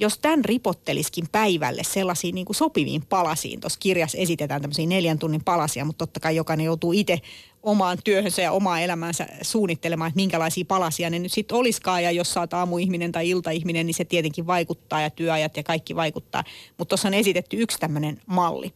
jos 0.00 0.18
tämän 0.18 0.44
ripotteliskin 0.44 1.28
päivälle 1.32 1.82
sellaisiin 1.84 2.34
niin 2.34 2.44
kuin 2.44 2.56
sopiviin 2.56 3.02
palasiin, 3.08 3.60
tuossa 3.60 3.78
kirjassa 3.80 4.18
esitetään 4.18 4.60
tämmöisiä 4.60 4.86
neljän 4.86 5.18
tunnin 5.18 5.44
palasia, 5.44 5.84
mutta 5.84 6.06
totta 6.06 6.20
kai 6.20 6.36
jokainen 6.36 6.66
joutuu 6.66 6.92
itse 6.92 7.18
omaan 7.62 7.98
työhönsä 8.04 8.42
ja 8.42 8.52
omaa 8.52 8.80
elämäänsä 8.80 9.26
suunnittelemaan, 9.42 10.08
että 10.08 10.16
minkälaisia 10.16 10.64
palasia 10.64 11.10
ne 11.10 11.18
nyt 11.18 11.32
sitten 11.32 11.56
olisikaan. 11.56 12.04
Ja 12.04 12.10
jos 12.10 12.32
sä 12.32 12.40
oot 12.40 12.54
aamuihminen 12.54 13.12
tai 13.12 13.28
iltaihminen, 13.28 13.86
niin 13.86 13.94
se 13.94 14.04
tietenkin 14.04 14.46
vaikuttaa 14.46 15.00
ja 15.00 15.10
työajat 15.10 15.56
ja 15.56 15.62
kaikki 15.62 15.96
vaikuttaa. 15.96 16.44
Mutta 16.78 16.88
tuossa 16.88 17.08
on 17.08 17.14
esitetty 17.14 17.56
yksi 17.60 17.78
tämmöinen 17.78 18.20
malli. 18.26 18.72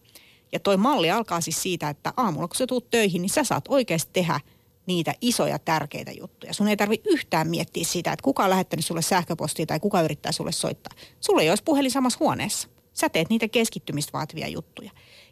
Ja 0.53 0.61
toi 0.61 0.77
malli 0.77 1.11
alkaa 1.11 1.41
siis 1.41 1.63
siitä, 1.63 1.89
että 1.89 2.13
aamulla 2.17 2.49
kun 2.49 2.57
sä 2.57 2.67
tuut 2.67 2.91
töihin, 2.91 3.23
niin 3.23 3.31
sä 3.31 3.45
saat 3.45 3.65
oikeasti 3.69 4.11
tehdä– 4.13 4.41
niitä 4.87 5.15
isoja 5.21 5.59
tärkeitä 5.59 6.13
juttuja. 6.13 6.55
Sun 6.55 6.69
ei 6.69 6.77
tarvi 6.77 7.01
yhtään 7.05 7.51
miettiä 7.51 7.85
sitä, 7.85 8.13
että 8.13 8.25
kuka 8.25 8.45
on 8.45 8.51
lähettänyt 8.51 8.85
sulle 8.85 9.03
sähköpostia 9.03 9.67
tai 9.67 9.81
kuka 9.81 10.03
yrittää 10.03 10.33
sulle 10.33 10.53
soittaa. 10.53 10.95
Sulle 11.21 11.43
ei 11.43 11.49
olisi 11.51 11.65
puhelin 11.65 11.91
samassa 11.91 12.19
huoneessa. 12.21 12.69
Sä 12.93 13.09
teet 13.09 13.31
niitä 13.31 13.49
keskittymistä 13.49 14.13
vaativia 14.13 14.49
juttuja. 14.49 14.91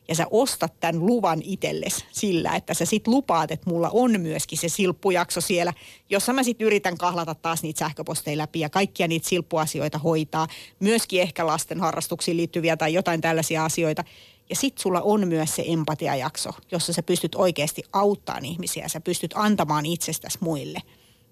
Ja 0.09 0.15
sä 0.15 0.27
ostat 0.31 0.81
tämän 0.81 1.07
luvan 1.07 1.43
itsellesi 1.45 2.05
sillä, 2.13 2.57
että 2.57 2.75
sä 2.75 2.85
sit 2.85 3.07
lupaat, 3.07 3.51
että 3.51 3.71
mulla 3.71 3.91
on 3.93 4.21
myöskin 4.21 4.59
se 4.59 4.69
silppujakso 4.69 5.41
siellä, 5.41 5.73
jossa 6.11 6.33
mä 6.33 6.43
sit 6.43 6.61
yritän 6.63 6.99
kahlata 6.99 7.35
taas 7.35 7.63
niitä 7.63 7.79
sähköposteja 7.79 8.39
läpi 8.39 8.61
ja 8.61 8.71
kaikkia 8.71 9.09
niitä 9.09 9.29
silppuasioita 9.29 9.99
hoitaa. 9.99 10.47
Myöskin 10.81 11.23
ehkä 11.23 11.47
lasten 11.47 11.81
harrastuksiin 11.81 12.37
liittyviä 12.37 12.77
tai 12.77 12.95
jotain 12.95 13.21
tällaisia 13.21 13.65
asioita. 13.65 14.05
Ja 14.53 14.57
sit 14.57 14.79
sulla 14.79 15.01
on 15.01 15.29
myös 15.29 15.57
se 15.57 15.65
empatiajakso, 15.67 16.51
jossa 16.73 16.93
sä 16.93 17.03
pystyt 17.03 17.35
oikeasti 17.35 17.83
auttamaan 17.93 18.45
ihmisiä. 18.45 18.89
Sä 18.89 19.01
pystyt 19.01 19.31
antamaan 19.35 19.87
itsestäsi 19.87 20.39
muille. 20.41 20.79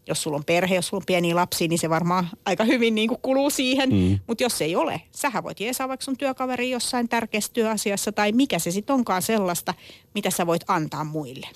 Jos 0.06 0.22
sulla 0.22 0.36
on 0.36 0.44
perhe, 0.44 0.74
jos 0.74 0.86
sulla 0.86 1.00
on 1.00 1.06
pieni 1.06 1.34
lapsi, 1.34 1.68
niin 1.68 1.78
se 1.78 1.90
varmaan 1.90 2.28
aika 2.44 2.64
hyvin 2.64 2.94
niin 2.94 3.08
kuin 3.08 3.20
kuluu 3.22 3.50
siihen. 3.50 3.90
Mm. 3.90 4.18
Mutta 4.26 4.42
jos 4.42 4.62
ei 4.62 4.76
ole, 4.76 5.02
sähän 5.10 5.44
voit 5.44 5.60
jeesaa 5.60 5.88
vaikka 5.88 6.04
sun 6.04 6.16
työkaveri 6.16 6.70
jossain 6.70 7.08
tärkeässä 7.08 7.52
työasiassa 7.52 8.12
tai 8.12 8.32
mikä 8.32 8.58
se 8.58 8.70
sitten 8.70 8.94
onkaan 8.94 9.22
sellaista, 9.22 9.74
mitä 10.14 10.30
sä 10.30 10.46
voit 10.46 10.62
antaa 10.68 11.04
muille. 11.04 11.48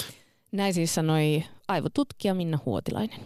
Näin 0.52 0.74
siis 0.74 0.94
sanoi 0.94 1.44
aivotutkija 1.68 2.34
Minna 2.34 2.58
Huotilainen. 2.66 3.20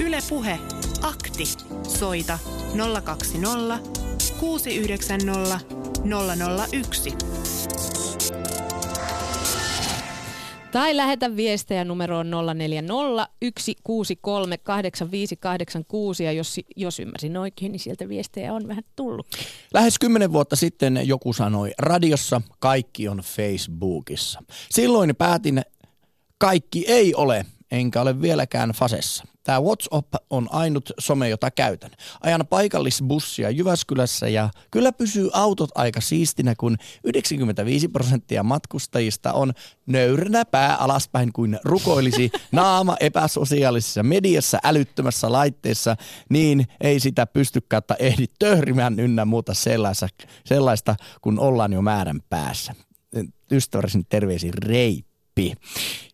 Ylepuhe 0.00 0.58
akti. 1.02 1.44
Soita 1.88 2.38
020 3.04 3.78
690 4.40 5.79
001. 6.04 7.16
Tai 10.72 10.96
lähetä 10.96 11.36
viestejä 11.36 11.84
numeroon 11.84 12.30
040 12.54 12.94
163 13.58 14.58
8586 14.58 16.24
ja 16.24 16.32
jos, 16.32 16.60
jos 16.76 17.00
ymmärsin 17.00 17.36
oikein, 17.36 17.72
niin 17.72 17.80
sieltä 17.80 18.08
viestejä 18.08 18.54
on 18.54 18.68
vähän 18.68 18.84
tullut. 18.96 19.26
Lähes 19.74 19.98
kymmenen 19.98 20.32
vuotta 20.32 20.56
sitten 20.56 21.00
joku 21.04 21.32
sanoi, 21.32 21.72
radiossa 21.78 22.40
kaikki 22.58 23.08
on 23.08 23.18
Facebookissa. 23.18 24.42
Silloin 24.70 25.16
päätin, 25.16 25.62
kaikki 26.38 26.84
ei 26.88 27.14
ole 27.14 27.46
enkä 27.70 28.00
ole 28.00 28.20
vieläkään 28.20 28.70
fasessa. 28.70 29.24
Tämä 29.42 29.60
WhatsApp 29.60 30.14
on 30.30 30.48
ainut 30.50 30.92
some, 30.98 31.28
jota 31.28 31.50
käytän. 31.50 31.90
Ajan 32.20 32.46
paikallisbussia 32.46 33.50
Jyväskylässä 33.50 34.28
ja 34.28 34.50
kyllä 34.70 34.92
pysyy 34.92 35.30
autot 35.32 35.70
aika 35.74 36.00
siistinä, 36.00 36.54
kun 36.58 36.76
95 37.04 37.88
prosenttia 37.88 38.42
matkustajista 38.42 39.32
on 39.32 39.52
nöyränä 39.86 40.44
pää 40.44 40.76
alaspäin 40.76 41.32
kuin 41.32 41.58
rukoilisi 41.64 42.30
naama 42.52 42.96
epäsosiaalisessa 43.00 44.02
mediassa 44.02 44.58
älyttömässä 44.64 45.32
laitteessa, 45.32 45.96
niin 46.28 46.66
ei 46.80 47.00
sitä 47.00 47.26
pysty 47.26 47.60
kautta 47.60 47.96
ehdi 47.98 48.26
töhrimään 48.38 49.00
ynnä 49.00 49.24
muuta 49.24 49.54
sellaista, 49.54 50.08
sellaista 50.44 50.96
kun 51.20 51.38
ollaan 51.38 51.72
jo 51.72 51.82
määrän 51.82 52.20
päässä. 52.30 52.74
Ystävällisen 53.52 54.06
terveisin 54.08 54.54
Rei 54.54 55.04
läpi. 55.48 55.54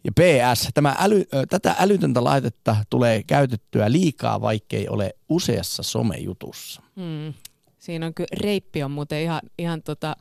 Ja 0.05 0.13
PS, 0.13 0.69
tämä 0.75 0.97
äly, 0.99 1.25
tätä 1.49 1.77
älytöntä 1.79 2.25
laitetta 2.25 2.77
tulee 2.91 3.23
käytettyä 3.23 3.93
liikaa, 3.93 4.41
vaikkei 4.41 4.89
ole 4.89 5.15
useassa 5.29 5.83
somejutussa. 5.83 6.83
Hmm. 6.97 7.35
Siinä 7.79 8.07
on 8.07 8.15
kyllä, 8.15 8.29
reippi 8.41 8.83
on 8.83 8.91
muuten 8.91 9.23
ihan, 9.23 9.41
ihan 9.59 9.83
tota, 9.83 10.17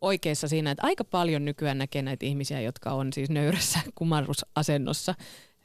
oikeassa 0.00 0.48
siinä, 0.48 0.70
että 0.70 0.86
aika 0.86 1.04
paljon 1.04 1.44
nykyään 1.44 1.78
näkee 1.78 2.02
näitä 2.02 2.26
ihmisiä, 2.26 2.60
jotka 2.60 2.92
on 2.92 3.12
siis 3.12 3.30
nöyrässä 3.30 3.80
kumarrusasennossa 3.94 5.14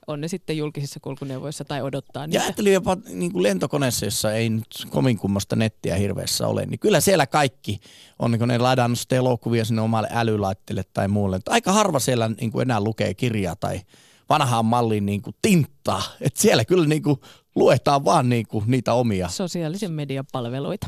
on 0.07 0.21
ne 0.21 0.27
sitten 0.27 0.57
julkisissa 0.57 0.99
kulkuneuvoissa 0.99 1.65
tai 1.65 1.81
odottaa 1.81 2.27
niitä. 2.27 2.37
Ja 2.37 2.43
ajattelin 2.43 2.73
jopa 2.73 2.97
niin 3.09 3.31
kuin 3.31 3.43
lentokoneessa, 3.43 4.05
jossa 4.05 4.33
ei 4.33 4.49
nyt 4.49 4.85
kovin 4.89 5.17
kummasta 5.17 5.55
nettiä 5.55 5.95
hirveässä 5.95 6.47
ole, 6.47 6.65
niin 6.65 6.79
kyllä 6.79 6.99
siellä 6.99 7.27
kaikki 7.27 7.79
on, 8.19 8.31
niin 8.31 8.39
kun 8.39 8.47
ne 8.47 8.57
ladannut 8.57 8.99
sitten 8.99 9.17
elokuvia 9.17 9.65
sinne 9.65 9.81
omalle 9.81 10.07
älylaitteelle 10.11 10.83
tai 10.93 11.07
muulle. 11.07 11.39
Aika 11.49 11.71
harva 11.71 11.99
siellä 11.99 12.27
niin 12.27 12.51
kuin 12.51 12.61
enää 12.61 12.81
lukee 12.81 13.13
kirjaa 13.13 13.55
tai 13.55 13.81
vanhaan 14.29 14.65
malliin 14.65 15.05
niin 15.05 15.21
kuin 15.21 15.35
tinttaa. 15.41 16.03
Et 16.21 16.37
siellä 16.37 16.65
kyllä 16.65 16.87
niin 16.87 17.03
kuin 17.03 17.19
luetaan 17.55 18.05
vaan 18.05 18.29
niin 18.29 18.47
kuin 18.47 18.63
niitä 18.67 18.93
omia. 18.93 19.29
Sosiaalisen 19.29 19.91
median 19.91 20.25
palveluita. 20.31 20.87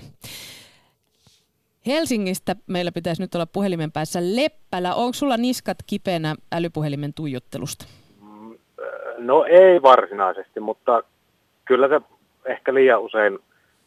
Helsingistä 1.86 2.55
meillä 2.68 2.91
pitäisi 2.91 3.22
nyt 3.22 3.36
olla 3.36 3.45
puhelimen 3.45 3.91
päässä 3.91 4.20
Leppälä. 4.22 4.95
Onko 4.95 5.13
sulla 5.13 5.38
niskat 5.38 5.78
kipeänä 5.88 6.36
älypuhelimen 6.51 7.13
tuijottelusta? 7.13 7.86
No 9.18 9.45
ei 9.45 9.82
varsinaisesti, 9.82 10.59
mutta 10.59 11.03
kyllä 11.66 11.88
se 11.88 12.01
ehkä 12.45 12.74
liian 12.74 13.01
usein 13.01 13.39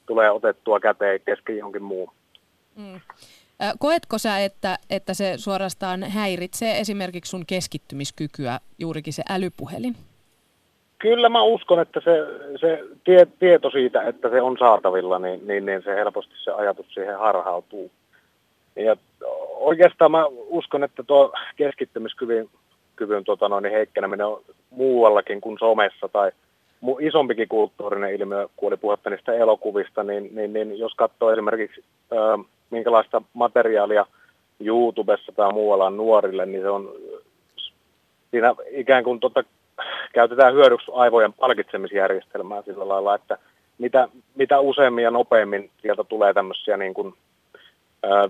tulee 0.07 0.31
otettua 0.31 0.81
käteen 0.81 1.21
kesken 1.21 1.59
jonkin 1.59 1.83
muun. 1.83 2.13
Mm. 2.77 3.01
Koetko 3.79 4.19
sä, 4.19 4.39
että, 4.39 4.79
että 4.91 5.15
se 5.15 5.33
suorastaan 5.37 6.03
häiritsee 6.03 6.79
esimerkiksi 6.81 7.31
sun 7.31 7.47
keskittymiskykyä 7.47 8.59
juurikin 8.79 9.13
se 9.13 9.23
älypuhelin? 9.31 9.97
Kyllä 10.99 11.29
mä 11.29 11.43
uskon, 11.43 11.81
että 11.81 12.01
se, 12.05 12.11
se 12.61 12.85
tie, 13.05 13.27
tieto 13.39 13.71
siitä, 13.71 14.03
että 14.03 14.31
se 14.31 14.43
on 14.43 14.57
saatavilla, 14.59 15.19
niin, 15.19 15.47
niin, 15.47 15.67
niin 15.67 15.83
se 15.83 15.95
helposti 15.95 16.35
se 16.37 16.51
ajatus 16.51 16.95
siihen 16.95 17.19
harhautuu. 17.19 17.91
Ja 18.77 18.97
oikeastaan 19.57 20.11
mä 20.11 20.27
uskon, 20.27 20.85
että 20.85 21.03
tuo 21.03 21.33
keskittymiskyvyn 21.57 22.49
kyvyn 22.99 23.25
tota 23.25 23.49
noin, 23.49 23.65
heikkeneminen 23.65 24.27
on 24.27 24.43
muuallakin 24.71 25.41
kuin 25.41 25.59
somessa 25.59 26.09
tai 26.09 26.31
isompikin 27.01 27.49
kulttuurinen 27.49 28.15
ilmiö, 28.15 28.49
kun 28.57 28.67
oli 28.67 28.77
puhetta 28.77 29.11
niistä 29.11 29.33
elokuvista, 29.33 30.05
niin, 30.05 30.29
niin, 30.33 30.53
niin 30.53 30.79
jos 30.79 30.95
katsoo 30.95 31.33
esimerkiksi 31.33 31.85
ö, 32.13 32.17
minkälaista 32.71 33.23
materiaalia 33.35 34.07
YouTubessa 34.61 35.33
tai 35.33 35.53
muualla 35.53 35.87
on 35.87 35.97
nuorille, 35.97 36.47
niin 36.47 36.63
se 36.63 36.71
on 36.71 36.93
siinä 38.31 38.55
ikään 38.71 39.05
kuin 39.05 39.21
tota, 39.21 39.45
käytetään 40.13 40.55
hyödyksi 40.55 40.91
aivojen 40.95 41.33
palkitsemisjärjestelmää 41.33 42.63
sillä 42.63 42.89
lailla, 42.89 43.15
että 43.15 43.39
mitä, 43.79 44.09
mitä 44.35 44.61
useammin 44.61 45.05
ja 45.05 45.11
nopeammin 45.11 45.71
sieltä 45.83 46.05
tulee 46.05 46.35
tämmöisiä 46.35 46.77
niin 46.77 46.95
kuin 46.95 47.15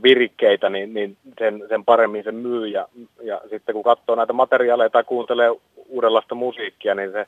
virikkeitä, 0.02 0.68
niin, 0.68 0.94
niin 0.94 1.16
sen, 1.38 1.64
sen 1.68 1.84
paremmin 1.84 2.24
se 2.24 2.32
myy. 2.32 2.66
Ja, 2.66 2.88
ja 3.22 3.40
sitten 3.50 3.74
kun 3.74 3.84
katsoo 3.84 4.14
näitä 4.14 4.32
materiaaleja 4.32 4.90
tai 4.90 5.04
kuuntelee 5.04 5.50
uudenlaista 5.88 6.34
musiikkia, 6.34 6.94
niin 6.94 7.12
se, 7.12 7.26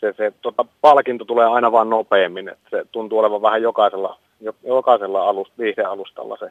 se, 0.00 0.14
se 0.16 0.32
tota, 0.42 0.64
palkinto 0.80 1.24
tulee 1.24 1.46
aina 1.46 1.72
vaan 1.72 1.90
nopeammin. 1.90 2.48
Et 2.48 2.58
se 2.70 2.84
tuntuu 2.92 3.18
olevan 3.18 3.42
vähän 3.42 3.62
jokaisella, 3.62 4.18
jokaisella 4.64 5.28
alust, 5.28 5.52
viihdealustalla 5.58 6.36
se, 6.36 6.50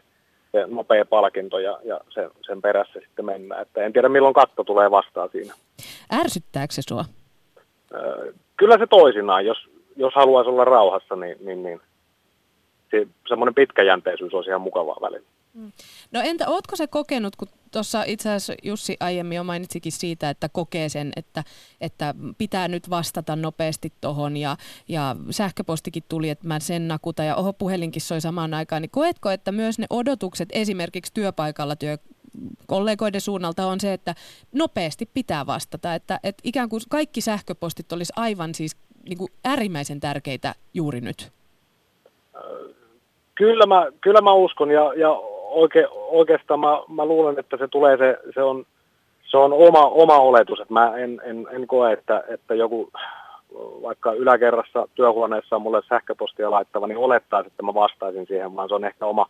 se 0.52 0.66
nopea 0.68 1.06
palkinto 1.06 1.60
ja, 1.60 1.80
ja 1.84 2.00
sen, 2.10 2.30
sen 2.42 2.62
perässä 2.62 3.00
sitten 3.00 3.26
mennään. 3.26 3.62
Että 3.62 3.84
en 3.84 3.94
tiedä 3.94 4.10
milloin 4.10 4.34
katto 4.34 4.64
tulee 4.64 4.92
vastaan 4.92 5.30
siinä. 5.32 5.54
Ärsyttääkö 6.14 6.74
se 6.74 6.82
sua? 6.90 7.06
kyllä 8.58 8.78
se 8.78 8.88
toisinaan. 8.88 9.46
Jos, 9.46 9.58
jos 9.96 10.14
haluaisi 10.16 10.50
olla 10.50 10.66
rauhassa, 10.66 11.16
niin, 11.16 11.38
niin, 11.46 11.64
niin 11.64 11.82
se, 12.92 13.08
semmoinen 13.28 13.56
pitkäjänteisyys 13.56 14.34
olisi 14.34 14.50
ihan 14.50 14.62
mukavaa 14.62 14.98
välillä. 15.02 15.28
Mm. 15.54 15.72
No 16.12 16.22
entä, 16.24 16.48
ootko 16.48 16.76
se 16.76 16.88
kokenut, 16.88 17.36
kun 17.36 17.48
tuossa 17.72 18.04
itse 18.04 18.30
asiassa 18.30 18.54
Jussi 18.64 18.98
aiemmin 19.00 19.36
jo 19.36 19.44
mainitsikin 19.44 19.92
siitä, 19.92 20.30
että 20.30 20.50
kokee 20.50 20.90
sen, 20.90 21.12
että, 21.16 21.44
että 21.82 22.16
pitää 22.38 22.68
nyt 22.68 22.90
vastata 22.90 23.36
nopeasti 23.36 23.94
tuohon 24.02 24.38
ja, 24.38 24.58
ja 24.88 25.16
sähköpostikin 25.30 26.04
tuli, 26.10 26.30
että 26.30 26.48
mä 26.48 26.60
sen 26.60 26.88
nakuta 26.88 27.24
ja 27.24 27.36
oho 27.36 27.54
puhelinkin 27.54 28.02
soi 28.02 28.22
samaan 28.22 28.54
aikaan, 28.54 28.82
niin 28.82 28.90
koetko, 28.90 29.30
että 29.30 29.52
myös 29.52 29.80
ne 29.80 29.86
odotukset 29.90 30.50
esimerkiksi 30.52 31.14
työpaikalla 31.14 31.76
työ, 31.76 31.98
kollegoiden 32.68 33.22
suunnalta 33.22 33.66
on 33.66 33.80
se, 33.80 33.94
että 33.94 34.16
nopeasti 34.52 35.10
pitää 35.14 35.46
vastata, 35.46 35.96
että, 35.96 36.20
että 36.24 36.42
ikään 36.44 36.70
kuin 36.70 36.82
kaikki 36.90 37.22
sähköpostit 37.22 37.92
olisi 37.92 38.14
aivan 38.16 38.56
siis 38.56 38.78
niin 39.10 39.18
kuin 39.18 39.32
äärimmäisen 39.46 40.00
tärkeitä 40.00 40.56
juuri 40.74 41.02
nyt. 41.02 41.32
Kyllä 43.36 43.66
mä, 43.66 43.88
kyllä 44.02 44.22
mä 44.22 44.34
uskon 44.34 44.72
ja, 44.72 44.94
ja 44.94 45.31
oike, 45.52 45.88
oikeastaan 45.92 46.60
mä, 46.60 46.82
mä 46.88 47.06
luulen, 47.06 47.40
että 47.40 47.58
se 47.58 47.68
tulee 47.68 47.98
se, 47.98 48.18
se 48.34 48.44
on, 48.44 48.66
se 49.24 49.38
on 49.38 49.54
oma, 49.54 49.86
oma 49.86 50.18
oletus, 50.18 50.60
että 50.60 50.74
mä 50.74 50.98
en, 50.98 51.22
en, 51.24 51.48
en 51.52 51.68
koe, 51.68 51.94
että, 51.94 52.24
että 52.28 52.56
joku 52.56 52.90
vaikka 53.82 54.14
yläkerrassa 54.14 54.88
työhuoneessa 54.96 55.56
on 55.56 55.62
mulle 55.62 55.82
sähköpostia 55.90 56.52
laittava, 56.52 56.88
niin 56.88 56.98
olettaisi, 56.98 57.48
että 57.48 57.64
mä 57.64 57.74
vastaisin 57.74 58.28
siihen, 58.28 58.56
vaan 58.56 58.70
se 58.70 58.76
on 58.76 58.86
ehkä 58.86 59.06
oma, 59.06 59.26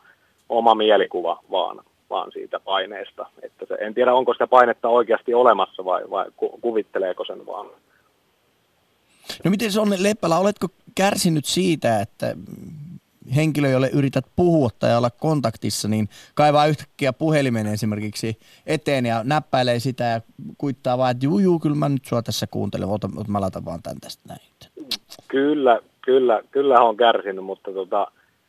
oma 0.49 0.75
mielikuva 0.75 1.39
vaan, 1.51 1.79
vaan 2.09 2.31
siitä 2.31 2.59
paineesta. 2.59 3.25
Että 3.43 3.65
se, 3.65 3.73
en 3.73 3.93
tiedä, 3.93 4.13
onko 4.13 4.33
sitä 4.33 4.47
painetta 4.47 4.89
oikeasti 4.89 5.33
olemassa 5.33 5.85
vai, 5.85 6.03
vai 6.09 6.25
kuvitteleeko 6.61 7.25
sen 7.25 7.45
vaan. 7.45 7.67
No 9.43 9.51
miten 9.51 9.71
se 9.71 9.79
on 9.79 9.93
Leppälä, 9.99 10.37
oletko 10.37 10.67
kärsinyt 10.95 11.45
siitä, 11.45 11.99
että 12.01 12.35
henkilö, 13.35 13.69
jolle 13.69 13.89
yrität 13.93 14.25
puhua 14.35 14.69
tai 14.79 14.97
olla 14.97 15.09
kontaktissa, 15.09 15.87
niin 15.87 16.09
kaivaa 16.35 16.65
yhtäkkiä 16.65 17.13
puhelimen 17.13 17.67
esimerkiksi 17.67 18.37
eteen 18.65 19.05
ja 19.05 19.21
näppäilee 19.23 19.79
sitä 19.79 20.03
ja 20.03 20.21
kuittaa 20.57 20.97
vaan, 20.97 21.11
että 21.11 21.25
juu, 21.25 21.39
juu, 21.39 21.59
kyllä 21.59 21.75
mä 21.75 21.89
nyt 21.89 22.05
sua 22.05 22.21
tässä 22.21 22.47
kuuntelen, 22.47 22.87
ota, 22.87 23.09
mä 23.27 23.41
laitan 23.41 23.65
vaan 23.65 23.83
tän 23.83 23.97
tästä 24.01 24.23
näin. 24.27 24.41
Kyllä, 25.27 25.79
kyllä, 26.01 26.41
kyllä 26.51 26.81
on 26.81 26.97
kärsinyt, 26.97 27.45
mutta 27.45 27.71
tota, 27.71 28.07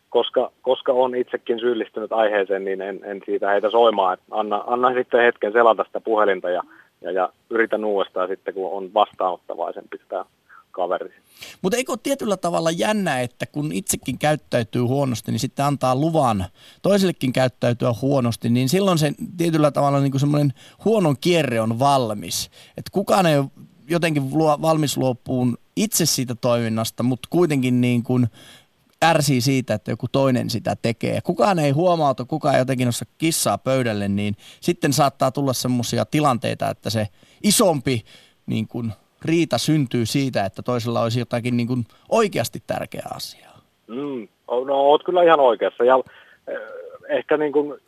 koska, 0.09 0.53
koska 0.63 0.93
on 0.93 1.15
itsekin 1.15 1.61
syyllistynyt 1.61 2.13
aiheeseen, 2.13 2.65
niin 2.65 2.81
en, 2.81 3.01
en 3.05 3.23
siitä 3.27 3.51
heitä 3.51 3.71
soimaa. 3.71 4.13
Että 4.13 4.25
anna, 4.31 4.65
anna 4.67 4.95
sitten 4.95 5.25
hetken 5.25 5.53
selata 5.53 5.85
sitä 5.85 6.01
puhelinta 6.01 6.51
ja, 6.51 6.63
ja, 7.01 7.11
ja 7.11 7.29
yritän 7.51 7.85
uudestaan 7.85 8.29
sitten, 8.29 8.55
kun 8.55 8.73
on 8.73 8.95
vastaanottavaisempi 8.95 9.99
sitä 9.99 10.25
kaveri. 10.73 11.15
Mutta 11.63 11.77
eikö 11.77 11.93
ole 11.93 11.99
tietyllä 12.03 12.37
tavalla 12.37 12.71
jännä, 12.71 13.21
että 13.21 13.47
kun 13.47 13.73
itsekin 13.73 14.19
käyttäytyy 14.19 14.83
huonosti, 14.83 15.33
niin 15.33 15.41
sitten 15.41 15.65
antaa 15.65 15.97
luvan 15.97 16.45
toisellekin 16.83 17.33
käyttäytyä 17.33 17.95
huonosti, 18.03 18.49
niin 18.49 18.69
silloin 18.69 18.99
se 18.99 19.13
tietyllä 19.37 19.71
tavalla 19.71 20.01
niin 20.01 20.21
semmoinen 20.21 20.53
huonon 20.85 21.17
kierre 21.21 21.61
on 21.61 21.79
valmis. 21.79 22.51
Että 22.77 22.91
kukaan 22.93 23.27
ei 23.27 23.39
ole 23.39 23.51
jotenkin 23.89 24.31
valmis 24.33 24.97
luopuun 24.97 25.59
itse 25.77 26.07
siitä 26.07 26.35
toiminnasta, 26.35 27.03
mutta 27.03 27.29
kuitenkin 27.31 27.81
niin 27.81 28.03
kuin 28.03 28.29
ärsii 29.05 29.41
siitä, 29.41 29.75
että 29.75 29.91
joku 29.91 30.09
toinen 30.09 30.51
sitä 30.51 30.77
tekee. 30.83 31.21
Kukaan 31.21 31.59
ei 31.59 31.71
huomauta, 31.71 32.25
kukaan 32.25 32.55
ei 32.55 32.61
jotenkin 32.61 32.87
nosta 32.87 33.05
kissaa 33.19 33.59
pöydälle, 33.59 34.09
niin 34.09 34.37
sitten 34.61 34.93
saattaa 34.93 35.31
tulla 35.31 35.53
semmoisia 35.53 36.05
tilanteita, 36.05 36.71
että 36.71 36.91
se 36.91 37.09
isompi 37.43 38.05
niin 38.47 38.69
kuin 38.69 38.93
riita 39.25 39.59
syntyy 39.59 40.07
siitä, 40.07 40.45
että 40.45 40.63
toisella 40.63 41.01
olisi 41.01 41.19
jotakin 41.19 41.57
niin 41.57 41.67
kuin 41.67 41.85
oikeasti 42.09 42.63
tärkeää 42.67 43.11
asiaa. 43.15 43.59
Mm, 43.87 44.29
no 44.67 44.75
oot 44.75 45.05
kyllä 45.05 45.23
ihan 45.23 45.41
oikeassa. 45.41 45.85
Ja 45.85 46.01
eh, 46.49 46.57
ehkä 47.09 47.37
niin 47.37 47.53
kuin, 47.53 47.81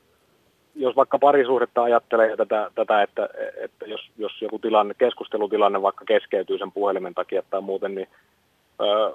jos 0.74 0.97
vaikka 0.97 1.18
parisuhdetta 1.18 1.82
ajattelee 1.82 2.37
tätä, 2.37 2.70
tätä 2.74 3.03
että, 3.03 3.28
että 3.57 3.87
jos, 3.87 4.01
jos 4.18 4.43
joku 4.43 4.59
tilanne, 4.59 4.95
keskustelutilanne 4.95 5.82
vaikka 5.82 6.05
keskeytyy 6.05 6.59
sen 6.59 6.72
puhelimen 6.72 7.14
takia 7.14 7.43
tai 7.51 7.61
muuten, 7.61 7.95
niin 7.95 8.09
ö, 8.80 9.12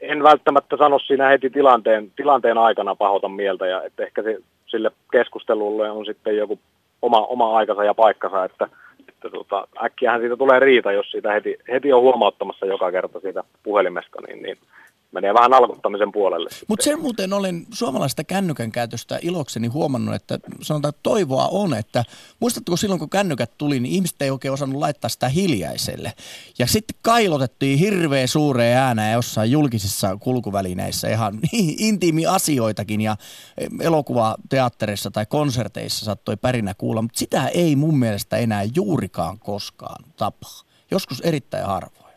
en 0.00 0.22
välttämättä 0.22 0.76
sano 0.76 0.98
siinä 0.98 1.28
heti 1.28 1.50
tilanteen, 1.50 2.12
tilanteen 2.16 2.58
aikana 2.58 2.94
pahota 2.94 3.28
mieltä 3.28 3.66
ja 3.66 3.82
että 3.82 4.02
ehkä 4.02 4.22
se, 4.22 4.38
sille 4.66 4.90
keskustelulle 5.12 5.90
on 5.90 6.06
sitten 6.06 6.36
joku 6.36 6.58
oma, 7.02 7.26
oma 7.26 7.56
aikansa 7.56 7.84
ja 7.84 7.94
paikkansa, 7.94 8.44
että 8.44 8.68
että 9.24 9.38
tota, 9.38 9.68
äkkiähän 9.84 10.20
siitä 10.20 10.36
tulee 10.36 10.60
riita, 10.60 10.92
jos 10.92 11.10
siitä 11.10 11.32
heti, 11.32 11.58
heti 11.68 11.92
on 11.92 12.02
huomauttamassa 12.02 12.66
joka 12.66 12.92
kerta 12.92 13.20
siitä 13.20 13.44
puhelimesta, 13.62 14.18
niin, 14.26 14.42
niin 14.42 14.58
menee 15.12 15.34
vähän 15.34 15.54
alkuttamisen 15.54 16.12
puolelle. 16.12 16.50
Mutta 16.68 16.84
sen 16.84 17.00
muuten 17.00 17.32
olen 17.32 17.66
suomalaista 17.72 18.24
kännykän 18.24 18.72
käytöstä 18.72 19.18
ilokseni 19.22 19.68
huomannut, 19.68 20.14
että 20.14 20.38
sanotaan, 20.60 20.88
että 20.88 21.00
toivoa 21.02 21.48
on, 21.50 21.74
että 21.74 22.04
muistatko 22.40 22.76
silloin 22.76 22.98
kun 22.98 23.10
kännykät 23.10 23.50
tuli, 23.58 23.80
niin 23.80 23.94
ihmiset 23.94 24.22
ei 24.22 24.30
oikein 24.30 24.52
osannut 24.52 24.80
laittaa 24.80 25.08
sitä 25.08 25.28
hiljaiselle. 25.28 26.12
Ja 26.58 26.66
sitten 26.66 26.96
kailotettiin 27.02 27.78
hirveän 27.78 28.28
suureen 28.28 28.78
ääneen 28.78 29.12
jossain 29.12 29.50
julkisissa 29.50 30.16
kulkuvälineissä 30.20 31.08
ihan 31.08 31.38
intiimi 31.88 32.26
asioitakin 32.26 33.00
ja 33.00 33.16
elokuvateatterissa 33.80 35.10
tai 35.10 35.26
konserteissa 35.26 36.04
saattoi 36.04 36.36
pärinä 36.36 36.74
kuulla, 36.78 37.02
mutta 37.02 37.18
sitä 37.18 37.48
ei 37.48 37.76
mun 37.76 37.98
mielestä 37.98 38.36
enää 38.36 38.62
juurikaan 38.74 39.38
koskaan 39.38 40.04
tapaa. 40.16 40.60
Joskus 40.90 41.20
erittäin 41.20 41.66
harvoin. 41.66 42.14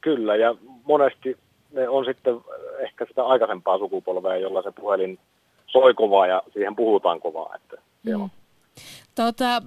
Kyllä, 0.00 0.36
ja 0.36 0.54
monesti 0.84 1.36
ne 1.74 1.88
on 1.88 2.04
sitten 2.04 2.40
ehkä 2.78 3.06
sitä 3.08 3.24
aikaisempaa 3.24 3.78
sukupolvea, 3.78 4.36
jolla 4.36 4.62
se 4.62 4.72
puhelin 4.72 5.18
soi 5.66 5.94
kovaa 5.94 6.26
ja 6.26 6.42
siihen 6.52 6.76
puhutaan 6.76 7.20
kovaa. 7.20 7.56
Että 7.56 7.76
mm. 8.02 8.30
Tota, 9.14 9.62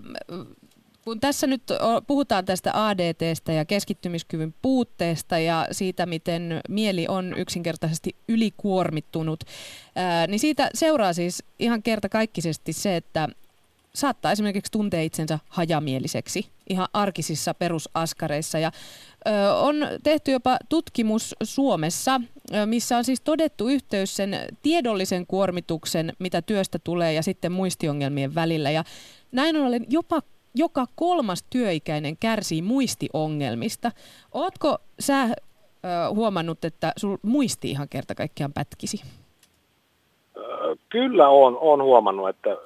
kun 1.04 1.20
tässä 1.20 1.48
nyt 1.48 1.62
puhutaan 2.08 2.46
tästä 2.46 2.72
ADTstä 2.74 3.52
ja 3.52 3.66
keskittymiskyvyn 3.66 4.54
puutteesta 4.62 5.38
ja 5.38 5.68
siitä, 5.72 6.06
miten 6.06 6.62
mieli 6.70 7.06
on 7.10 7.34
yksinkertaisesti 7.38 8.16
ylikuormittunut, 8.30 9.40
niin 10.28 10.40
siitä 10.40 10.70
seuraa 10.74 11.14
siis 11.14 11.44
ihan 11.60 11.84
kertakaikkisesti 11.84 12.74
se, 12.74 12.96
että 12.96 13.30
saattaa 13.98 14.32
esimerkiksi 14.32 14.72
tuntea 14.72 15.02
itsensä 15.02 15.40
hajamieliseksi 15.50 16.46
ihan 16.70 16.88
arkisissa 16.94 17.54
perusaskareissa. 17.54 18.60
Ja 18.60 18.72
ö, 19.28 19.54
on 19.54 19.76
tehty 20.04 20.32
jopa 20.32 20.58
tutkimus 20.70 21.36
Suomessa, 21.44 22.22
ö, 22.54 22.66
missä 22.66 22.98
on 22.98 23.04
siis 23.04 23.22
todettu 23.22 23.68
yhteys 23.68 24.16
sen 24.16 24.36
tiedollisen 24.62 25.28
kuormituksen, 25.28 26.14
mitä 26.20 26.42
työstä 26.42 26.80
tulee, 26.84 27.14
ja 27.14 27.24
sitten 27.24 27.52
muistiongelmien 27.52 28.36
välillä. 28.36 28.72
Ja 28.72 28.84
näin 29.32 29.58
ollen 29.58 29.86
jopa 29.90 30.22
joka 30.56 30.86
kolmas 30.96 31.44
työikäinen 31.50 32.18
kärsii 32.18 32.62
muistiongelmista. 32.62 33.92
Ootko 34.32 34.78
sä 35.00 35.24
ö, 35.24 35.30
huomannut, 36.10 36.66
että 36.66 36.94
sul 36.98 37.18
muisti 37.22 37.72
ihan 37.72 37.90
kerta 37.90 38.16
kaikkiaan 38.16 38.54
pätkisi? 38.54 39.02
Kyllä 40.90 41.30
on, 41.30 41.58
on 41.62 41.84
huomannut, 41.84 42.30
että 42.30 42.58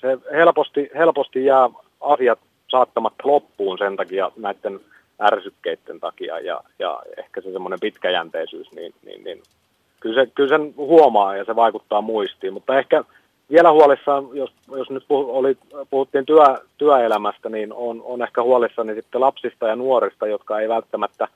se 0.00 0.18
helposti, 0.32 0.90
helposti 0.94 1.44
jää 1.44 1.70
asiat 2.00 2.38
saattamatta 2.68 3.28
loppuun 3.28 3.78
sen 3.78 3.96
takia 3.96 4.32
näiden 4.36 4.80
ärsykkeiden 5.20 6.00
takia. 6.00 6.38
Ja, 6.38 6.60
ja 6.78 7.02
ehkä 7.16 7.40
se 7.40 7.52
semmoinen 7.52 7.80
pitkäjänteisyys, 7.80 8.72
niin, 8.72 8.94
niin, 9.06 9.24
niin 9.24 9.42
kyllä, 10.00 10.24
se, 10.24 10.30
kyllä 10.34 10.48
sen 10.48 10.74
huomaa 10.76 11.36
ja 11.36 11.44
se 11.44 11.56
vaikuttaa 11.56 12.00
muistiin, 12.00 12.52
mutta 12.52 12.78
ehkä 12.78 13.04
vielä 13.50 13.72
huolissaan, 13.72 14.28
jos, 14.32 14.52
jos 14.76 14.90
nyt 14.90 15.04
puh, 15.08 15.36
oli, 15.36 15.56
puhuttiin 15.90 16.26
työ, 16.26 16.44
työelämästä, 16.78 17.48
niin 17.48 17.72
on, 17.72 18.02
on 18.04 18.22
ehkä 18.22 18.42
huolissani 18.42 18.94
sitten 18.94 19.20
lapsista 19.20 19.66
ja 19.66 19.76
nuorista, 19.76 20.26
jotka 20.26 20.60
ei 20.60 20.68
välttämättä 20.68 21.28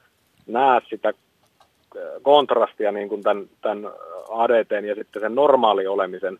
näe 0.46 0.80
sitä 0.90 1.08
äh, 1.08 2.02
kontrastia 2.22 2.92
niin 2.92 3.08
kuin 3.08 3.22
tämän, 3.22 3.46
tämän 3.60 3.92
ADT 4.28 4.70
ja 4.86 4.94
sitten 4.94 5.22
sen 5.22 5.34
normaali 5.34 5.86
olemisen 5.86 6.38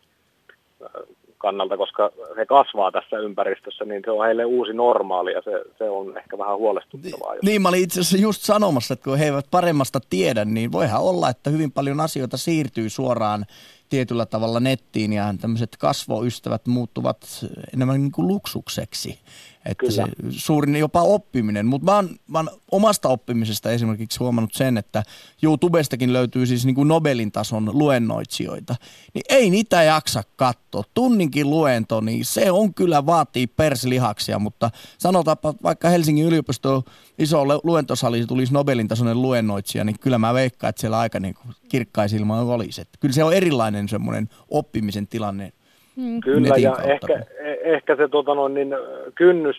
äh, 0.83 0.89
kannalta, 1.37 1.77
koska 1.77 2.11
he 2.37 2.45
kasvaa 2.45 2.91
tässä 2.91 3.17
ympäristössä, 3.17 3.85
niin 3.85 4.01
se 4.05 4.11
on 4.11 4.25
heille 4.25 4.45
uusi 4.45 4.73
normaali 4.73 5.31
ja 5.31 5.41
se, 5.41 5.51
se 5.77 5.89
on 5.89 6.17
ehkä 6.17 6.37
vähän 6.37 6.57
huolestuttavaa. 6.57 7.33
Niin, 7.33 7.39
niin, 7.43 7.61
mä 7.61 7.69
olin 7.69 7.83
itse 7.83 7.99
asiassa 7.99 8.17
just 8.17 8.41
sanomassa, 8.41 8.93
että 8.93 9.03
kun 9.03 9.17
he 9.17 9.25
eivät 9.25 9.45
paremmasta 9.51 9.99
tiedä, 10.09 10.45
niin 10.45 10.71
voihan 10.71 11.01
olla, 11.01 11.29
että 11.29 11.49
hyvin 11.49 11.71
paljon 11.71 11.99
asioita 11.99 12.37
siirtyy 12.37 12.89
suoraan 12.89 13.45
tietyllä 13.89 14.25
tavalla 14.25 14.59
nettiin 14.59 15.13
ja 15.13 15.35
tämmöiset 15.41 15.77
kasvoystävät 15.77 16.67
muuttuvat 16.67 17.45
enemmän 17.73 18.01
niin 18.01 18.11
kuin 18.11 18.27
luksukseksi. 18.27 19.19
Että 19.65 19.85
Kyllä. 19.85 19.91
se 19.91 20.03
suurin 20.29 20.75
jopa 20.75 21.01
oppiminen. 21.01 21.65
Mutta 21.65 21.91
mä, 21.91 22.09
mä 22.27 22.39
oon 22.39 22.49
omasta 22.71 23.09
oppimisesta 23.09 23.71
esimerkiksi 23.71 24.19
huomannut 24.19 24.53
sen, 24.53 24.77
että 24.77 25.03
YouTubestakin 25.43 26.13
löytyy 26.13 26.45
siis 26.45 26.65
niin 26.65 26.75
kuin 26.75 26.87
Nobelin 26.87 27.31
tason 27.31 27.69
luennoitsijoita. 27.73 28.75
Niin 29.13 29.23
ei 29.29 29.49
niitä 29.49 29.83
jaksa 29.83 30.23
katsoa. 30.35 30.83
Tunninkin 30.93 31.49
luento, 31.49 32.01
niin 32.01 32.25
se 32.25 32.51
on 32.51 32.73
kyllä 32.73 33.05
vaatii 33.05 33.47
perslihaksia, 33.47 34.39
mutta 34.39 34.71
sanotaanpa 34.97 35.53
vaikka 35.63 35.89
Helsingin 35.89 36.25
yliopisto 36.25 36.83
iso 37.19 37.45
luentosali 37.63 38.25
tulisi 38.25 38.53
Nobelin 38.53 38.87
tasoinen 38.87 39.21
luennoitsija, 39.21 39.83
niin 39.83 39.99
kyllä 39.99 40.17
mä 40.17 40.33
veikkaan, 40.33 40.69
että 40.69 40.79
siellä 40.79 40.99
aika 40.99 41.19
niin 41.19 41.35
kirkkaisilma 41.69 42.41
olisi. 42.41 42.81
Että 42.81 42.97
kyllä 42.99 43.13
se 43.13 43.23
on 43.23 43.33
erilainen 43.33 43.74
semmoinen 43.87 44.29
oppimisen 44.49 45.07
tilanne 45.07 45.51
Mm. 45.95 46.21
Kyllä, 46.21 46.55
ja 46.57 46.77
ehkä, 46.83 47.25
e- 47.39 47.73
ehkä 47.75 47.95
se 47.95 48.07
tota 48.07 48.35
noin, 48.35 48.53
niin, 48.53 48.75
kynnys 49.15 49.55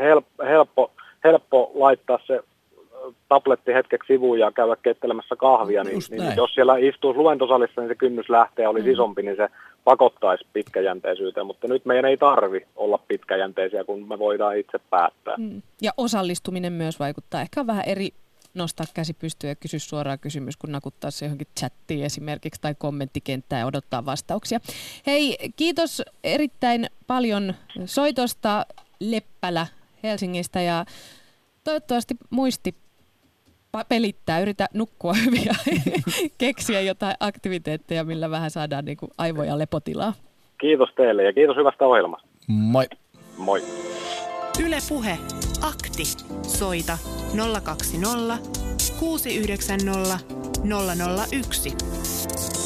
help, 0.00 0.26
helppo, 0.44 0.92
helppo 1.24 1.72
laittaa 1.74 2.18
se 2.26 2.40
tabletti 3.28 3.74
hetkeksi 3.74 4.06
sivuun 4.06 4.38
ja 4.38 4.52
käydä 4.52 4.76
keittelemässä 4.82 5.36
kahvia, 5.36 5.84
niin, 5.84 6.02
niin 6.10 6.36
jos 6.36 6.54
siellä 6.54 6.76
istuu 6.76 7.14
luentosalissa, 7.14 7.80
niin 7.80 7.88
se 7.88 7.94
kynnys 7.94 8.30
lähtee 8.30 8.68
olisi 8.68 8.86
mm. 8.86 8.92
isompi, 8.92 9.22
niin 9.22 9.36
se 9.36 9.48
pakottaisi 9.84 10.46
pitkäjänteisyyteen, 10.52 11.46
mutta 11.46 11.68
nyt 11.68 11.84
meidän 11.84 12.04
ei 12.04 12.16
tarvi 12.16 12.66
olla 12.76 12.98
pitkäjänteisiä, 13.08 13.84
kun 13.84 14.08
me 14.08 14.18
voidaan 14.18 14.58
itse 14.58 14.80
päättää. 14.90 15.34
Mm. 15.38 15.62
Ja 15.82 15.92
osallistuminen 15.96 16.72
myös 16.72 16.98
vaikuttaa 17.00 17.40
ehkä 17.40 17.66
vähän 17.66 17.84
eri 17.86 18.08
nostaa 18.54 18.86
käsi 18.94 19.14
pystyyn 19.14 19.48
ja 19.48 19.54
kysyä 19.54 19.78
suoraan 19.78 20.18
kysymys, 20.18 20.56
kun 20.56 20.72
nakuttaa 20.72 21.10
se 21.10 21.24
johonkin 21.24 21.46
chattiin 21.58 22.04
esimerkiksi 22.04 22.60
tai 22.60 22.74
kommenttikenttään 22.78 23.60
ja 23.60 23.66
odottaa 23.66 24.06
vastauksia. 24.06 24.60
Hei, 25.06 25.36
kiitos 25.56 26.02
erittäin 26.24 26.86
paljon 27.06 27.54
soitosta 27.84 28.66
Leppälä 29.00 29.66
Helsingistä 30.02 30.60
ja 30.60 30.84
toivottavasti 31.64 32.14
muisti 32.30 32.74
pelittää, 33.88 34.40
yritä 34.40 34.66
nukkua 34.74 35.14
hyvin 35.24 35.44
ja 35.44 35.54
keksiä 36.38 36.80
jotain 36.80 37.14
aktiviteetteja, 37.20 38.04
millä 38.04 38.30
vähän 38.30 38.50
saadaan 38.50 38.84
niin 38.84 38.96
kuin 38.96 39.10
aivoja 39.18 39.58
lepotilaa. 39.58 40.12
Kiitos 40.60 40.88
teille 40.96 41.24
ja 41.24 41.32
kiitos 41.32 41.56
hyvästä 41.56 41.86
ohjelmasta. 41.86 42.28
Moi. 42.48 42.84
Moi. 43.38 43.62
Yle 44.64 44.78
Puhe. 44.88 45.18
Akti. 45.62 46.02
Soita 46.46 46.98
020 47.34 48.38
690 48.78 50.18
001. 50.64 52.61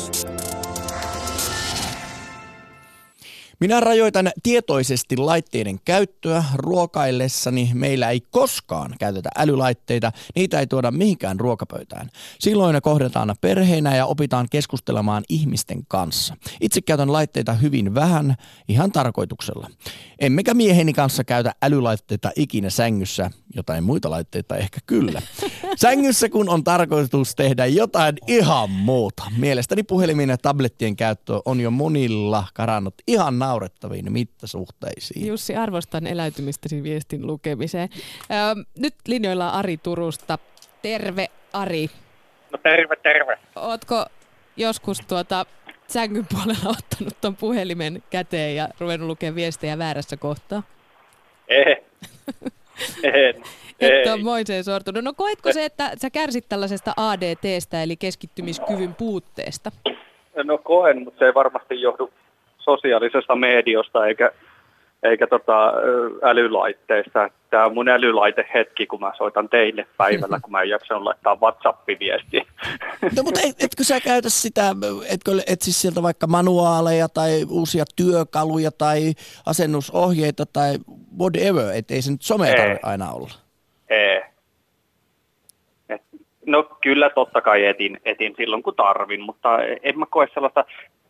Minä 3.60 3.80
rajoitan 3.80 4.30
tietoisesti 4.42 5.16
laitteiden 5.16 5.80
käyttöä. 5.84 6.44
Ruokaillessani 6.54 7.70
meillä 7.74 8.10
ei 8.10 8.20
koskaan 8.30 8.94
käytetä 8.98 9.28
älylaitteita. 9.36 10.12
Niitä 10.34 10.60
ei 10.60 10.66
tuoda 10.66 10.90
mihinkään 10.90 11.40
ruokapöytään. 11.40 12.10
Silloin 12.40 12.74
ne 12.74 12.80
kohdataan 12.80 13.34
perheinä 13.40 13.96
ja 13.96 14.06
opitaan 14.06 14.46
keskustelemaan 14.50 15.24
ihmisten 15.28 15.86
kanssa. 15.88 16.34
Itse 16.60 16.80
käytän 16.80 17.12
laitteita 17.12 17.52
hyvin 17.52 17.94
vähän, 17.94 18.34
ihan 18.68 18.92
tarkoituksella. 18.92 19.68
Emmekä 20.18 20.54
mieheni 20.54 20.92
kanssa 20.92 21.24
käytä 21.24 21.52
älylaitteita 21.62 22.30
ikinä 22.36 22.70
sängyssä. 22.70 23.30
Jotain 23.54 23.84
muita 23.84 24.10
laitteita 24.10 24.56
ehkä 24.56 24.80
kyllä. 24.86 25.22
Sängyssä 25.76 26.28
kun 26.28 26.48
on 26.48 26.64
tarkoitus 26.64 27.34
tehdä 27.34 27.66
jotain 27.66 28.16
ihan 28.26 28.70
muuta. 28.70 29.24
Mielestäni 29.36 29.82
puhelimien 29.82 30.28
ja 30.28 30.38
tablettien 30.38 30.96
käyttö 30.96 31.40
on 31.44 31.60
jo 31.60 31.70
monilla 31.70 32.44
karannut 32.54 32.94
ihan 33.06 33.34
naurettaviin 33.46 34.12
mittasuhteisiin. 34.12 35.26
Jussi, 35.26 35.56
arvostan 35.56 36.06
eläytymistäsi 36.06 36.82
viestin 36.82 37.26
lukemiseen. 37.26 37.88
Öö, 38.30 38.64
nyt 38.78 38.94
linjoilla 39.08 39.48
Ari 39.48 39.76
Turusta. 39.76 40.38
Terve 40.82 41.26
Ari. 41.52 41.88
No 42.52 42.58
terve, 42.62 42.96
terve. 42.96 43.38
Ootko 43.56 44.06
joskus 44.56 45.00
tuota 45.08 45.46
sängyn 45.88 46.26
puolella 46.32 46.70
ottanut 46.70 47.20
tuon 47.20 47.36
puhelimen 47.36 48.02
käteen 48.10 48.56
ja 48.56 48.68
ruvennut 48.80 49.06
lukemaan 49.06 49.34
viestejä 49.34 49.78
väärässä 49.78 50.16
kohtaa? 50.16 50.62
Ei. 51.48 51.76
en. 53.02 53.42
Että 53.80 54.12
on 54.12 54.24
moiseen 54.24 54.64
sortunut. 54.64 55.04
No 55.04 55.12
koetko 55.12 55.52
se, 55.52 55.64
että 55.64 55.92
sä 55.96 56.10
kärsit 56.10 56.48
tällaisesta 56.48 56.92
ADTstä, 56.96 57.82
eli 57.82 57.96
keskittymiskyvyn 57.96 58.94
puutteesta? 58.94 59.72
No 60.44 60.58
koen, 60.58 61.04
mutta 61.04 61.18
se 61.18 61.24
ei 61.24 61.34
varmasti 61.34 61.80
johdu 61.80 62.10
sosiaalisesta 62.66 63.36
mediosta 63.36 64.06
eikä, 64.06 64.30
eikä 65.02 65.26
tota, 65.26 65.72
älylaitteista. 66.22 67.30
Tämä 67.50 67.64
on 67.64 67.74
mun 67.74 67.88
älylaitehetki, 67.88 68.86
kun 68.86 69.00
mä 69.00 69.12
soitan 69.18 69.48
teille 69.48 69.86
päivällä, 69.96 70.40
kun 70.42 70.52
mä 70.52 70.62
en 70.62 70.68
jaksanut 70.68 71.02
laittaa 71.02 71.38
WhatsApp-viestiä. 71.42 72.44
No 73.16 73.22
mutta 73.22 73.40
et, 73.44 73.56
etkö 73.62 73.84
sä 73.84 74.00
käytä 74.00 74.30
sitä, 74.30 74.62
etkö 75.12 75.30
etsi 75.46 75.72
sieltä 75.72 76.02
vaikka 76.02 76.26
manuaaleja 76.26 77.08
tai 77.08 77.44
uusia 77.50 77.84
työkaluja 77.96 78.70
tai 78.70 79.12
asennusohjeita 79.46 80.44
tai 80.52 80.78
whatever, 81.18 81.76
että 81.76 81.94
ei 81.94 82.02
se 82.02 82.10
nyt 82.10 82.22
some 82.22 82.48
Ei. 82.48 82.56
tarvitse 82.56 82.86
aina 82.86 83.12
olla. 83.12 83.34
Ei. 83.88 84.22
No 86.46 86.62
kyllä 86.62 87.10
totta 87.10 87.40
kai 87.40 87.64
etin, 87.66 88.00
etin 88.04 88.34
silloin 88.36 88.62
kun 88.62 88.74
tarvin, 88.74 89.20
mutta 89.20 89.48
en 89.82 89.98
mä 89.98 90.06
koe 90.10 90.28
sellaista, 90.34 90.64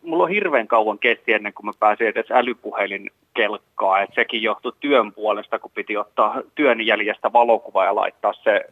mulla 0.07 0.25
on 0.25 0.31
hirveän 0.31 0.69
kauan 0.69 0.99
kesti 0.99 1.33
ennen 1.33 1.53
kuin 1.53 1.67
mä 1.67 1.73
pääsin 1.79 2.07
edes 2.07 2.31
älypuhelin 2.31 3.11
kelkkaa, 3.35 4.01
että 4.01 4.15
sekin 4.15 4.43
johtui 4.43 4.73
työn 4.81 5.13
puolesta, 5.13 5.59
kun 5.59 5.71
piti 5.75 5.97
ottaa 5.97 6.43
työn 6.55 6.87
jäljestä 6.87 7.33
valokuva 7.33 7.85
ja 7.85 7.95
laittaa 7.95 8.33
se, 8.33 8.65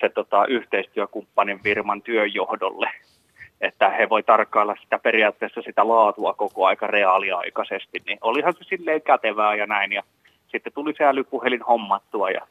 se 0.00 0.08
tota, 0.08 0.46
yhteistyökumppanin 0.46 1.60
firman 1.62 2.02
työjohdolle 2.02 2.90
että 3.60 3.88
he 3.88 4.08
voi 4.08 4.22
tarkkailla 4.22 4.76
sitä 4.82 4.98
periaatteessa 4.98 5.62
sitä 5.62 5.88
laatua 5.88 6.34
koko 6.34 6.66
aika 6.66 6.86
reaaliaikaisesti, 6.86 8.02
niin 8.06 8.18
olihan 8.20 8.54
se 8.54 8.64
silleen 8.64 9.02
kätevää 9.02 9.54
ja 9.54 9.66
näin. 9.66 9.92
Ja 9.92 10.02
sitten 10.48 10.72
tuli 10.72 10.94
se 10.98 11.04
älypuhelin 11.04 11.62
hommattua 11.62 12.30
ja 12.30 12.46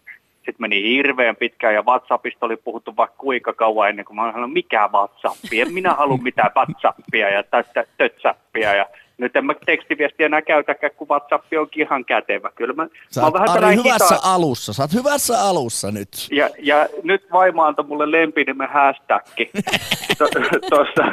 sitten 0.47 0.61
meni 0.61 0.83
hirveän 0.83 1.35
pitkään 1.35 1.73
ja 1.73 1.83
WhatsAppista 1.83 2.45
oli 2.45 2.57
puhuttu 2.57 2.93
vaikka 2.97 3.17
kuinka 3.17 3.53
kauan 3.53 3.89
ennen 3.89 4.05
kuin 4.05 4.15
mä 4.15 4.31
sanoin, 4.31 4.51
mikä 4.51 4.89
WhatsAppia, 4.93 5.61
en 5.61 5.73
minä 5.73 5.93
halua 5.93 6.17
mitään 6.17 6.51
WhatsAppia 6.55 7.29
ja 7.29 7.43
tästä 7.43 7.83
tötsäppiä 7.97 8.75
ja 8.75 8.85
nyt 9.17 9.35
en 9.35 9.45
mä 9.45 9.53
tekstiviestiä 9.65 10.25
enää 10.25 10.41
käytäkään, 10.41 10.91
kun 10.97 11.07
WhatsApp 11.07 11.45
onkin 11.59 11.83
ihan 11.83 12.05
kätevä. 12.05 12.51
Kyllä 12.55 12.73
mä, 12.73 12.87
Sä 13.09 13.21
mä 13.21 13.27
oot 13.27 13.35
oon 13.35 13.47
vähän 13.47 13.63
Ari 13.63 13.75
hyvässä 13.75 14.15
hita- 14.15 14.21
alussa, 14.23 14.73
sä 14.73 14.83
oot 14.83 14.93
hyvässä 14.93 15.41
alussa 15.41 15.91
nyt. 15.91 16.09
ja, 16.31 16.49
ja 16.59 16.87
nyt 17.03 17.27
vaimo 17.31 17.63
antoi 17.63 17.85
mulle 17.85 18.11
lempinimen 18.11 18.69
hashtagki. 18.69 19.49
Tuossa, 20.69 21.03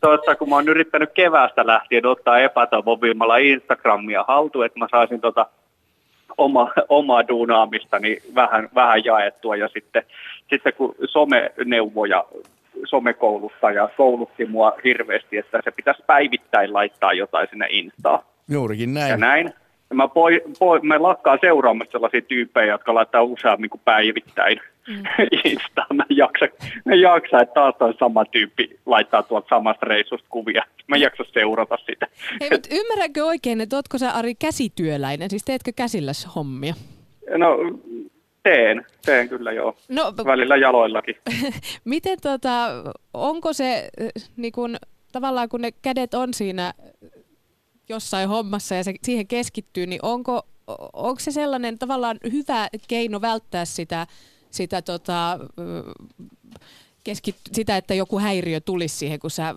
tuossa, 0.00 0.36
kun 0.36 0.48
mä 0.48 0.54
oon 0.54 0.68
yrittänyt 0.68 1.10
keväästä 1.14 1.66
lähtien 1.66 2.06
ottaa 2.06 2.38
epätoivovimmalla 2.38 3.36
Instagramia 3.36 4.24
haltuun, 4.28 4.66
että 4.66 4.78
mä 4.78 4.86
saisin 4.90 5.20
tota 5.20 5.46
oma, 6.38 6.72
omaa 6.88 7.28
duunaamistani 7.28 8.16
vähän, 8.34 8.68
vähän 8.74 9.04
jaettua. 9.04 9.56
Ja 9.56 9.68
sitten, 9.68 10.02
sitten 10.50 10.72
kun 10.72 10.94
someneuvoja 11.04 12.24
somekouluttaja 12.84 13.88
koulutti 13.96 14.46
mua 14.46 14.72
hirveästi, 14.84 15.36
että 15.36 15.60
se 15.64 15.70
pitäisi 15.70 16.02
päivittäin 16.06 16.72
laittaa 16.72 17.12
jotain 17.12 17.48
sinne 17.50 17.66
Instaan 17.70 18.20
Juurikin 18.48 18.96
ja 18.96 19.08
näin. 19.08 19.20
näin. 19.20 19.52
Ja 19.90 19.96
mä, 19.96 20.08
poi, 20.08 20.42
poi, 20.58 20.80
mä 20.82 21.02
lakkaan 21.02 21.38
seuraamassa 21.40 21.92
sellaisia 21.92 22.22
tyyppejä, 22.22 22.72
jotka 22.72 22.94
laittaa 22.94 23.22
useammin 23.22 23.70
kuin 23.70 23.80
päivittäin 23.84 24.60
mm. 24.88 25.02
Instaan. 25.44 25.96
Mä 25.96 26.04
en 26.10 26.16
jaksa, 26.16 26.46
mä 26.84 26.92
en 26.92 27.00
jaksa, 27.00 27.40
että 27.40 27.54
taas 27.54 27.74
on 27.80 27.94
sama 27.98 28.24
tyyppi 28.24 28.78
laittaa 28.86 29.22
tuolta 29.22 29.48
samasta 29.48 29.86
reissusta 29.86 30.26
kuvia. 30.30 30.64
Mä 30.86 30.96
en 30.96 31.02
jaksa 31.02 31.24
seurata 31.32 31.76
sitä. 31.86 32.06
Hei, 32.40 32.50
mutta 32.50 32.68
ymmärränkö 32.72 33.24
oikein, 33.24 33.60
että 33.60 33.76
ootko 33.76 33.98
sä 33.98 34.10
Ari 34.10 34.34
käsityöläinen? 34.34 35.30
Siis 35.30 35.44
teetkö 35.44 35.72
käsilläs 35.76 36.28
hommia? 36.34 36.74
No 37.36 37.56
teen, 38.42 38.86
teen 39.06 39.28
kyllä 39.28 39.52
joo. 39.52 39.76
No, 39.88 40.12
Välillä 40.24 40.56
jaloillakin. 40.56 41.16
miten 41.84 42.18
tota, 42.22 42.68
onko 43.14 43.52
se 43.52 43.90
äh, 44.02 44.28
niin 44.36 44.52
kun, 44.52 44.76
tavallaan 45.12 45.48
kun 45.48 45.60
ne 45.60 45.70
kädet 45.82 46.14
on 46.14 46.34
siinä 46.34 46.74
jossain 47.88 48.28
hommassa 48.28 48.74
ja 48.74 48.84
se 48.84 48.94
siihen 49.02 49.26
keskittyy, 49.26 49.86
niin 49.86 50.00
onko, 50.02 50.42
onko 50.92 51.20
se 51.20 51.30
sellainen 51.30 51.78
tavallaan 51.78 52.18
hyvä 52.32 52.68
keino 52.88 53.20
välttää 53.20 53.64
sitä, 53.64 54.06
sitä, 54.50 54.82
tota, 54.82 55.38
keskit, 57.04 57.36
sitä 57.52 57.76
että 57.76 57.94
joku 57.94 58.18
häiriö 58.18 58.60
tulisi 58.60 58.96
siihen, 58.96 59.18
kun 59.18 59.30
sä 59.30 59.54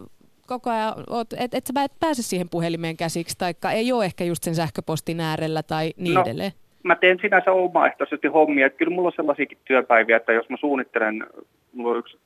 koko 0.48 0.70
ajan 0.70 0.94
oot, 1.10 1.28
et, 1.38 1.54
et 1.54 1.68
sä 1.68 1.84
et 1.84 1.92
pääse 2.00 2.24
siihen 2.24 2.50
puhelimeen 2.50 2.98
käsiksi, 2.98 3.38
tai 3.38 3.54
ei 3.74 3.92
ole 3.92 4.06
ehkä 4.06 4.24
just 4.24 4.44
sen 4.44 4.56
sähköpostin 4.56 5.20
äärellä 5.20 5.64
tai 5.64 5.94
niin 5.98 6.14
No, 6.14 6.22
edelleen. 6.22 6.52
mä 6.84 6.96
teen 6.96 7.20
sinänsä 7.22 7.52
omaehtoisesti 7.52 8.28
hommia. 8.28 8.66
Että 8.68 8.78
kyllä 8.78 8.96
mulla 8.96 9.08
on 9.08 9.14
sellaisiakin 9.16 9.58
työpäiviä, 9.66 10.18
että 10.18 10.34
jos 10.34 10.50
mä 10.50 10.58
suunnittelen, 10.58 11.28
mulla 11.74 11.92
on 11.92 11.98
yksi 12.00 12.18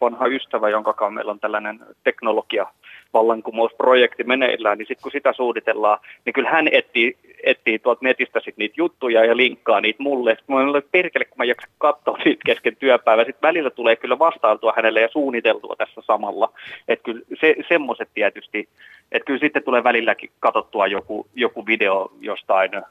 vanha 0.00 0.26
ystävä, 0.26 0.68
jonka 0.68 0.92
kanssa 0.92 1.14
meillä 1.14 1.32
on 1.32 1.40
tällainen 1.40 1.80
teknologia 2.04 2.66
vallankumousprojekti 3.14 4.24
meneillään, 4.24 4.78
niin 4.78 4.86
sitten 4.86 5.02
kun 5.02 5.12
sitä 5.12 5.32
suunnitellaan, 5.32 5.98
niin 6.24 6.32
kyllä 6.32 6.50
hän 6.50 6.68
etsii, 6.72 7.16
etsii 7.44 7.78
tuolta 7.78 8.04
netistä 8.04 8.40
sit 8.40 8.56
niitä 8.56 8.74
juttuja 8.76 9.24
ja 9.24 9.36
linkkaa 9.36 9.80
niitä 9.80 10.02
mulle. 10.02 10.30
Sitten 10.30 10.56
mä 10.56 10.62
olen 10.62 10.82
perkele, 10.92 11.24
kun 11.24 11.38
mä 11.38 11.44
en 11.44 11.48
jaksa 11.48 11.68
katsoa 11.78 12.18
niitä 12.24 12.42
kesken 12.46 12.76
työpäivää. 12.76 13.24
Sitten 13.24 13.48
välillä 13.48 13.70
tulee 13.70 13.96
kyllä 13.96 14.18
vastailtua 14.18 14.72
hänelle 14.76 15.00
ja 15.00 15.08
suunniteltua 15.08 15.74
tässä 15.78 16.00
samalla. 16.00 16.52
Että 16.88 17.02
kyllä 17.02 17.20
se, 17.40 17.54
semmoiset 17.68 18.08
tietysti, 18.14 18.68
että 19.12 19.26
kyllä 19.26 19.40
sitten 19.40 19.62
tulee 19.62 19.84
välilläkin 19.84 20.30
katsottua 20.40 20.86
joku, 20.86 21.26
joku 21.34 21.66
video 21.66 22.12
jostain 22.20 22.74
ö, 22.74 22.82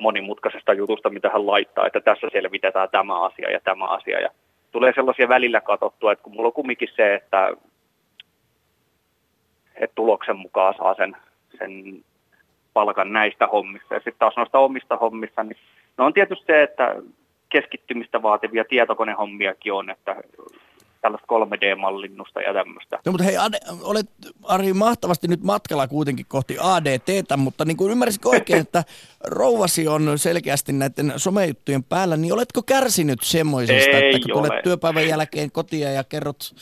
monimutkaisesta 0.00 0.72
jutusta, 0.72 1.10
mitä 1.10 1.30
hän 1.30 1.46
laittaa, 1.46 1.86
että 1.86 2.00
tässä 2.00 2.28
selvitetään 2.32 2.88
tämä 2.90 3.20
asia 3.20 3.50
ja 3.50 3.60
tämä 3.60 3.84
asia. 3.84 4.20
Ja 4.20 4.28
tulee 4.72 4.92
sellaisia 4.94 5.28
välillä 5.28 5.60
katsottua, 5.60 6.12
että 6.12 6.22
kun 6.22 6.32
mulla 6.32 6.46
on 6.46 6.52
kumminkin 6.52 6.88
se, 6.96 7.14
että, 7.14 7.56
että 9.84 9.94
tuloksen 9.94 10.36
mukaan 10.36 10.74
saa 10.78 10.94
sen, 10.94 11.16
sen 11.58 12.04
palkan 12.72 13.12
näistä 13.12 13.46
hommista. 13.46 13.94
Ja 13.94 14.00
sitten 14.00 14.18
taas 14.18 14.36
noista 14.36 14.58
omista 14.58 14.96
hommista, 14.96 15.42
niin 15.44 15.56
no 15.96 16.06
on 16.06 16.12
tietysti 16.12 16.46
se, 16.46 16.62
että 16.62 16.96
keskittymistä 17.48 18.22
vaativia 18.22 18.64
tietokonehommiakin 18.64 19.72
on, 19.72 19.90
että 19.90 20.16
tällaista 21.00 21.26
3D-mallinnusta 21.32 22.40
ja 22.40 22.54
tämmöistä. 22.54 22.98
No 23.06 23.12
mutta 23.12 23.24
hei, 23.24 23.36
Ade, 23.36 23.58
olet 23.82 24.06
Ari 24.44 24.72
mahtavasti 24.72 25.28
nyt 25.28 25.42
matkalla 25.42 25.88
kuitenkin 25.88 26.26
kohti 26.28 26.56
ADTtä, 26.60 27.36
mutta 27.36 27.64
niin 27.64 27.76
kuin 27.76 27.92
ymmärsitkö 27.92 28.28
oikein, 28.28 28.60
että 28.60 28.84
rouvasi 29.24 29.88
on 29.88 30.18
selkeästi 30.18 30.72
näiden 30.72 31.12
somejuttujen 31.16 31.84
päällä, 31.84 32.16
niin 32.16 32.32
oletko 32.32 32.62
kärsinyt 32.62 33.22
semmoisesta, 33.22 33.90
Ei 33.90 34.14
että 34.14 34.28
kun 34.28 34.38
ole. 34.38 34.48
tulet 34.48 34.62
työpäivän 34.62 35.08
jälkeen 35.08 35.50
kotia 35.50 35.90
ja 35.90 36.04
kerrot 36.04 36.54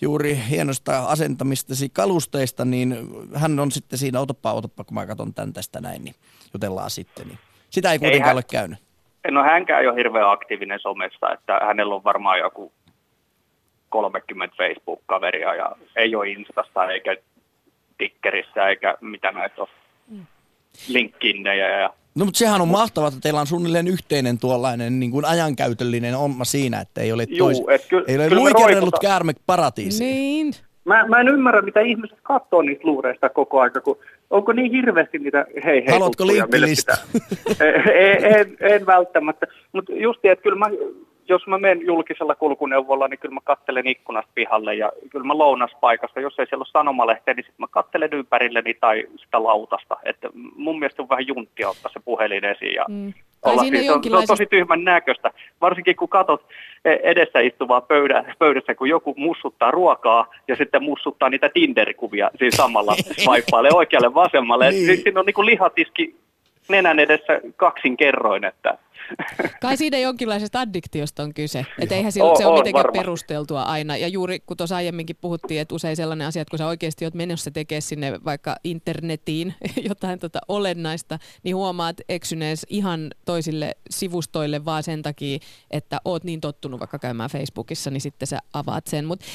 juuri 0.00 0.38
hienosta 0.50 1.04
asentamistasi 1.04 1.88
kalusteista, 1.88 2.64
niin 2.64 2.96
hän 3.34 3.58
on 3.58 3.70
sitten 3.70 3.98
siinä, 3.98 4.20
otoppa, 4.20 4.52
otoppa, 4.52 4.84
kun 4.84 4.94
mä 4.94 5.06
katson 5.06 5.34
tän 5.34 5.52
tästä 5.52 5.80
näin, 5.80 6.04
niin 6.04 6.14
jutellaan 6.54 6.90
sitten. 6.90 7.26
Niin. 7.28 7.38
Sitä 7.70 7.92
ei 7.92 7.98
kuitenkaan 7.98 8.28
hän- 8.28 8.36
ole 8.36 8.42
käynyt. 8.50 8.78
No 9.30 9.42
hänkään 9.42 9.80
ei 9.80 9.88
ole 9.88 9.96
hirveän 9.96 10.30
aktiivinen 10.30 10.80
somessa, 10.80 11.32
että 11.32 11.60
hänellä 11.66 11.94
on 11.94 12.04
varmaan 12.04 12.38
joku 12.38 12.72
30 13.88 14.56
Facebook-kaveria 14.56 15.54
ja 15.54 15.72
ei 15.96 16.14
ole 16.14 16.28
Instassa 16.28 16.84
eikä 16.84 17.16
Tikkerissä 17.98 18.68
eikä 18.68 18.94
mitä 19.00 19.32
näitä 19.32 19.62
on. 19.62 19.68
Linkkinnejä 20.88 21.80
ja 21.80 21.94
No 22.14 22.24
mutta 22.24 22.38
sehän 22.38 22.60
on 22.60 22.68
mahtavaa, 22.68 23.08
että 23.08 23.20
teillä 23.20 23.40
on 23.40 23.46
suunnilleen 23.46 23.88
yhteinen 23.88 24.38
tuollainen 24.38 25.00
niin 25.00 25.10
kuin 25.10 25.24
ajankäytöllinen 25.24 26.14
homma 26.14 26.44
siinä, 26.44 26.80
että 26.80 27.00
ei 27.00 27.12
ole, 27.12 27.26
Juu, 27.28 27.38
tois, 27.38 27.62
et 27.70 27.86
kyllä- 27.88 28.04
ei 28.08 28.16
ole 28.16 28.34
luikerellut 28.34 28.98
käärme 29.00 29.32
paratiisiin. 29.46 30.10
Niin. 30.10 30.54
Mä, 30.84 31.06
mä 31.08 31.20
en 31.20 31.28
ymmärrä, 31.28 31.62
mitä 31.62 31.80
ihmiset 31.80 32.18
katsoo 32.22 32.62
niistä 32.62 32.86
luureista 32.88 33.28
koko 33.28 33.60
aika, 33.60 33.80
kun 33.80 33.98
onko 34.30 34.52
niin 34.52 34.72
hirveästi 34.72 35.18
niitä 35.18 35.46
hei 35.64 35.74
hei 35.86 35.92
Haluatko 35.92 36.24
tuttuja, 36.24 36.46
mille 36.52 36.66
linkkilista? 36.66 36.96
pitää- 37.48 37.66
en, 37.94 38.24
en, 38.24 38.56
en 38.60 38.86
välttämättä, 38.86 39.46
mutta 39.72 39.92
just 39.92 40.24
että 40.24 40.42
kyllä 40.42 40.58
mä, 40.58 40.66
jos 41.28 41.46
mä 41.46 41.58
menen 41.58 41.86
julkisella 41.86 42.34
kulkuneuvolla, 42.34 43.08
niin 43.08 43.18
kyllä 43.18 43.34
mä 43.34 43.40
kattelen 43.44 43.86
ikkunasta 43.86 44.30
pihalle 44.34 44.74
ja 44.74 44.92
kyllä 45.10 45.26
mä 45.26 45.38
lounaspaikassa, 45.38 46.20
jos 46.20 46.38
ei 46.38 46.46
siellä 46.46 46.62
ole 46.62 46.70
sanomalehteä, 46.72 47.34
niin 47.34 47.44
sitten 47.44 47.62
mä 47.62 47.66
kattelen 47.70 48.12
ympärilleni 48.12 48.74
tai 48.74 49.06
sitä 49.16 49.42
lautasta. 49.42 49.96
Että 50.04 50.28
mun 50.56 50.78
mielestä 50.78 51.02
on 51.02 51.08
vähän 51.08 51.26
junttia 51.26 51.68
ottaa 51.68 51.92
se 51.92 52.00
puhelin 52.04 52.44
esiin 52.44 52.74
ja 52.74 52.84
Mm. 52.88 53.12
Olla 53.42 53.62
siinä. 53.62 53.82
Se 53.82 53.92
on, 53.92 54.04
se 54.04 54.16
on 54.16 54.26
tosi 54.26 54.46
tyhmän 54.46 54.84
näköistä, 54.84 55.30
varsinkin 55.60 55.96
kun 55.96 56.08
katot 56.08 56.42
e- 56.84 56.98
edessä 57.02 57.40
istuvaa 57.40 57.80
pöydä, 57.80 58.34
pöydässä, 58.38 58.74
kun 58.74 58.88
joku 58.88 59.14
mussuttaa 59.16 59.70
ruokaa 59.70 60.26
ja 60.48 60.56
sitten 60.56 60.82
mussuttaa 60.82 61.28
niitä 61.28 61.48
Tinder-kuvia 61.48 62.30
siinä 62.38 62.56
samalla 62.56 62.94
swipeilee 63.24 63.70
oikealle 63.74 64.14
vasemmalle. 64.14 64.70
Niin. 64.70 64.86
Niin. 64.86 65.02
Siinä 65.02 65.20
on 65.20 65.26
niin 65.26 65.34
kuin 65.34 65.46
lihatiski 65.46 66.16
nenän 66.68 66.98
edessä 66.98 67.40
kaksin 67.56 67.96
kerroin, 67.96 68.44
että 68.44 68.78
Kai 69.62 69.76
siinä 69.76 69.98
jonkinlaisesta 69.98 70.60
addiktiosta 70.60 71.22
on 71.22 71.34
kyse. 71.34 71.66
Että 71.78 71.94
eihän 71.94 72.12
se, 72.12 72.22
On- 72.22 72.36
se 72.36 72.46
ole 72.46 72.52
on 72.54 72.60
mitenkään 72.60 72.84
varmasti. 72.84 72.98
perusteltua 72.98 73.62
aina. 73.62 73.96
Ja 73.96 74.08
juuri 74.08 74.40
kun 74.40 74.56
tuossa 74.56 74.76
aiemminkin 74.76 75.16
puhuttiin, 75.20 75.60
että 75.60 75.74
usein 75.74 75.96
sellainen 75.96 76.26
asia, 76.26 76.42
että 76.42 76.50
kun 76.50 76.58
sä 76.58 76.66
oikeasti 76.66 77.04
oot 77.04 77.14
menossa 77.14 77.50
tekemään 77.50 77.82
sinne 77.82 78.24
vaikka 78.24 78.56
internetiin 78.64 79.54
jotain 79.88 80.18
tota 80.18 80.38
olennaista, 80.48 81.18
niin 81.42 81.56
huomaat 81.56 81.96
eksynees 82.08 82.66
ihan 82.68 83.10
toisille 83.24 83.74
sivustoille 83.90 84.64
vaan 84.64 84.82
sen 84.82 85.02
takia, 85.02 85.38
että 85.70 86.00
oot 86.04 86.24
niin 86.24 86.40
tottunut 86.40 86.80
vaikka 86.80 86.98
käymään 86.98 87.30
Facebookissa, 87.30 87.90
niin 87.90 88.00
sitten 88.00 88.26
sä 88.26 88.38
avaat 88.52 88.86
sen. 88.86 89.04
Mutta 89.04 89.26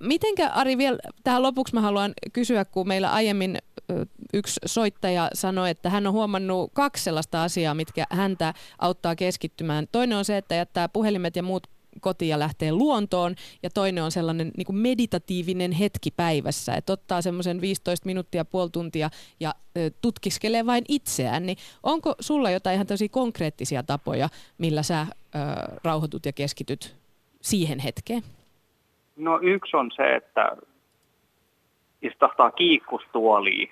mitenkä 0.00 0.48
Ari 0.48 0.78
vielä 0.78 0.98
tähän 1.24 1.42
lopuksi 1.42 1.74
mä 1.74 1.80
haluan 1.80 2.12
kysyä, 2.32 2.64
kun 2.64 2.88
meillä 2.88 3.10
aiemmin 3.12 3.58
ö, 3.90 4.06
yksi 4.34 4.60
soittaja 4.66 5.30
sanoi, 5.34 5.70
että 5.70 5.90
hän 5.90 6.06
on 6.06 6.12
huomannut 6.12 6.70
kaksi 6.74 7.04
sellaista 7.04 7.42
asiaa, 7.42 7.74
mitkä 7.74 8.04
häntä 8.10 8.54
auttaa 8.78 9.05
keskittymään. 9.14 9.86
Toinen 9.92 10.18
on 10.18 10.24
se, 10.24 10.36
että 10.36 10.54
jättää 10.54 10.88
puhelimet 10.88 11.36
ja 11.36 11.42
muut 11.42 11.66
kotiin 12.00 12.28
ja 12.28 12.38
lähtee 12.38 12.72
luontoon 12.72 13.34
ja 13.62 13.70
toinen 13.70 14.04
on 14.04 14.10
sellainen 14.10 14.50
niin 14.56 14.66
kuin 14.66 14.76
meditatiivinen 14.76 15.72
hetki 15.72 16.10
päivässä, 16.10 16.74
että 16.74 16.92
ottaa 16.92 17.22
semmoisen 17.22 17.60
15 17.60 18.06
minuuttia, 18.06 18.44
puoli 18.44 18.70
tuntia 18.72 19.10
ja 19.40 19.54
ö, 19.76 19.90
tutkiskelee 20.02 20.66
vain 20.66 20.84
itseään, 20.88 21.46
niin 21.46 21.58
onko 21.82 22.14
sulla 22.20 22.50
jotain 22.50 22.74
ihan 22.74 22.86
tosi 22.86 23.08
konkreettisia 23.08 23.82
tapoja, 23.82 24.28
millä 24.58 24.82
sä 24.82 25.00
ö, 25.00 25.06
rauhoitut 25.84 26.26
ja 26.26 26.32
keskityt 26.32 26.96
siihen 27.40 27.78
hetkeen? 27.78 28.22
No 29.16 29.38
yksi 29.42 29.76
on 29.76 29.90
se, 29.96 30.14
että 30.14 30.56
istahtaa 32.02 32.50
kiikkustuoliin, 32.50 33.68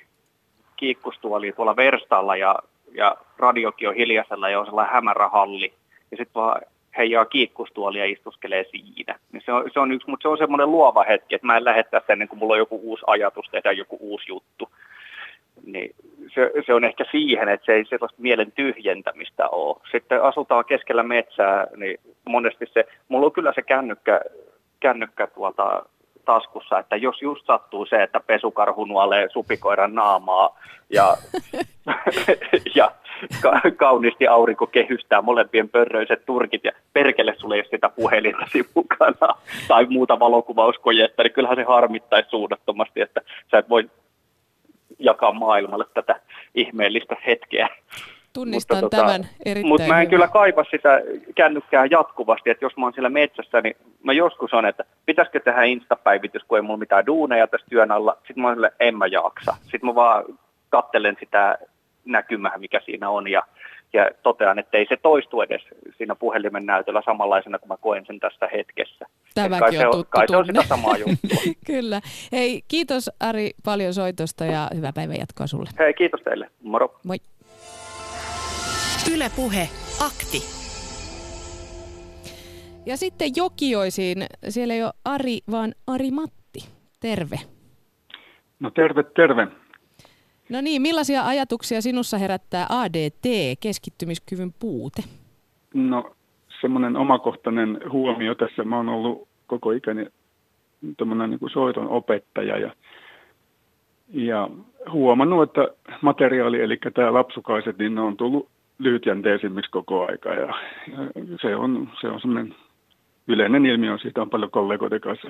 kiikkustuoliin 0.77 1.55
tuolla 1.55 1.77
verstalla 1.77 2.37
ja, 2.37 2.57
ja 2.95 3.17
radiokin 3.39 3.89
on 3.89 3.95
hiljaisella 3.95 4.49
ja 4.49 4.61
on 4.61 4.67
sellainen 4.67 4.95
hämärä 4.95 5.29
halli. 5.29 5.73
Ja 6.11 6.17
sitten 6.17 6.35
vaan 6.35 6.63
heijaa 6.97 7.25
kiikkustuoli 7.25 7.99
ja 7.99 8.05
istuskelee 8.05 8.65
siinä. 8.65 9.19
Niin 9.33 9.43
se, 9.45 9.53
on, 9.53 9.71
se 9.73 9.81
on 9.81 9.93
yksi, 9.93 10.11
mutta 10.11 10.23
se 10.23 10.29
on 10.29 10.39
semmoinen 10.39 10.71
luova 10.71 11.05
hetki, 11.09 11.35
että 11.35 11.47
mä 11.47 11.57
en 11.57 11.65
lähde 11.65 11.83
tässä 11.83 12.13
ennen 12.13 12.29
kuin 12.29 12.39
mulla 12.39 12.53
on 12.53 12.59
joku 12.59 12.81
uusi 12.83 13.05
ajatus, 13.07 13.49
tehdä 13.51 13.73
joku 13.73 13.99
uusi 14.01 14.25
juttu. 14.29 14.69
Niin 15.67 15.95
se, 16.35 16.53
se 16.67 16.75
on 16.75 16.85
ehkä 16.85 17.05
siihen, 17.11 17.49
että 17.49 17.67
se 17.67 17.73
ei 17.73 17.85
sellaista 17.85 18.23
mielen 18.23 18.53
tyhjentämistä 18.53 19.49
ole. 19.49 19.81
Sitten 19.93 20.23
asutaan 20.23 20.65
keskellä 20.65 21.03
metsää, 21.03 21.67
niin 21.77 22.01
monesti 22.25 22.67
se, 22.73 22.85
mulla 23.09 23.27
on 23.27 23.33
kyllä 23.33 23.53
se 23.55 23.63
kännykkä, 23.63 24.21
kännykkä 24.81 25.27
tuolta 25.27 25.83
taskussa, 26.25 26.79
että 26.79 26.97
jos 26.97 27.23
just 27.23 27.47
sattuu 27.47 27.87
se, 27.87 28.03
että 28.03 28.21
pesukarhu 28.21 28.85
nuolee 28.85 29.29
supikoiran 29.33 29.95
naamaa 29.95 30.59
ja, 30.91 31.17
ja 32.77 32.93
ka- 33.43 33.61
kauniisti 33.77 34.27
aurinko 34.27 34.67
kehystää 34.67 35.23
molempien 35.23 35.69
pörröiset 35.69 36.27
turkit 36.27 36.65
ja 36.65 36.73
perkele 36.93 37.35
sulle 37.39 37.55
ole 37.55 37.65
sitä 37.71 37.89
puhelinta 37.89 38.47
mukana 38.75 39.35
tai 39.69 39.87
muuta 39.87 40.21
valokuvauskojetta, 40.21 41.23
niin 41.23 41.33
kyllähän 41.33 41.57
se 41.57 41.63
harmittaisi 41.63 42.31
suunnattomasti, 42.31 43.01
että 43.01 43.21
sä 43.51 43.59
et 43.59 43.69
voi 43.69 43.91
jakaa 44.99 45.33
maailmalle 45.33 45.85
tätä 45.95 46.21
ihmeellistä 46.55 47.17
hetkeä. 47.27 47.69
Tunnistan 48.35 48.79
mutta, 48.81 48.97
tämän 48.97 49.21
tota, 49.23 49.35
erittäin 49.45 49.69
Mutta 49.69 49.87
mä 49.89 49.95
en 49.95 49.99
hyvin. 49.99 50.11
kyllä 50.11 50.29
kaipa 50.29 50.65
sitä 50.71 51.01
kännykkää 51.35 51.87
jatkuvasti, 51.91 52.51
että 52.51 52.65
jos 52.65 52.77
mä 52.77 52.87
oon 52.87 52.93
siellä 52.93 53.09
metsässä, 53.09 53.61
niin 53.61 53.77
mä 54.03 54.13
joskus 54.13 54.53
on, 54.53 54.67
että 54.67 54.85
pitäisikö 55.07 55.41
tehdä 55.41 55.63
instapäivitys, 55.63 56.43
kun 56.49 56.59
ei 56.59 56.63
mulla 56.63 56.79
mitään 56.79 57.07
duuneja 57.07 57.47
tässä 57.47 57.67
työn 57.71 57.91
alla. 57.91 58.17
Sitten 58.17 58.41
mä 58.43 58.49
oon 58.49 58.57
sille, 58.57 58.73
en 58.81 58.99
mä 58.99 59.07
jaksa. 59.07 59.57
Sitten 59.63 59.87
mä 59.87 59.95
vaan 59.95 60.25
kattelen 60.69 61.17
sitä 61.21 61.59
näkymää, 62.05 62.59
mikä 62.59 62.81
siinä 62.85 63.11
on 63.11 63.31
ja, 63.31 63.43
ja 63.93 64.11
totean, 64.23 64.59
että 64.59 64.79
ei 64.79 64.87
se 64.89 64.97
toistu 64.97 65.41
edes 65.41 65.63
siinä 65.97 66.15
puhelimen 66.15 66.67
näytöllä 66.67 67.03
samanlaisena 67.05 67.59
kuin 67.59 67.69
mä 67.69 67.77
koen 67.77 68.07
sen 68.07 68.21
tässä 68.21 68.49
hetkessä. 68.53 69.05
Et 69.05 69.31
Tämäkin 69.35 69.59
kai 69.61 69.73
se 69.73 69.79
on 69.79 69.87
on, 69.87 69.93
tuttu 69.93 70.11
kai 70.11 70.29
se 70.29 70.37
on 70.37 70.47
tunne. 70.47 70.63
sitä 70.63 70.75
samaa 70.77 70.97
juttua. 70.97 71.55
Kyllä. 71.67 72.01
Hei, 72.33 72.63
kiitos 72.69 73.11
Ari 73.21 73.51
paljon 73.65 73.95
soitosta 73.95 74.45
ja 74.45 74.69
hyvää 74.75 74.93
päivän 74.95 75.17
jatkoa 75.19 75.47
sulle. 75.47 75.71
Hei, 75.79 75.95
kiitos 75.95 76.21
teille. 76.21 76.51
Moro. 76.63 76.95
Moi. 77.05 77.17
Yle 79.13 79.31
Puhe, 79.37 79.69
akti. 80.01 80.39
Ja 82.87 82.97
sitten 82.97 83.31
Jokioisiin, 83.37 84.27
siellä 84.49 84.75
ei 84.75 84.83
ole 84.83 84.93
Ari, 85.05 85.39
vaan 85.51 85.75
Ari 85.87 86.11
Matti. 86.11 86.61
Terve. 87.01 87.37
No 88.61 88.71
terve, 88.71 89.03
terve. 89.03 89.49
No 90.49 90.61
niin, 90.61 90.83
millaisia 90.83 91.27
ajatuksia 91.27 91.81
sinussa 91.81 92.19
herättää 92.19 92.67
ADT, 92.69 93.59
keskittymiskyvyn 93.61 94.55
puute? 94.61 95.03
No 95.75 96.17
semmoinen 96.61 96.97
omakohtainen 96.97 97.81
huomio 97.93 98.35
tässä. 98.35 98.65
Mä 98.65 98.77
oon 98.77 98.89
ollut 98.89 99.29
koko 99.47 99.71
ikäni 99.71 100.07
tämmöinen 100.97 101.31
niin 101.31 101.51
soiton 101.53 101.89
opettaja 101.89 102.59
ja, 102.59 102.75
ja 104.09 104.51
huomannut, 104.93 105.43
että 105.43 105.69
materiaali, 106.03 106.61
eli 106.61 106.79
tämä 106.95 107.13
lapsukaiset, 107.13 107.79
niin 107.79 107.95
ne 107.95 108.01
on 108.01 108.17
tullut 108.17 108.54
lyhytjänteisimmiksi 108.79 109.71
koko 109.71 110.07
aika 110.07 110.29
ja, 110.35 110.55
ja 110.97 111.39
se 111.41 111.57
on, 111.57 111.89
se 112.01 112.09
on 112.09 112.21
semmoinen 112.21 112.55
yleinen 113.29 113.67
ilmiö, 113.67 113.99
siitä 113.99 114.23
on 114.23 114.31
paljon 114.31 114.51
kollegoiden 114.51 115.01
kanssa 115.01 115.29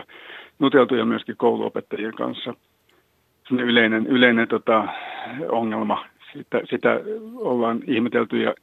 nuteltu 0.58 0.94
ja 0.94 1.04
myöskin 1.04 1.36
kouluopettajien 1.36 2.14
kanssa. 2.14 2.54
Semmoinen 3.48 3.70
yleinen, 3.70 4.06
yleinen 4.06 4.48
tota, 4.48 4.88
ongelma, 5.48 6.04
sitä, 6.32 6.60
sitä 6.70 7.00
ollaan 7.34 7.80
ihmetelty 7.86 8.42
ja, 8.42 8.54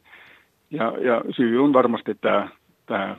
ja, 0.70 0.92
ja 1.00 1.22
syy 1.36 1.64
on 1.64 1.72
varmasti 1.72 2.14
tämä, 2.20 2.48
tämä 2.86 3.16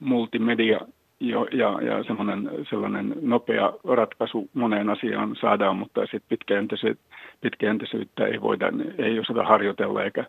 multimedia 0.00 0.80
jo, 1.28 1.44
ja, 1.44 1.80
ja 1.82 2.04
semmoinen, 2.04 2.50
sellainen 2.70 3.14
nopea 3.20 3.72
ratkaisu 3.84 4.50
moneen 4.54 4.90
asiaan 4.90 5.36
saadaan, 5.40 5.76
mutta 5.76 6.00
sitten 6.00 6.22
pitkäjänteisyyttä, 6.28 7.04
pitkäjänteisyyttä 7.40 8.26
ei 8.26 8.40
voida, 8.40 8.66
ei 8.98 9.18
osata 9.18 9.44
harjoitella 9.44 10.02
eikä, 10.02 10.24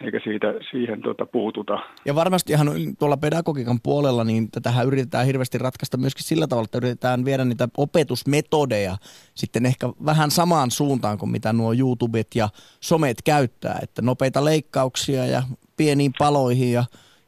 eikä 0.00 0.20
siitä, 0.24 0.54
siihen 0.70 1.02
tuota, 1.02 1.26
puututa. 1.26 1.78
Ja 2.04 2.14
varmasti 2.14 2.52
ihan 2.52 2.68
tuolla 2.98 3.16
pedagogiikan 3.16 3.80
puolella, 3.82 4.24
niin 4.24 4.50
tätähän 4.50 4.86
yritetään 4.86 5.26
hirveästi 5.26 5.58
ratkaista 5.58 5.96
myöskin 5.96 6.24
sillä 6.24 6.46
tavalla, 6.46 6.64
että 6.64 6.78
yritetään 6.78 7.24
viedä 7.24 7.44
niitä 7.44 7.68
opetusmetodeja 7.76 8.96
sitten 9.34 9.66
ehkä 9.66 9.88
vähän 10.06 10.30
samaan 10.30 10.70
suuntaan 10.70 11.18
kuin 11.18 11.30
mitä 11.30 11.52
nuo 11.52 11.72
YouTubet 11.72 12.34
ja 12.34 12.48
somet 12.80 13.16
käyttää, 13.24 13.78
että 13.82 14.02
nopeita 14.02 14.44
leikkauksia 14.44 15.26
ja 15.26 15.42
pieniin 15.76 16.12
paloihin 16.18 16.72
ja 16.72 16.84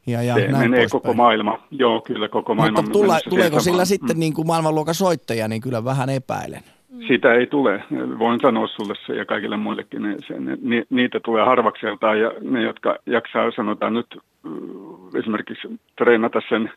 ja, 0.07 0.23
ja 0.23 0.33
Se 0.33 0.47
näin 0.47 0.71
menee 0.71 0.87
koko 0.91 1.13
maailma. 1.13 1.59
Joo, 1.71 2.01
kyllä 2.01 2.29
koko 2.29 2.55
maailma. 2.55 2.77
Mutta 2.77 2.91
tulla, 2.91 3.19
tuleeko 3.29 3.59
sillä 3.59 3.73
samaan. 3.73 3.85
sitten 3.85 4.19
niin 4.19 4.33
kuin 4.33 4.47
maailmanluokan 4.47 4.95
soittaja, 4.95 5.47
niin 5.47 5.61
kyllä 5.61 5.85
vähän 5.85 6.09
epäilen. 6.09 6.61
Sitä 7.07 7.33
ei 7.33 7.47
tule. 7.47 7.83
Voin 8.19 8.39
sanoa 8.39 8.67
sulle 8.67 8.93
se 9.05 9.15
ja 9.15 9.25
kaikille 9.25 9.57
muillekin. 9.57 10.01
Ne, 10.01 10.15
se, 10.27 10.39
ne, 10.39 10.57
ni- 10.61 10.85
niitä 10.89 11.19
tulee 11.19 11.45
harvakseltaan 11.45 12.19
ja 12.19 12.31
ne, 12.41 12.61
jotka 12.61 12.95
jaksaa 13.05 13.51
sanotaan 13.51 13.93
nyt 13.93 14.17
mm, 14.43 15.17
esimerkiksi 15.19 15.67
treenata 15.97 16.41
sen, 16.49 16.71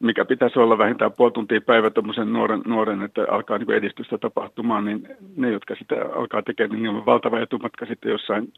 mikä 0.00 0.24
pitäisi 0.24 0.58
olla 0.58 0.78
vähintään 0.78 1.12
puoli 1.12 1.32
tuntia 1.32 1.60
päivä 1.60 1.90
tuommoisen 1.90 2.32
nuoren, 2.32 2.60
nuoren, 2.66 3.02
että 3.02 3.26
alkaa 3.30 3.58
niin 3.58 3.70
edistystä 3.70 4.18
tapahtumaan, 4.18 4.84
niin 4.84 5.08
ne, 5.36 5.50
jotka 5.50 5.74
sitä 5.74 5.94
alkaa 6.16 6.42
tekemään, 6.42 6.70
niin 6.70 6.82
niillä 6.82 6.98
on 6.98 7.06
valtava 7.06 7.40
etumatka 7.40 7.86
sitten 7.86 8.12
jossain 8.12 8.52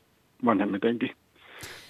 vanhemmitenkin. 0.44 1.10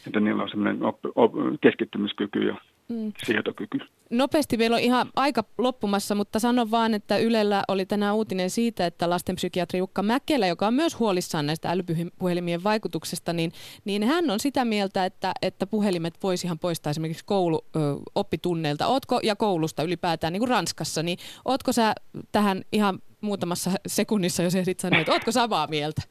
Että 0.07 0.21
niillä 0.21 0.43
on 0.43 0.49
semmoinen 0.49 0.83
op, 0.85 0.99
op, 1.15 1.33
keskittymiskyky 1.61 2.39
ja 2.39 2.57
Mm. 2.89 3.13
sietokyky. 3.25 3.79
Nopeasti 4.11 4.57
meillä 4.57 4.75
on 4.75 4.83
ihan 4.83 5.07
aika 5.17 5.45
loppumassa, 5.59 6.15
mutta 6.15 6.39
sanon 6.39 6.71
vaan, 6.71 6.95
että 6.95 7.19
Ylellä 7.19 7.63
oli 7.69 7.87
tänään 7.87 8.15
uutinen 8.15 8.51
siitä, 8.51 8.87
että 8.87 9.11
lastenpsykiatri 9.11 9.79
Jukka 9.79 10.03
Mäkelä, 10.03 10.47
joka 10.47 10.67
on 10.67 10.75
myös 10.75 10.99
huolissaan 10.99 11.47
näistä 11.47 11.71
älypuhelimien 11.71 12.65
vaikutuksesta, 12.65 13.33
niin, 13.33 13.53
niin 13.85 14.03
hän 14.03 14.31
on 14.31 14.41
sitä 14.41 14.65
mieltä, 14.65 15.05
että, 15.05 15.33
että 15.43 15.67
puhelimet 15.67 16.15
voisi 16.23 16.47
ihan 16.47 16.59
poistaa 16.59 16.91
esimerkiksi 16.91 17.25
koulu, 17.25 17.65
ö, 17.77 17.79
oppitunneilta 18.15 18.87
Ootko, 18.87 19.21
ja 19.23 19.37
koulusta 19.37 19.83
ylipäätään, 19.83 20.33
niin 20.33 20.41
kuin 20.41 20.51
Ranskassa, 20.51 21.03
niin 21.03 21.19
ootko 21.45 21.73
sä 21.73 21.95
tähän 22.33 22.63
ihan 22.73 22.99
muutamassa 23.21 23.71
sekunnissa, 23.87 24.43
jos 24.43 24.55
ehdit 24.55 24.81
sanoa, 24.81 25.01
että 25.01 25.13
ootko 25.13 25.33
samaa 25.33 25.67
mieltä? 25.67 26.03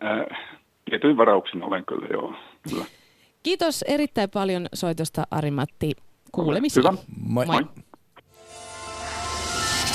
Ää, 0.00 0.26
tietyin 0.90 1.16
varauksin 1.16 1.62
olen 1.62 1.84
kyllä, 1.86 2.06
joo. 2.12 2.34
Kyllä. 2.68 2.84
Kiitos 3.42 3.82
erittäin 3.82 4.30
paljon 4.30 4.66
soitosta 4.74 5.26
Ari-Matti. 5.30 5.92
Kuulemisiin. 6.32 6.84
Hyvä. 6.84 6.98
Moi. 7.20 7.46
Moi. 7.46 7.66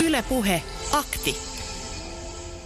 Yle 0.04 0.24
Puhe, 0.30 0.62
akti. 0.92 1.36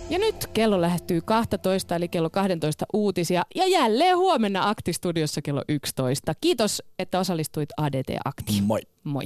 Ja 0.10 0.20
nyt 0.20 0.48
kello 0.54 0.82
lähestyy 0.82 1.22
12, 1.22 1.96
eli 1.96 2.08
kello 2.08 2.30
12 2.30 2.86
uutisia. 2.94 3.44
Ja 3.56 3.68
jälleen 3.68 4.18
huomenna 4.18 4.70
Akti-studiossa 4.70 5.42
kello 5.42 5.64
11. 5.70 6.34
Kiitos, 6.42 6.84
että 7.00 7.20
osallistuit 7.20 7.70
ADT-aktiin. 7.78 8.64
Moi. 8.64 8.82
Moi. 9.04 9.24